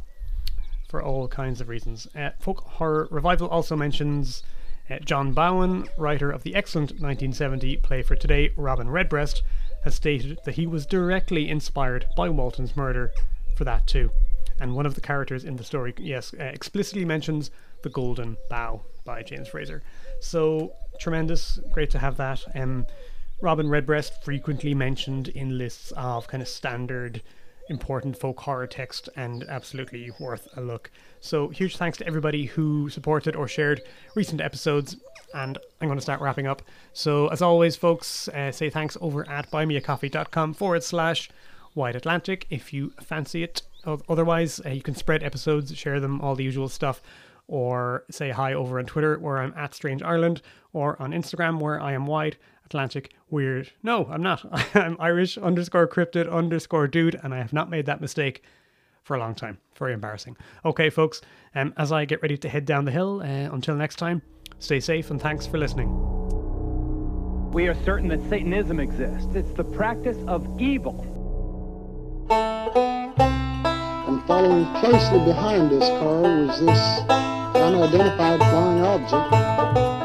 for 0.88 1.02
all 1.02 1.26
kinds 1.28 1.60
of 1.60 1.68
reasons. 1.68 2.06
Uh, 2.14 2.30
folk 2.38 2.60
horror 2.60 3.08
revival 3.10 3.48
also 3.48 3.76
mentions 3.76 4.42
Uh, 4.90 4.98
John 4.98 5.32
Bowen, 5.32 5.88
writer 5.96 6.30
of 6.30 6.42
the 6.42 6.54
excellent 6.54 6.90
1970 7.00 7.78
play 7.78 8.02
for 8.02 8.14
today, 8.14 8.50
Robin 8.54 8.90
Redbreast, 8.90 9.42
has 9.82 9.94
stated 9.94 10.38
that 10.44 10.56
he 10.56 10.66
was 10.66 10.84
directly 10.84 11.48
inspired 11.48 12.04
by 12.18 12.28
Walton's 12.28 12.76
murder 12.76 13.10
for 13.56 13.64
that 13.64 13.86
too. 13.86 14.10
And 14.60 14.74
one 14.76 14.84
of 14.84 14.94
the 14.94 15.00
characters 15.00 15.42
in 15.42 15.56
the 15.56 15.64
story, 15.64 15.94
yes, 15.98 16.34
uh, 16.38 16.44
explicitly 16.44 17.06
mentions 17.06 17.50
the 17.82 17.88
Golden 17.88 18.36
Bough 18.50 18.82
by 19.06 19.22
James 19.22 19.48
Frazer. 19.48 19.82
So 20.20 20.74
tremendous, 21.00 21.58
great 21.72 21.90
to 21.92 21.98
have 21.98 22.18
that. 22.18 22.44
Um, 22.54 22.86
Robin 23.40 23.68
Redbreast 23.68 24.22
frequently 24.24 24.74
mentioned 24.74 25.28
in 25.28 25.58
lists 25.58 25.92
of 25.96 26.28
kind 26.28 26.42
of 26.42 26.48
standard 26.48 27.22
important 27.68 28.16
folk 28.18 28.40
horror 28.40 28.66
text 28.66 29.08
and 29.16 29.44
absolutely 29.48 30.10
worth 30.20 30.48
a 30.56 30.60
look. 30.60 30.90
So, 31.20 31.48
huge 31.48 31.76
thanks 31.76 31.98
to 31.98 32.06
everybody 32.06 32.44
who 32.44 32.88
supported 32.90 33.34
or 33.34 33.48
shared 33.48 33.82
recent 34.14 34.40
episodes. 34.40 34.96
And 35.32 35.58
I'm 35.80 35.88
going 35.88 35.98
to 35.98 36.02
start 36.02 36.20
wrapping 36.20 36.46
up. 36.46 36.62
So, 36.92 37.28
as 37.28 37.42
always, 37.42 37.76
folks, 37.76 38.28
uh, 38.28 38.52
say 38.52 38.70
thanks 38.70 38.96
over 39.00 39.28
at 39.28 39.50
buymeacoffee.com 39.50 40.54
forward 40.54 40.82
slash 40.82 41.30
Wide 41.74 41.96
Atlantic 41.96 42.46
if 42.50 42.72
you 42.72 42.90
fancy 43.02 43.42
it. 43.42 43.62
Otherwise, 43.84 44.60
uh, 44.64 44.70
you 44.70 44.82
can 44.82 44.94
spread 44.94 45.22
episodes, 45.22 45.76
share 45.76 46.00
them, 46.00 46.20
all 46.20 46.34
the 46.34 46.44
usual 46.44 46.68
stuff, 46.68 47.02
or 47.48 48.04
say 48.10 48.30
hi 48.30 48.54
over 48.54 48.78
on 48.78 48.86
Twitter 48.86 49.18
where 49.18 49.38
I'm 49.38 49.52
at 49.56 49.74
Strange 49.74 50.02
Ireland, 50.02 50.40
or 50.72 51.00
on 51.02 51.10
Instagram 51.10 51.60
where 51.60 51.80
I 51.80 51.92
am 51.92 52.06
Wide 52.06 52.36
Atlantic 52.64 53.12
Weird. 53.34 53.72
No, 53.82 54.06
I'm 54.08 54.22
not. 54.22 54.46
I'm 54.76 54.96
Irish 55.00 55.36
underscore 55.36 55.88
cryptid 55.88 56.32
underscore 56.32 56.86
dude, 56.86 57.18
and 57.20 57.34
I 57.34 57.38
have 57.38 57.52
not 57.52 57.68
made 57.68 57.86
that 57.86 58.00
mistake 58.00 58.44
for 59.02 59.16
a 59.16 59.18
long 59.18 59.34
time. 59.34 59.58
Very 59.76 59.92
embarrassing. 59.92 60.36
Okay, 60.64 60.88
folks, 60.88 61.20
um, 61.52 61.74
as 61.76 61.90
I 61.90 62.04
get 62.04 62.22
ready 62.22 62.36
to 62.36 62.48
head 62.48 62.64
down 62.64 62.84
the 62.84 62.92
hill, 62.92 63.22
uh, 63.22 63.52
until 63.52 63.74
next 63.74 63.96
time, 63.96 64.22
stay 64.60 64.78
safe 64.78 65.10
and 65.10 65.20
thanks 65.20 65.48
for 65.48 65.58
listening. 65.58 65.90
We 67.50 67.66
are 67.66 67.74
certain 67.82 68.06
that 68.10 68.22
Satanism 68.28 68.78
exists. 68.78 69.34
It's 69.34 69.50
the 69.50 69.64
practice 69.64 70.18
of 70.28 70.48
evil. 70.60 71.04
And 72.30 74.24
following 74.28 74.64
closely 74.76 75.18
behind 75.24 75.72
this 75.72 75.88
car 75.88 76.22
was 76.22 76.60
this 76.60 77.00
unidentified 77.56 78.38
flying 78.38 78.84
object. 78.84 80.03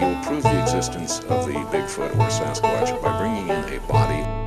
You 0.00 0.06
can 0.06 0.24
prove 0.24 0.42
the 0.42 0.62
existence 0.62 1.20
of 1.24 1.44
the 1.44 1.52
Bigfoot 1.52 2.12
or 2.12 2.30
Sasquatch 2.30 3.02
by 3.02 3.18
bringing 3.18 3.48
in 3.48 3.74
a 3.74 3.80
body 3.86 4.39